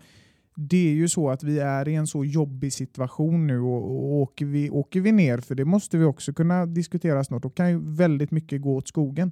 det 0.56 0.90
är 0.90 0.94
ju 0.94 1.10
så 1.10 1.30
att 1.30 1.44
vi 1.44 1.60
är 1.60 1.88
i 1.88 1.96
en 1.96 2.08
så 2.08 2.26
jobbig 2.26 2.74
situation 2.74 3.48
nu 3.48 3.60
och, 3.60 3.84
och 3.84 4.14
åker, 4.14 4.46
vi, 4.46 4.70
åker 4.70 5.02
vi 5.02 5.12
ner, 5.12 5.38
för 5.38 5.56
det 5.56 5.66
måste 5.66 5.98
vi 5.98 6.06
också 6.06 6.34
kunna 6.34 6.66
diskutera 6.66 7.24
snart, 7.24 7.44
då 7.44 7.50
kan 7.50 7.70
ju 7.70 7.80
väldigt 7.84 8.32
mycket 8.32 8.62
gå 8.62 8.76
åt 8.76 8.88
skogen. 8.88 9.32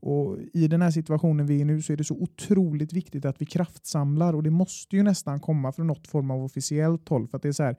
Och 0.00 0.38
I 0.52 0.68
den 0.68 0.82
här 0.82 0.90
situationen 0.90 1.46
vi 1.46 1.60
är 1.60 1.64
nu 1.64 1.82
så 1.82 1.92
är 1.92 1.96
det 1.96 2.04
så 2.04 2.14
otroligt 2.14 2.92
viktigt 2.92 3.24
att 3.24 3.40
vi 3.40 3.46
kraftsamlar 3.46 4.34
och 4.34 4.42
det 4.42 4.50
måste 4.50 4.96
ju 4.96 5.02
nästan 5.02 5.40
komma 5.40 5.72
från 5.72 5.86
något 5.86 6.06
form 6.06 6.30
av 6.30 6.44
officiellt 6.44 7.08
håll. 7.08 7.28
För 7.28 7.36
att 7.36 7.42
det 7.42 7.48
är 7.48 7.52
så 7.52 7.62
här, 7.62 7.76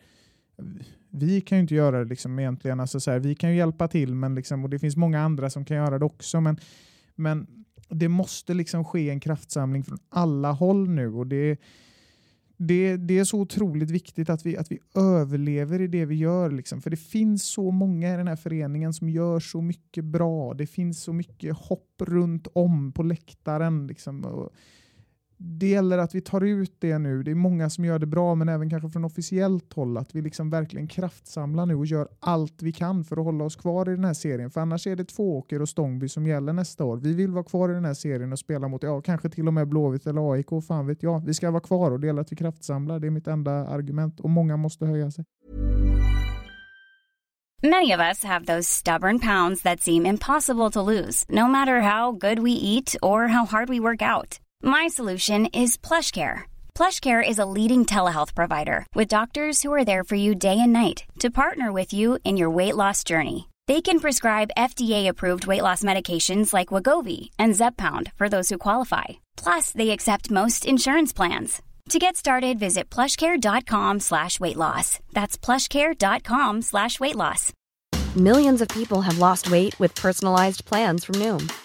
vi 1.09 1.41
kan 1.41 1.57
ju 1.57 1.61
inte 1.61 1.75
göra 1.75 1.99
det 1.99 2.09
liksom 2.09 2.39
egentligen. 2.39 2.79
Alltså 2.79 2.99
så 2.99 3.11
här, 3.11 3.19
vi 3.19 3.35
kan 3.35 3.49
ju 3.49 3.55
hjälpa 3.55 3.87
till 3.87 4.15
men 4.15 4.35
liksom, 4.35 4.63
och 4.63 4.69
det 4.69 4.79
finns 4.79 4.95
många 4.95 5.21
andra 5.21 5.49
som 5.49 5.65
kan 5.65 5.77
göra 5.77 5.99
det 5.99 6.05
också. 6.05 6.41
Men, 6.41 6.57
men 7.15 7.47
det 7.89 8.07
måste 8.07 8.53
liksom 8.53 8.85
ske 8.85 9.09
en 9.09 9.19
kraftsamling 9.19 9.83
från 9.83 9.97
alla 10.09 10.51
håll 10.51 10.89
nu. 10.89 11.13
och 11.13 11.27
det 11.27 11.57
det, 12.57 12.97
det 12.97 13.19
är 13.19 13.23
så 13.23 13.39
otroligt 13.39 13.91
viktigt 13.91 14.29
att 14.29 14.45
vi, 14.45 14.57
att 14.57 14.71
vi 14.71 14.79
överlever 14.95 15.81
i 15.81 15.87
det 15.87 16.05
vi 16.05 16.15
gör. 16.15 16.51
Liksom. 16.51 16.81
För 16.81 16.89
det 16.89 16.97
finns 16.97 17.43
så 17.43 17.71
många 17.71 18.13
i 18.13 18.17
den 18.17 18.27
här 18.27 18.35
föreningen 18.35 18.93
som 18.93 19.09
gör 19.09 19.39
så 19.39 19.61
mycket 19.61 20.05
bra. 20.05 20.53
Det 20.53 20.67
finns 20.67 21.03
så 21.03 21.13
mycket 21.13 21.57
hopp 21.57 22.01
runt 22.01 22.47
om 22.53 22.91
på 22.91 23.03
läktaren. 23.03 23.87
Liksom. 23.87 24.25
Och 24.25 24.49
det 25.37 25.67
gäller 25.67 25.97
att 25.97 26.15
vi 26.15 26.21
tar 26.21 26.41
ut 26.41 26.75
det 26.79 26.97
nu. 26.97 27.23
Det 27.23 27.31
är 27.31 27.35
många 27.35 27.69
som 27.69 27.85
gör 27.85 27.99
det 27.99 28.05
bra, 28.05 28.35
men 28.35 28.49
även 28.49 28.69
kanske 28.69 28.89
från 28.89 29.05
officiellt 29.05 29.73
håll, 29.73 29.97
att 29.97 30.15
vi 30.15 30.21
liksom 30.21 30.49
verkligen 30.49 30.87
kraftsamlar 30.87 31.65
nu 31.65 31.75
och 31.75 31.85
gör 31.85 32.07
allt 32.19 32.61
vi 32.61 32.71
kan 32.71 33.03
för 33.03 33.17
att 33.17 33.23
hålla 33.23 33.43
oss 33.43 33.55
kvar 33.55 33.89
i 33.89 33.95
den 33.95 34.05
här 34.05 34.13
serien. 34.13 34.51
För 34.51 34.61
annars 34.61 34.87
är 34.87 34.95
det 34.95 35.05
Tvååker 35.05 35.61
och 35.61 35.69
Stångby 35.69 36.09
som 36.09 36.27
gäller 36.27 36.53
nästa 36.53 36.85
år. 36.85 36.97
Vi 36.97 37.13
vill 37.13 37.31
vara 37.31 37.43
kvar 37.43 37.69
i 37.69 37.73
den 37.73 37.85
här 37.85 37.93
serien 37.93 38.31
och 38.31 38.39
spela 38.39 38.67
mot, 38.67 38.83
ja, 38.83 39.01
kanske 39.01 39.29
till 39.29 39.47
och 39.47 39.53
med 39.53 39.67
Blåvitt 39.67 40.07
eller 40.07 40.33
AIK, 40.33 40.49
fan 40.67 40.87
vet 40.87 41.03
jag. 41.03 41.25
Vi 41.25 41.33
ska 41.33 41.51
vara 41.51 41.61
kvar 41.61 41.91
och 41.91 41.99
det 41.99 42.07
gäller 42.07 42.21
att 42.21 42.31
vi 42.31 42.35
kraftsamlar. 42.35 42.99
Det 42.99 43.07
är 43.07 43.11
mitt 43.11 43.27
enda 43.27 43.51
argument 43.51 44.19
och 44.19 44.29
många 44.29 44.57
måste 44.57 44.85
höja 44.85 45.11
sig. 45.11 45.25
Many 47.63 47.93
of 47.93 48.01
us 48.01 48.23
have 48.23 48.45
those 48.45 48.67
stubborn 48.67 49.19
pounds 49.19 49.61
that 49.61 49.79
seem 49.79 50.05
impossible 50.05 50.69
to 50.71 50.81
lose, 50.81 51.25
no 51.29 51.47
matter 51.47 51.79
how 51.79 52.11
good 52.11 52.39
we 52.39 52.51
eat 52.51 52.95
or 53.01 53.27
how 53.27 53.45
hard 53.45 53.69
we 53.69 53.79
work 53.79 54.01
out. 54.01 54.42
My 54.65 54.87
solution 54.87 55.47
is 55.47 55.75
PlushCare. 55.75 56.43
PlushCare 56.73 57.21
is 57.21 57.37
a 57.37 57.45
leading 57.45 57.83
telehealth 57.85 58.33
provider 58.33 58.85
with 58.95 59.09
doctors 59.09 59.61
who 59.61 59.73
are 59.73 59.83
there 59.83 60.05
for 60.05 60.15
you 60.15 60.35
day 60.35 60.57
and 60.57 60.71
night 60.71 61.03
to 61.19 61.29
partner 61.29 61.73
with 61.73 61.91
you 61.91 62.17
in 62.23 62.37
your 62.37 62.49
weight 62.49 62.77
loss 62.77 63.03
journey. 63.03 63.49
They 63.67 63.81
can 63.81 63.99
prescribe 63.99 64.55
FDA-approved 64.57 65.47
weight 65.47 65.63
loss 65.63 65.83
medications 65.83 66.53
like 66.53 66.69
Wagovi 66.69 67.29
and 67.37 67.53
Zepbound 67.53 68.13
for 68.15 68.29
those 68.29 68.47
who 68.47 68.57
qualify. 68.57 69.19
Plus, 69.35 69.73
they 69.73 69.89
accept 69.89 70.31
most 70.31 70.65
insurance 70.65 71.11
plans. 71.11 71.61
To 71.89 71.99
get 71.99 72.15
started, 72.15 72.57
visit 72.57 72.89
plushcare.com 72.89 73.99
slash 73.99 74.39
weight 74.39 74.55
loss. 74.57 74.99
That's 75.11 75.37
plushcare.com 75.37 76.61
slash 76.61 77.01
weight 77.01 77.17
loss. 77.17 77.51
Millions 78.15 78.61
of 78.61 78.69
people 78.69 79.01
have 79.01 79.17
lost 79.17 79.51
weight 79.51 79.77
with 79.77 79.93
personalized 79.93 80.63
plans 80.63 81.03
from 81.03 81.15
Noom 81.15 81.51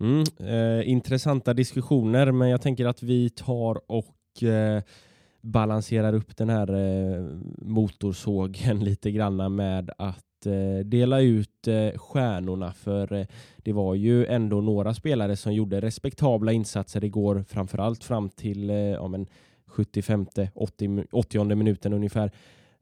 Mm, 0.00 0.24
eh, 0.38 0.88
intressanta 0.88 1.54
diskussioner, 1.54 2.32
men 2.32 2.48
jag 2.48 2.62
tänker 2.62 2.86
att 2.86 3.02
vi 3.02 3.30
tar 3.30 3.80
och 3.86 4.42
eh, 4.42 4.82
balanserar 5.40 6.14
upp 6.14 6.36
den 6.36 6.48
här 6.48 6.74
eh, 6.74 7.22
motorsågen 7.58 8.78
lite 8.84 9.10
granna 9.10 9.48
med 9.48 9.90
att 9.98 10.46
eh, 10.46 10.84
dela 10.84 11.20
ut 11.20 11.68
eh, 11.68 11.98
stjärnorna 11.98 12.72
för 12.72 13.12
eh, 13.12 13.26
det 13.56 13.72
var 13.72 13.94
ju 13.94 14.26
ändå 14.26 14.60
några 14.60 14.94
spelare 14.94 15.36
som 15.36 15.54
gjorde 15.54 15.80
respektabla 15.80 16.52
insatser 16.52 17.04
igår, 17.04 17.44
framförallt 17.48 18.04
fram 18.04 18.28
till 18.28 18.70
eh, 18.70 18.76
ja, 18.76 19.08
men 19.08 19.26
75 19.66 20.26
80, 20.54 21.04
80 21.12 21.44
minuten 21.54 21.92
ungefär. 21.92 22.30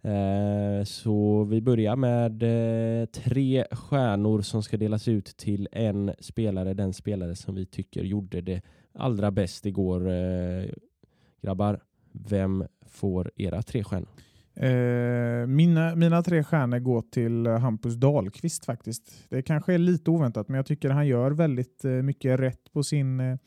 Eh, 0.02 0.84
så 0.84 1.44
vi 1.44 1.60
börjar 1.60 1.96
med 1.96 2.42
eh, 2.42 3.06
tre 3.06 3.64
stjärnor 3.70 4.40
som 4.42 4.62
ska 4.62 4.76
delas 4.76 5.08
ut 5.08 5.36
till 5.36 5.68
en 5.72 6.12
spelare, 6.20 6.74
den 6.74 6.92
spelare 6.92 7.36
som 7.36 7.54
vi 7.54 7.66
tycker 7.66 8.04
gjorde 8.04 8.40
det 8.40 8.62
allra 8.94 9.30
bäst 9.30 9.66
igår. 9.66 10.10
Eh, 10.10 10.64
grabbar, 11.42 11.80
vem 12.12 12.64
får 12.86 13.30
era 13.36 13.62
tre 13.62 13.84
stjärnor? 13.84 14.08
mina, 15.46 15.94
mina 15.94 16.22
tre 16.22 16.44
stjärnor 16.44 16.78
går 16.78 17.02
till 17.02 17.46
Hampus 17.46 17.94
Dahlqvist 17.94 18.64
faktiskt. 18.64 19.26
Det 19.28 19.42
kanske 19.42 19.74
är 19.74 19.78
lite 19.78 20.10
oväntat, 20.10 20.48
men 20.48 20.56
jag 20.56 20.66
tycker 20.66 20.90
han 20.90 21.06
gör 21.06 21.30
väldigt 21.30 21.84
mycket 22.02 22.40
rätt 22.40 22.72
på 22.72 22.82
sin 22.82 23.38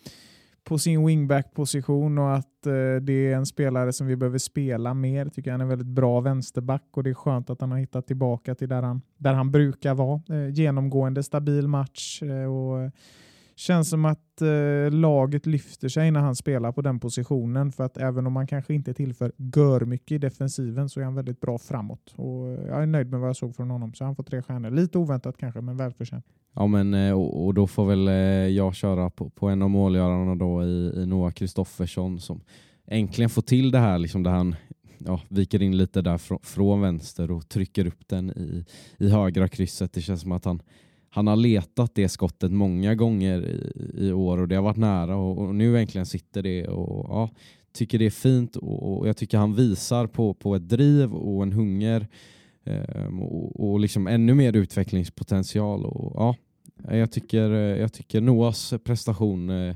på 0.63 0.77
sin 0.77 1.05
wingback-position 1.05 2.17
och 2.17 2.35
att 2.35 2.65
eh, 2.65 2.95
det 3.01 3.31
är 3.31 3.35
en 3.35 3.45
spelare 3.45 3.93
som 3.93 4.07
vi 4.07 4.15
behöver 4.15 4.37
spela 4.37 4.93
mer. 4.93 5.23
Jag 5.25 5.33
tycker 5.33 5.51
han 5.51 5.61
är 5.61 5.65
en 5.65 5.69
väldigt 5.69 5.87
bra 5.87 6.19
vänsterback 6.19 6.83
och 6.91 7.03
det 7.03 7.09
är 7.09 7.13
skönt 7.13 7.49
att 7.49 7.61
han 7.61 7.71
har 7.71 7.77
hittat 7.77 8.07
tillbaka 8.07 8.55
till 8.55 8.69
där 8.69 8.81
han, 8.81 9.01
där 9.17 9.33
han 9.33 9.51
brukar 9.51 9.93
vara. 9.93 10.21
Eh, 10.29 10.49
genomgående 10.49 11.23
stabil 11.23 11.67
match 11.67 12.23
eh, 12.23 12.45
och 12.45 12.91
känns 13.61 13.89
som 13.89 14.05
att 14.05 14.41
eh, 14.41 14.91
laget 14.91 15.45
lyfter 15.45 15.89
sig 15.89 16.11
när 16.11 16.19
han 16.19 16.35
spelar 16.35 16.71
på 16.71 16.81
den 16.81 16.99
positionen 16.99 17.71
för 17.71 17.83
att 17.83 17.97
även 17.97 18.27
om 18.27 18.33
man 18.33 18.47
kanske 18.47 18.73
inte 18.73 18.93
tillför 18.93 19.31
gör 19.37 19.85
mycket 19.85 20.11
i 20.11 20.17
defensiven 20.17 20.89
så 20.89 20.99
är 20.99 21.03
han 21.03 21.15
väldigt 21.15 21.39
bra 21.39 21.57
framåt 21.57 22.13
och 22.15 22.47
eh, 22.47 22.67
jag 22.67 22.81
är 22.83 22.85
nöjd 22.85 23.09
med 23.09 23.19
vad 23.19 23.29
jag 23.29 23.35
såg 23.35 23.55
från 23.55 23.69
honom 23.69 23.93
så 23.93 24.05
han 24.05 24.15
får 24.15 24.23
tre 24.23 24.41
stjärnor. 24.41 24.69
Lite 24.69 24.97
oväntat 24.97 25.37
kanske 25.37 25.61
men 25.61 25.77
välförtjänt. 25.77 26.25
Ja 26.53 26.67
men 26.67 26.93
eh, 26.93 27.13
och, 27.13 27.45
och 27.45 27.53
då 27.53 27.67
får 27.67 27.85
väl 27.85 28.07
eh, 28.07 28.13
jag 28.55 28.75
köra 28.75 29.09
på, 29.09 29.29
på 29.29 29.49
en 29.49 29.61
av 29.61 29.69
målgörarna 29.69 30.35
då 30.35 30.63
i, 30.63 30.93
i 30.95 31.05
Noah 31.05 31.31
Kristoffersson 31.31 32.19
som 32.19 32.41
äntligen 32.87 33.29
får 33.29 33.41
till 33.41 33.71
det 33.71 33.79
här 33.79 33.97
liksom 33.97 34.23
där 34.23 34.31
han 34.31 34.55
ja, 34.97 35.21
viker 35.29 35.61
in 35.61 35.77
lite 35.77 36.01
där 36.01 36.17
från, 36.17 36.39
från 36.43 36.81
vänster 36.81 37.31
och 37.31 37.49
trycker 37.49 37.87
upp 37.87 38.07
den 38.07 38.29
i, 38.29 38.65
i 38.97 39.09
högra 39.09 39.47
krysset. 39.47 39.93
Det 39.93 40.01
känns 40.01 40.21
som 40.21 40.31
att 40.31 40.45
han, 40.45 40.61
han 41.13 41.27
har 41.27 41.35
letat 41.35 41.95
det 41.95 42.09
skottet 42.09 42.51
många 42.51 42.95
gånger 42.95 43.45
i, 43.45 44.07
i 44.07 44.11
år 44.11 44.37
och 44.37 44.47
det 44.47 44.55
har 44.55 44.63
varit 44.63 44.77
nära 44.77 45.15
och, 45.15 45.37
och 45.37 45.55
nu 45.55 45.79
äntligen 45.79 46.05
sitter 46.05 46.41
det 46.41 46.67
och 46.67 47.05
ja, 47.09 47.29
tycker 47.73 47.99
det 47.99 48.05
är 48.05 48.09
fint 48.09 48.55
och, 48.55 48.99
och 48.99 49.07
jag 49.07 49.17
tycker 49.17 49.37
han 49.37 49.55
visar 49.55 50.07
på, 50.07 50.33
på 50.33 50.55
ett 50.55 50.69
driv 50.69 51.13
och 51.13 51.43
en 51.43 51.51
hunger 51.51 52.07
um, 52.63 53.21
och, 53.21 53.71
och 53.71 53.79
liksom 53.79 54.07
ännu 54.07 54.33
mer 54.33 54.55
utvecklingspotential. 54.55 55.85
Och, 55.85 56.13
ja, 56.15 56.35
jag, 56.95 57.11
tycker, 57.11 57.49
jag 57.51 57.93
tycker 57.93 58.21
Noahs 58.21 58.73
prestation 58.83 59.49
eh, 59.49 59.75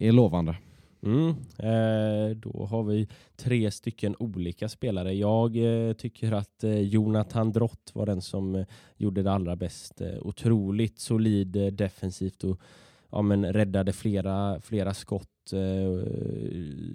är 0.00 0.12
lovande. 0.12 0.56
Mm. 1.02 1.28
Eh, 1.58 2.36
då 2.36 2.66
har 2.70 2.82
vi 2.82 3.08
tre 3.36 3.70
stycken 3.70 4.16
olika 4.18 4.68
spelare. 4.68 5.14
Jag 5.14 5.56
eh, 5.56 5.92
tycker 5.92 6.32
att 6.32 6.64
eh, 6.64 6.80
Jonathan 6.80 7.52
Drott 7.52 7.90
var 7.92 8.06
den 8.06 8.22
som 8.22 8.54
eh, 8.54 8.66
gjorde 8.96 9.22
det 9.22 9.32
allra 9.32 9.56
bäst. 9.56 10.00
Eh, 10.00 10.18
otroligt 10.20 10.98
solid 10.98 11.56
eh, 11.56 11.66
defensivt 11.66 12.44
och 12.44 12.60
ja, 13.10 13.22
men 13.22 13.52
räddade 13.52 13.92
flera, 13.92 14.60
flera 14.60 14.94
skott, 14.94 15.52
eh, 15.52 16.06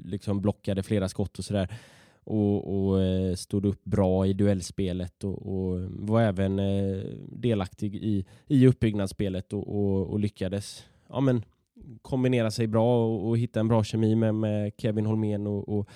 liksom 0.06 0.42
blockade 0.42 0.84
flera 0.84 1.10
skott 1.10 1.40
och 1.40 1.46
sådär. 1.46 1.70
Och, 2.24 2.90
och 2.90 3.02
eh, 3.02 3.36
stod 3.36 3.66
upp 3.66 3.84
bra 3.84 4.28
i 4.28 4.34
duellspelet 4.34 5.24
och, 5.24 5.46
och 5.46 5.82
var 5.90 6.22
även 6.22 6.60
eh, 6.60 7.04
delaktig 7.32 7.96
i, 7.96 8.26
i 8.48 8.68
uppbyggnadsspelet 8.68 9.54
och, 9.54 9.68
och, 9.68 10.08
och 10.08 10.20
lyckades 10.20 10.86
ja, 11.10 11.20
men 11.20 11.44
kombinera 12.02 12.52
sig 12.52 12.68
bra 12.68 13.06
och, 13.06 13.28
och 13.28 13.38
hitta 13.38 13.60
en 13.60 13.68
bra 13.68 13.84
kemi 13.84 14.16
med, 14.16 14.36
med 14.36 14.72
Kevin 14.78 15.06
Holmén 15.06 15.48
och, 15.48 15.70
och 15.70 15.90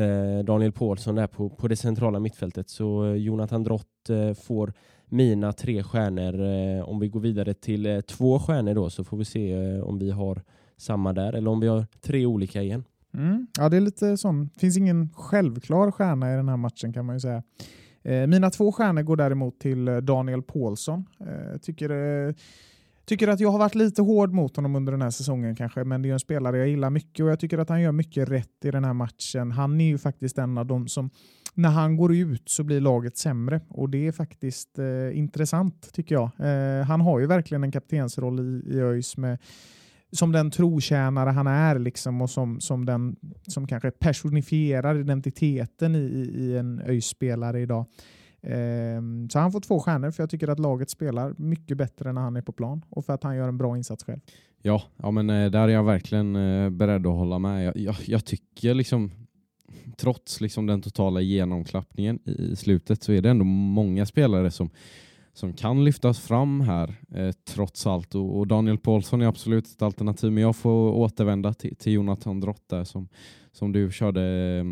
eh, 0.00 0.44
Daniel 0.44 0.72
Paulsson 0.72 1.14
där 1.14 1.26
på, 1.26 1.50
på 1.50 1.68
det 1.68 1.76
centrala 1.76 2.20
mittfältet. 2.20 2.68
Så 2.68 3.04
eh, 3.04 3.14
Jonathan 3.14 3.62
Drott 3.62 4.10
eh, 4.10 4.34
får 4.34 4.72
mina 5.06 5.52
tre 5.52 5.82
stjärnor. 5.82 6.40
Eh, 6.40 6.88
om 6.88 7.00
vi 7.00 7.08
går 7.08 7.20
vidare 7.20 7.54
till 7.54 7.86
eh, 7.86 8.00
två 8.00 8.38
stjärnor 8.38 8.74
då 8.74 8.90
så 8.90 9.04
får 9.04 9.16
vi 9.16 9.24
se 9.24 9.52
eh, 9.52 9.80
om 9.80 9.98
vi 9.98 10.10
har 10.10 10.42
samma 10.76 11.12
där 11.12 11.32
eller 11.32 11.50
om 11.50 11.60
vi 11.60 11.68
har 11.68 11.86
tre 12.00 12.26
olika 12.26 12.62
igen. 12.62 12.84
Mm. 13.14 13.46
Ja, 13.58 13.68
det 13.68 13.76
är 13.76 13.80
lite 13.80 14.16
sån. 14.16 14.50
finns 14.56 14.76
ingen 14.76 15.08
självklar 15.14 15.90
stjärna 15.90 16.32
i 16.32 16.36
den 16.36 16.48
här 16.48 16.56
matchen 16.56 16.92
kan 16.92 17.06
man 17.06 17.16
ju 17.16 17.20
säga. 17.20 17.42
Eh, 18.02 18.26
mina 18.26 18.50
två 18.50 18.72
stjärnor 18.72 19.02
går 19.02 19.16
däremot 19.16 19.60
till 19.60 19.88
eh, 19.88 19.96
Daniel 19.96 20.42
Paulsson. 20.42 21.04
Eh, 21.20 21.58
tycker 21.58 21.88
Tycker 23.06 23.28
att 23.28 23.40
jag 23.40 23.50
har 23.50 23.58
varit 23.58 23.74
lite 23.74 24.02
hård 24.02 24.32
mot 24.32 24.56
honom 24.56 24.76
under 24.76 24.92
den 24.92 25.02
här 25.02 25.10
säsongen 25.10 25.56
kanske, 25.56 25.84
men 25.84 26.02
det 26.02 26.08
är 26.08 26.12
en 26.12 26.20
spelare 26.20 26.58
jag 26.58 26.68
gillar 26.68 26.90
mycket 26.90 27.24
och 27.24 27.30
jag 27.30 27.40
tycker 27.40 27.58
att 27.58 27.68
han 27.68 27.80
gör 27.80 27.92
mycket 27.92 28.28
rätt 28.28 28.64
i 28.64 28.70
den 28.70 28.84
här 28.84 28.92
matchen. 28.92 29.50
Han 29.50 29.80
är 29.80 29.84
ju 29.84 29.98
faktiskt 29.98 30.38
en 30.38 30.58
av 30.58 30.66
de 30.66 30.88
som, 30.88 31.10
när 31.54 31.68
han 31.68 31.96
går 31.96 32.14
ut 32.14 32.48
så 32.48 32.64
blir 32.64 32.80
laget 32.80 33.16
sämre 33.16 33.60
och 33.68 33.90
det 33.90 34.06
är 34.06 34.12
faktiskt 34.12 34.78
eh, 34.78 35.18
intressant 35.18 35.92
tycker 35.92 36.14
jag. 36.14 36.30
Eh, 36.38 36.86
han 36.86 37.00
har 37.00 37.20
ju 37.20 37.26
verkligen 37.26 37.64
en 37.64 37.72
kaptensroll 37.72 38.40
i, 38.40 38.74
i 38.74 38.80
ÖIS 38.80 39.16
med 39.16 39.38
som 40.12 40.32
den 40.32 40.50
trotjänare 40.50 41.30
han 41.30 41.46
är 41.46 41.78
liksom 41.78 42.22
och 42.22 42.30
som, 42.30 42.60
som 42.60 42.86
den 42.86 43.16
som 43.46 43.66
kanske 43.66 43.90
personifierar 43.90 45.00
identiteten 45.00 45.94
i, 45.94 46.30
i 46.34 46.56
en 46.56 46.80
ÖIS-spelare 46.80 47.60
idag. 47.60 47.86
Ehm, 48.46 49.28
så 49.30 49.38
han 49.38 49.52
får 49.52 49.60
två 49.60 49.80
stjärnor 49.80 50.10
för 50.10 50.22
jag 50.22 50.30
tycker 50.30 50.48
att 50.48 50.58
laget 50.58 50.90
spelar 50.90 51.34
mycket 51.38 51.76
bättre 51.76 52.12
när 52.12 52.20
han 52.20 52.36
är 52.36 52.42
på 52.42 52.52
plan 52.52 52.84
och 52.88 53.04
för 53.04 53.12
att 53.12 53.22
han 53.22 53.36
gör 53.36 53.48
en 53.48 53.58
bra 53.58 53.76
insats 53.76 54.04
själv. 54.04 54.20
Ja, 54.62 54.82
ja 54.96 55.10
men 55.10 55.30
eh, 55.30 55.50
där 55.50 55.68
är 55.68 55.72
jag 55.72 55.84
verkligen 55.84 56.36
eh, 56.36 56.70
beredd 56.70 57.06
att 57.06 57.12
hålla 57.12 57.38
med. 57.38 57.64
Jag, 57.64 57.76
jag, 57.76 57.96
jag 58.04 58.24
tycker 58.24 58.74
liksom 58.74 59.10
trots 59.96 60.40
liksom 60.40 60.66
den 60.66 60.82
totala 60.82 61.20
genomklappningen 61.20 62.18
i 62.24 62.56
slutet 62.56 63.02
så 63.02 63.12
är 63.12 63.22
det 63.22 63.30
ändå 63.30 63.44
många 63.44 64.06
spelare 64.06 64.50
som, 64.50 64.70
som 65.32 65.52
kan 65.52 65.84
lyftas 65.84 66.20
fram 66.20 66.60
här 66.60 66.94
eh, 67.14 67.30
trots 67.44 67.86
allt. 67.86 68.14
Och, 68.14 68.38
och, 68.38 68.46
Daniel 68.46 68.78
Paulsson 68.78 69.22
är 69.22 69.26
absolut 69.26 69.66
ett 69.66 69.82
alternativ, 69.82 70.32
men 70.32 70.42
jag 70.42 70.56
får 70.56 70.90
återvända 70.90 71.54
till, 71.54 71.76
till 71.76 71.92
Jonathan 71.92 72.40
Drott 72.40 72.68
där 72.68 72.84
som, 72.84 73.08
som 73.52 73.72
du 73.72 73.90
körde 73.90 74.22
eh, 74.22 74.64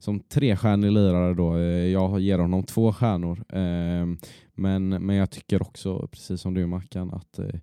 som 0.00 0.20
trestjärnig 0.20 0.92
lirare 0.92 1.34
då. 1.34 1.56
Eh, 1.56 1.86
jag 1.86 2.20
ger 2.20 2.38
honom 2.38 2.62
två 2.62 2.92
stjärnor. 2.92 3.44
Eh, 3.48 4.06
men, 4.54 4.88
men 4.88 5.16
jag 5.16 5.30
tycker 5.30 5.62
också, 5.62 6.08
precis 6.12 6.40
som 6.40 6.54
du 6.54 6.66
Mackan, 6.66 7.10
att 7.10 7.38
eh, 7.38 7.60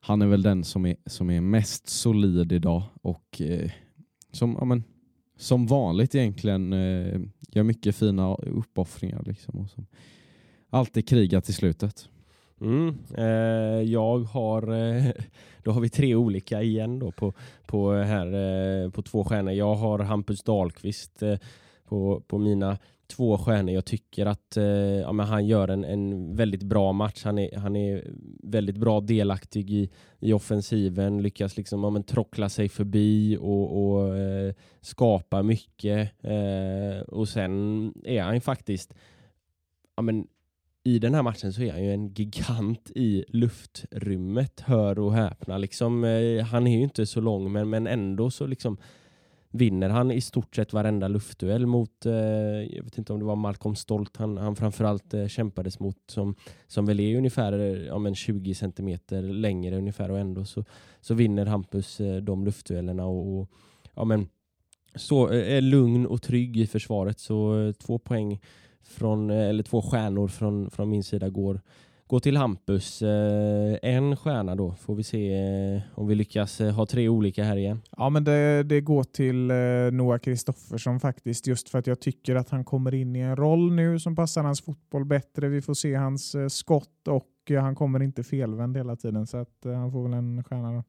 han 0.00 0.22
är 0.22 0.26
väl 0.26 0.42
den 0.42 0.64
som 0.64 0.86
är, 0.86 0.96
som 1.06 1.30
är 1.30 1.40
mest 1.40 1.88
solid 1.88 2.52
idag 2.52 2.82
och 3.02 3.42
som, 4.32 4.56
ja, 4.58 4.64
men, 4.64 4.84
som 5.36 5.66
vanligt 5.66 6.14
egentligen 6.14 6.72
gör 7.48 7.62
mycket 7.62 7.96
fina 7.96 8.34
uppoffringar. 8.34 9.22
Liksom, 9.26 9.58
och 9.58 9.70
som 9.70 9.86
alltid 10.70 11.08
krigar 11.08 11.40
till 11.40 11.54
slutet. 11.54 12.08
Mm, 12.60 12.98
eh, 13.16 13.82
jag 13.92 14.18
har, 14.18 14.74
eh, 14.74 15.04
då 15.62 15.70
har 15.70 15.80
vi 15.80 15.88
tre 15.88 16.14
olika 16.14 16.62
igen 16.62 16.98
då 16.98 17.12
på, 17.12 17.32
på, 17.66 17.92
här, 17.92 18.26
eh, 18.26 18.90
på 18.90 19.02
två 19.02 19.24
stjärnor. 19.24 19.52
Jag 19.52 19.74
har 19.74 19.98
Hampus 19.98 20.42
Dahlqvist 20.42 21.22
på, 21.88 22.22
på 22.26 22.38
mina 22.38 22.78
två 23.06 23.38
stjärnor. 23.38 23.74
Jag 23.74 23.84
tycker 23.84 24.26
att 24.26 24.56
eh, 24.56 24.64
ja, 24.64 25.12
men 25.12 25.26
han 25.26 25.46
gör 25.46 25.68
en, 25.68 25.84
en 25.84 26.36
väldigt 26.36 26.62
bra 26.62 26.92
match. 26.92 27.24
Han 27.24 27.38
är, 27.38 27.56
han 27.56 27.76
är 27.76 28.10
väldigt 28.42 28.76
bra 28.76 29.00
delaktig 29.00 29.70
i, 29.70 29.90
i 30.20 30.32
offensiven, 30.32 31.22
lyckas 31.22 31.56
liksom, 31.56 31.84
ja, 31.84 31.90
men, 31.90 32.02
trockla 32.02 32.48
sig 32.48 32.68
förbi 32.68 33.36
och, 33.40 33.84
och 33.84 34.16
eh, 34.16 34.54
skapa 34.80 35.42
mycket. 35.42 36.10
Eh, 36.20 37.00
och 37.08 37.28
sen 37.28 37.92
är 38.04 38.22
han 38.22 38.40
faktiskt 38.40 38.94
ja, 39.96 40.02
men, 40.02 40.26
i 40.84 40.98
den 40.98 41.14
här 41.14 41.22
matchen 41.22 41.52
så 41.52 41.62
är 41.62 41.72
han 41.72 41.84
ju 41.84 41.92
en 41.92 42.08
gigant 42.08 42.90
i 42.94 43.24
luftrummet, 43.28 44.60
hör 44.60 44.98
och 44.98 45.14
häpna. 45.14 45.58
Liksom, 45.58 46.04
eh, 46.04 46.44
han 46.44 46.66
är 46.66 46.76
ju 46.76 46.82
inte 46.82 47.06
så 47.06 47.20
lång 47.20 47.52
men, 47.52 47.70
men 47.70 47.86
ändå 47.86 48.30
så 48.30 48.46
liksom 48.46 48.78
vinner 49.50 49.88
han 49.88 50.10
i 50.10 50.20
stort 50.20 50.56
sett 50.56 50.72
varenda 50.72 51.08
luftduell 51.08 51.66
mot, 51.66 52.06
eh, 52.06 52.12
jag 52.12 52.84
vet 52.84 52.98
inte 52.98 53.12
om 53.12 53.18
det 53.18 53.24
var 53.24 53.36
Malcolm 53.36 53.76
Stolt 53.76 54.16
han, 54.16 54.36
han 54.36 54.56
framförallt 54.56 55.14
eh, 55.14 55.26
kämpades 55.26 55.80
mot 55.80 55.96
som, 56.06 56.34
som 56.66 56.86
väl 56.86 57.00
är 57.00 57.16
ungefär 57.16 57.52
eh, 57.52 57.86
ja, 57.86 57.98
men 57.98 58.14
20 58.14 58.54
centimeter 58.54 59.22
längre 59.22 59.76
ungefär 59.76 60.10
och 60.10 60.18
ändå 60.18 60.44
så, 60.44 60.64
så 61.00 61.14
vinner 61.14 61.46
Hampus 61.46 62.00
eh, 62.00 62.16
de 62.16 62.44
luftduellerna 62.44 63.06
och, 63.06 63.38
och 63.38 63.50
ja, 63.94 64.04
men, 64.04 64.28
så, 64.94 65.30
eh, 65.30 65.56
är 65.56 65.60
lugn 65.60 66.06
och 66.06 66.22
trygg 66.22 66.56
i 66.56 66.66
försvaret. 66.66 67.18
Så 67.18 67.60
eh, 67.60 67.72
två 67.72 67.98
poäng 67.98 68.40
från, 68.82 69.30
eller 69.30 69.62
två 69.62 69.82
stjärnor 69.82 70.28
från, 70.28 70.70
från 70.70 70.90
min 70.90 71.04
sida 71.04 71.28
går 71.28 71.60
gå 72.08 72.20
till 72.20 72.36
Hampus. 72.36 73.02
Eh, 73.02 73.78
en 73.82 74.16
stjärna 74.16 74.54
då, 74.54 74.74
får 74.74 74.94
vi 74.94 75.02
se 75.02 75.34
eh, 75.74 75.80
om 75.94 76.06
vi 76.06 76.14
lyckas 76.14 76.60
eh, 76.60 76.74
ha 76.74 76.86
tre 76.86 77.08
olika 77.08 77.44
här 77.44 77.56
igen. 77.56 77.82
Ja, 77.96 78.10
men 78.10 78.24
det, 78.24 78.62
det 78.62 78.80
går 78.80 79.04
till 79.04 79.46
Noah 79.96 80.18
Kristoffersson 80.18 81.00
faktiskt, 81.00 81.46
just 81.46 81.68
för 81.68 81.78
att 81.78 81.86
jag 81.86 82.00
tycker 82.00 82.36
att 82.36 82.50
han 82.50 82.64
kommer 82.64 82.94
in 82.94 83.16
i 83.16 83.20
en 83.20 83.36
roll 83.36 83.72
nu 83.72 83.98
som 83.98 84.16
passar 84.16 84.42
hans 84.42 84.60
fotboll 84.60 85.04
bättre. 85.04 85.48
Vi 85.48 85.62
får 85.62 85.74
se 85.74 85.94
hans 85.94 86.36
skott 86.48 87.08
och 87.08 87.26
han 87.60 87.74
kommer 87.74 88.02
inte 88.02 88.24
felvänd 88.24 88.76
hela 88.76 88.96
tiden, 88.96 89.26
så 89.26 89.36
att 89.36 89.56
han 89.64 89.92
får 89.92 90.02
väl 90.02 90.12
en 90.12 90.44
stjärna 90.44 90.72
då. 90.72 90.84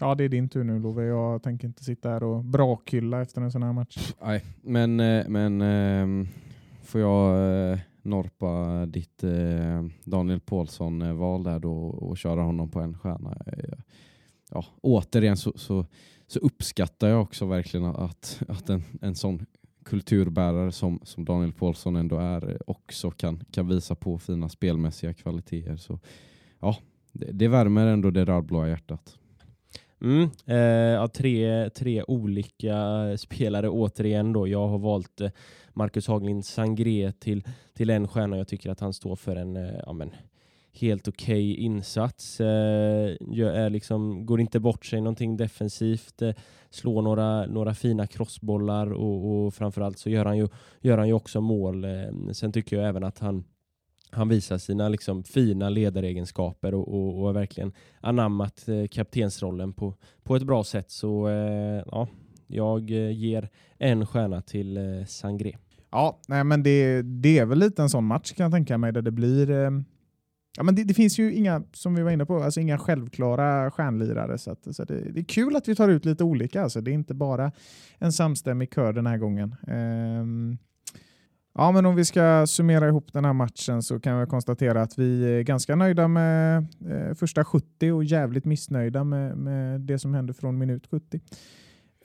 Ja, 0.00 0.14
det 0.14 0.24
är 0.24 0.28
din 0.28 0.48
tur 0.48 0.64
nu 0.64 0.78
Love. 0.78 1.04
Jag 1.04 1.42
tänker 1.42 1.68
inte 1.68 1.84
sitta 1.84 2.08
här 2.08 2.22
och 2.22 2.44
brakhylla 2.44 3.22
efter 3.22 3.40
en 3.40 3.52
sån 3.52 3.62
här 3.62 3.72
match. 3.72 4.14
Nej, 4.22 4.44
men, 4.62 4.96
men 5.32 5.60
ähm, 5.60 6.28
får 6.82 7.00
jag 7.00 7.78
norpa 8.04 8.86
ditt 8.86 9.24
eh, 9.24 9.84
Daniel 10.04 10.40
Paulsson-val 10.40 11.40
eh, 11.40 11.52
där 11.52 11.58
då 11.58 11.74
och 11.74 12.18
köra 12.18 12.42
honom 12.42 12.70
på 12.70 12.80
en 12.80 12.98
stjärna. 12.98 13.36
Ja, 14.50 14.64
återigen 14.80 15.36
så, 15.36 15.52
så, 15.56 15.86
så, 16.26 16.38
uppskattar 16.38 17.08
jag 17.08 17.22
också 17.22 17.46
verkligen 17.46 17.86
att, 17.86 18.42
att 18.48 18.70
en, 18.70 18.82
en 19.00 19.14
sån 19.14 19.46
kulturbärare 19.84 20.72
som, 20.72 21.00
som 21.02 21.24
Daniel 21.24 21.52
Paulsson 21.52 21.96
ändå 21.96 22.18
är 22.18 22.50
eh, 22.50 22.56
också 22.66 23.10
kan, 23.10 23.44
kan 23.50 23.68
visa 23.68 23.94
på 23.94 24.18
fina 24.18 24.48
spelmässiga 24.48 25.14
kvaliteter. 25.14 25.76
Så 25.76 25.98
ja, 26.60 26.76
det, 27.12 27.32
det 27.32 27.48
värmer 27.48 27.86
ändå 27.86 28.10
det 28.10 28.24
rödblåa 28.24 28.68
hjärtat. 28.68 29.18
Mm, 30.02 30.30
eh, 30.46 30.56
ja, 30.94 31.08
tre, 31.08 31.70
tre 31.70 32.02
olika 32.02 32.76
spelare 33.16 33.68
återigen 33.68 34.32
då. 34.32 34.48
Jag 34.48 34.68
har 34.68 34.78
valt 34.78 35.20
eh, 35.20 35.30
Marcus 35.72 36.06
Haglind 36.06 36.44
Sangré 36.44 37.12
till, 37.12 37.44
till 37.74 37.90
en 37.90 38.08
stjärna. 38.08 38.36
Jag 38.36 38.48
tycker 38.48 38.70
att 38.70 38.80
han 38.80 38.92
står 38.92 39.16
för 39.16 39.36
en 39.36 39.56
eh, 39.56 39.80
ja, 39.86 39.92
men, 39.92 40.10
helt 40.72 41.08
okej 41.08 41.52
okay 41.52 41.64
insats. 41.64 42.40
Eh, 42.40 42.46
är 42.46 43.70
liksom, 43.70 44.26
går 44.26 44.40
inte 44.40 44.60
bort 44.60 44.86
sig 44.86 45.00
någonting 45.00 45.36
defensivt. 45.36 46.22
Eh, 46.22 46.34
slår 46.70 47.02
några, 47.02 47.46
några 47.46 47.74
fina 47.74 48.06
crossbollar 48.06 48.92
och, 48.92 49.46
och 49.46 49.54
framförallt 49.54 49.98
så 49.98 50.10
gör 50.10 50.24
han 50.24 50.38
ju, 50.38 50.48
gör 50.80 50.98
han 50.98 51.08
ju 51.08 51.14
också 51.14 51.40
mål. 51.40 51.84
Eh, 51.84 51.90
sen 52.32 52.52
tycker 52.52 52.76
jag 52.76 52.88
även 52.88 53.04
att 53.04 53.18
han 53.18 53.44
han 54.12 54.28
visar 54.28 54.58
sina 54.58 54.88
liksom 54.88 55.24
fina 55.24 55.68
ledaregenskaper 55.68 56.74
och, 56.74 56.88
och, 56.88 57.18
och 57.18 57.26
har 57.26 57.32
verkligen 57.32 57.72
anammat 58.00 58.68
eh, 58.68 58.86
kaptensrollen 58.88 59.72
på, 59.72 59.94
på 60.22 60.36
ett 60.36 60.42
bra 60.42 60.64
sätt. 60.64 60.90
Så 60.90 61.28
eh, 61.28 61.82
ja, 61.86 62.08
jag 62.46 62.90
eh, 62.90 63.10
ger 63.10 63.48
en 63.78 64.06
stjärna 64.06 64.42
till 64.42 64.76
eh, 64.76 65.04
Sangré. 65.06 65.56
Ja, 65.90 66.20
nej, 66.28 66.44
men 66.44 66.62
det, 66.62 67.02
det 67.02 67.38
är 67.38 67.46
väl 67.46 67.58
lite 67.58 67.82
en 67.82 67.90
sån 67.90 68.04
match 68.04 68.32
kan 68.32 68.44
jag 68.44 68.52
tänka 68.52 68.78
mig 68.78 68.92
där 68.92 69.02
det 69.02 69.10
blir 69.10 69.50
eh, 69.50 69.70
Ja, 70.56 70.62
men 70.62 70.74
det, 70.74 70.84
det, 70.84 70.94
finns 70.94 71.18
ju 71.18 71.34
inga, 71.34 71.62
som 71.72 71.94
vi 71.94 72.02
var 72.02 72.10
inne 72.10 72.26
på, 72.26 72.42
alltså 72.42 72.60
inga 72.60 72.78
självklara 72.78 73.70
stjärnlirare. 73.70 74.38
Så, 74.38 74.50
att, 74.50 74.76
så 74.76 74.84
det, 74.84 75.12
det, 75.12 75.20
är 75.20 75.24
kul 75.24 75.56
att 75.56 75.68
vi 75.68 75.74
tar 75.74 75.88
ut 75.88 76.04
lite 76.04 76.24
olika. 76.24 76.62
Alltså. 76.62 76.80
Det 76.80 76.90
är 76.90 76.92
inte 76.92 77.14
bara 77.14 77.52
en 77.98 78.12
samstämmig 78.12 78.74
kör 78.74 78.92
den 78.92 79.06
här 79.06 79.18
gången. 79.18 79.56
Um, 79.66 80.58
ja, 81.54 81.72
men 81.72 81.86
om 81.86 81.96
vi 81.96 82.04
ska 82.04 82.46
summera 82.46 82.88
ihop 82.88 83.12
den 83.12 83.24
här 83.24 83.32
matchen 83.32 83.82
så 83.82 84.00
kan 84.00 84.20
vi 84.20 84.26
konstatera 84.26 84.82
att 84.82 84.98
vi 84.98 85.38
är 85.38 85.42
ganska 85.42 85.76
nöjda 85.76 86.08
med 86.08 86.66
eh, 86.90 87.14
första 87.14 87.44
70 87.44 87.92
och 87.92 88.04
jävligt 88.04 88.44
missnöjda 88.44 89.04
med, 89.04 89.36
med 89.36 89.80
det 89.80 89.98
som 89.98 90.14
hände 90.14 90.34
från 90.34 90.58
minut 90.58 90.86
70. 90.90 91.20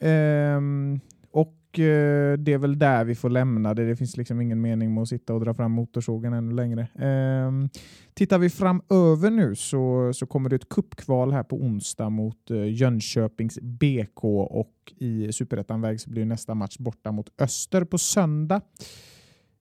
Ehm, 0.00 1.00
och 1.30 1.54
Eh, 1.72 2.38
det 2.38 2.52
är 2.52 2.58
väl 2.58 2.78
där 2.78 3.04
vi 3.04 3.14
får 3.14 3.30
lämna 3.30 3.74
det. 3.74 3.88
Det 3.88 3.96
finns 3.96 4.16
liksom 4.16 4.40
ingen 4.40 4.60
mening 4.60 4.94
med 4.94 5.02
att 5.02 5.08
sitta 5.08 5.34
och 5.34 5.40
dra 5.40 5.54
fram 5.54 5.72
motorsågen 5.72 6.32
ännu 6.32 6.54
längre. 6.54 6.88
Ehm, 6.98 7.68
tittar 8.14 8.38
vi 8.38 8.50
framöver 8.50 9.30
nu 9.30 9.54
så, 9.54 10.12
så 10.14 10.26
kommer 10.26 10.50
det 10.50 10.56
ett 10.56 10.68
kuppkval 10.68 11.32
här 11.32 11.42
på 11.42 11.56
onsdag 11.56 12.10
mot 12.10 12.50
eh, 12.50 12.74
Jönköpings 12.74 13.58
BK 13.62 14.24
och 14.24 14.92
i 14.98 15.32
Superettan-väg 15.32 16.00
så 16.00 16.10
blir 16.10 16.24
nästa 16.24 16.54
match 16.54 16.76
borta 16.78 17.12
mot 17.12 17.40
Öster 17.40 17.84
på 17.84 17.98
söndag. 17.98 18.60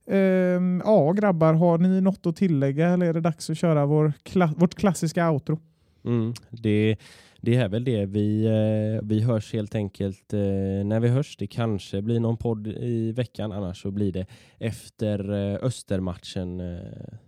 Um, 0.09 0.81
ja, 0.85 1.11
grabbar, 1.11 1.53
har 1.53 1.77
ni 1.77 2.01
något 2.01 2.25
att 2.25 2.35
tillägga 2.35 2.89
eller 2.89 3.05
är 3.05 3.13
det 3.13 3.21
dags 3.21 3.49
att 3.49 3.57
köra 3.57 3.85
vår 3.85 4.13
kla 4.23 4.53
vårt 4.57 4.75
klassiska 4.75 5.31
outro? 5.31 5.59
Mm, 6.05 6.33
det 6.49 6.97
det 7.41 7.55
är 7.55 7.69
väl 7.69 7.83
det. 7.83 8.05
Vi, 8.05 8.45
eh, 8.45 9.07
vi 9.07 9.21
hörs 9.21 9.53
helt 9.53 9.75
enkelt 9.75 10.33
eh, 10.33 10.39
när 10.85 10.99
vi 10.99 11.07
hörs. 11.07 11.37
Det 11.37 11.47
kanske 11.47 12.01
blir 12.01 12.19
någon 12.19 12.37
podd 12.37 12.67
i 12.67 13.11
veckan, 13.11 13.51
annars 13.51 13.81
så 13.81 13.91
blir 13.91 14.11
det 14.11 14.25
efter 14.59 15.33
eh, 15.33 15.59
Östermatchen. 15.61 16.79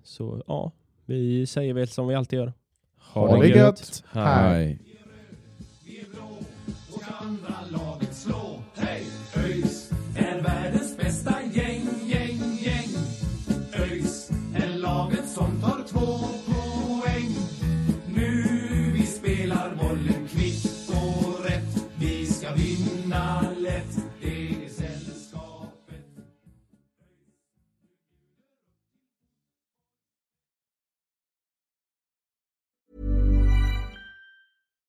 Så 0.04 0.44
ja, 0.48 0.72
vi 1.06 1.46
säger 1.46 1.74
väl 1.74 1.88
som 1.88 2.08
vi 2.08 2.16
alltid 2.16 2.40
gör. 2.40 2.54
Ha, 2.98 3.28
ha 3.28 3.42
det 3.42 3.48
gött! 3.48 3.58
gött. 3.58 4.04
Hej! 4.12 4.80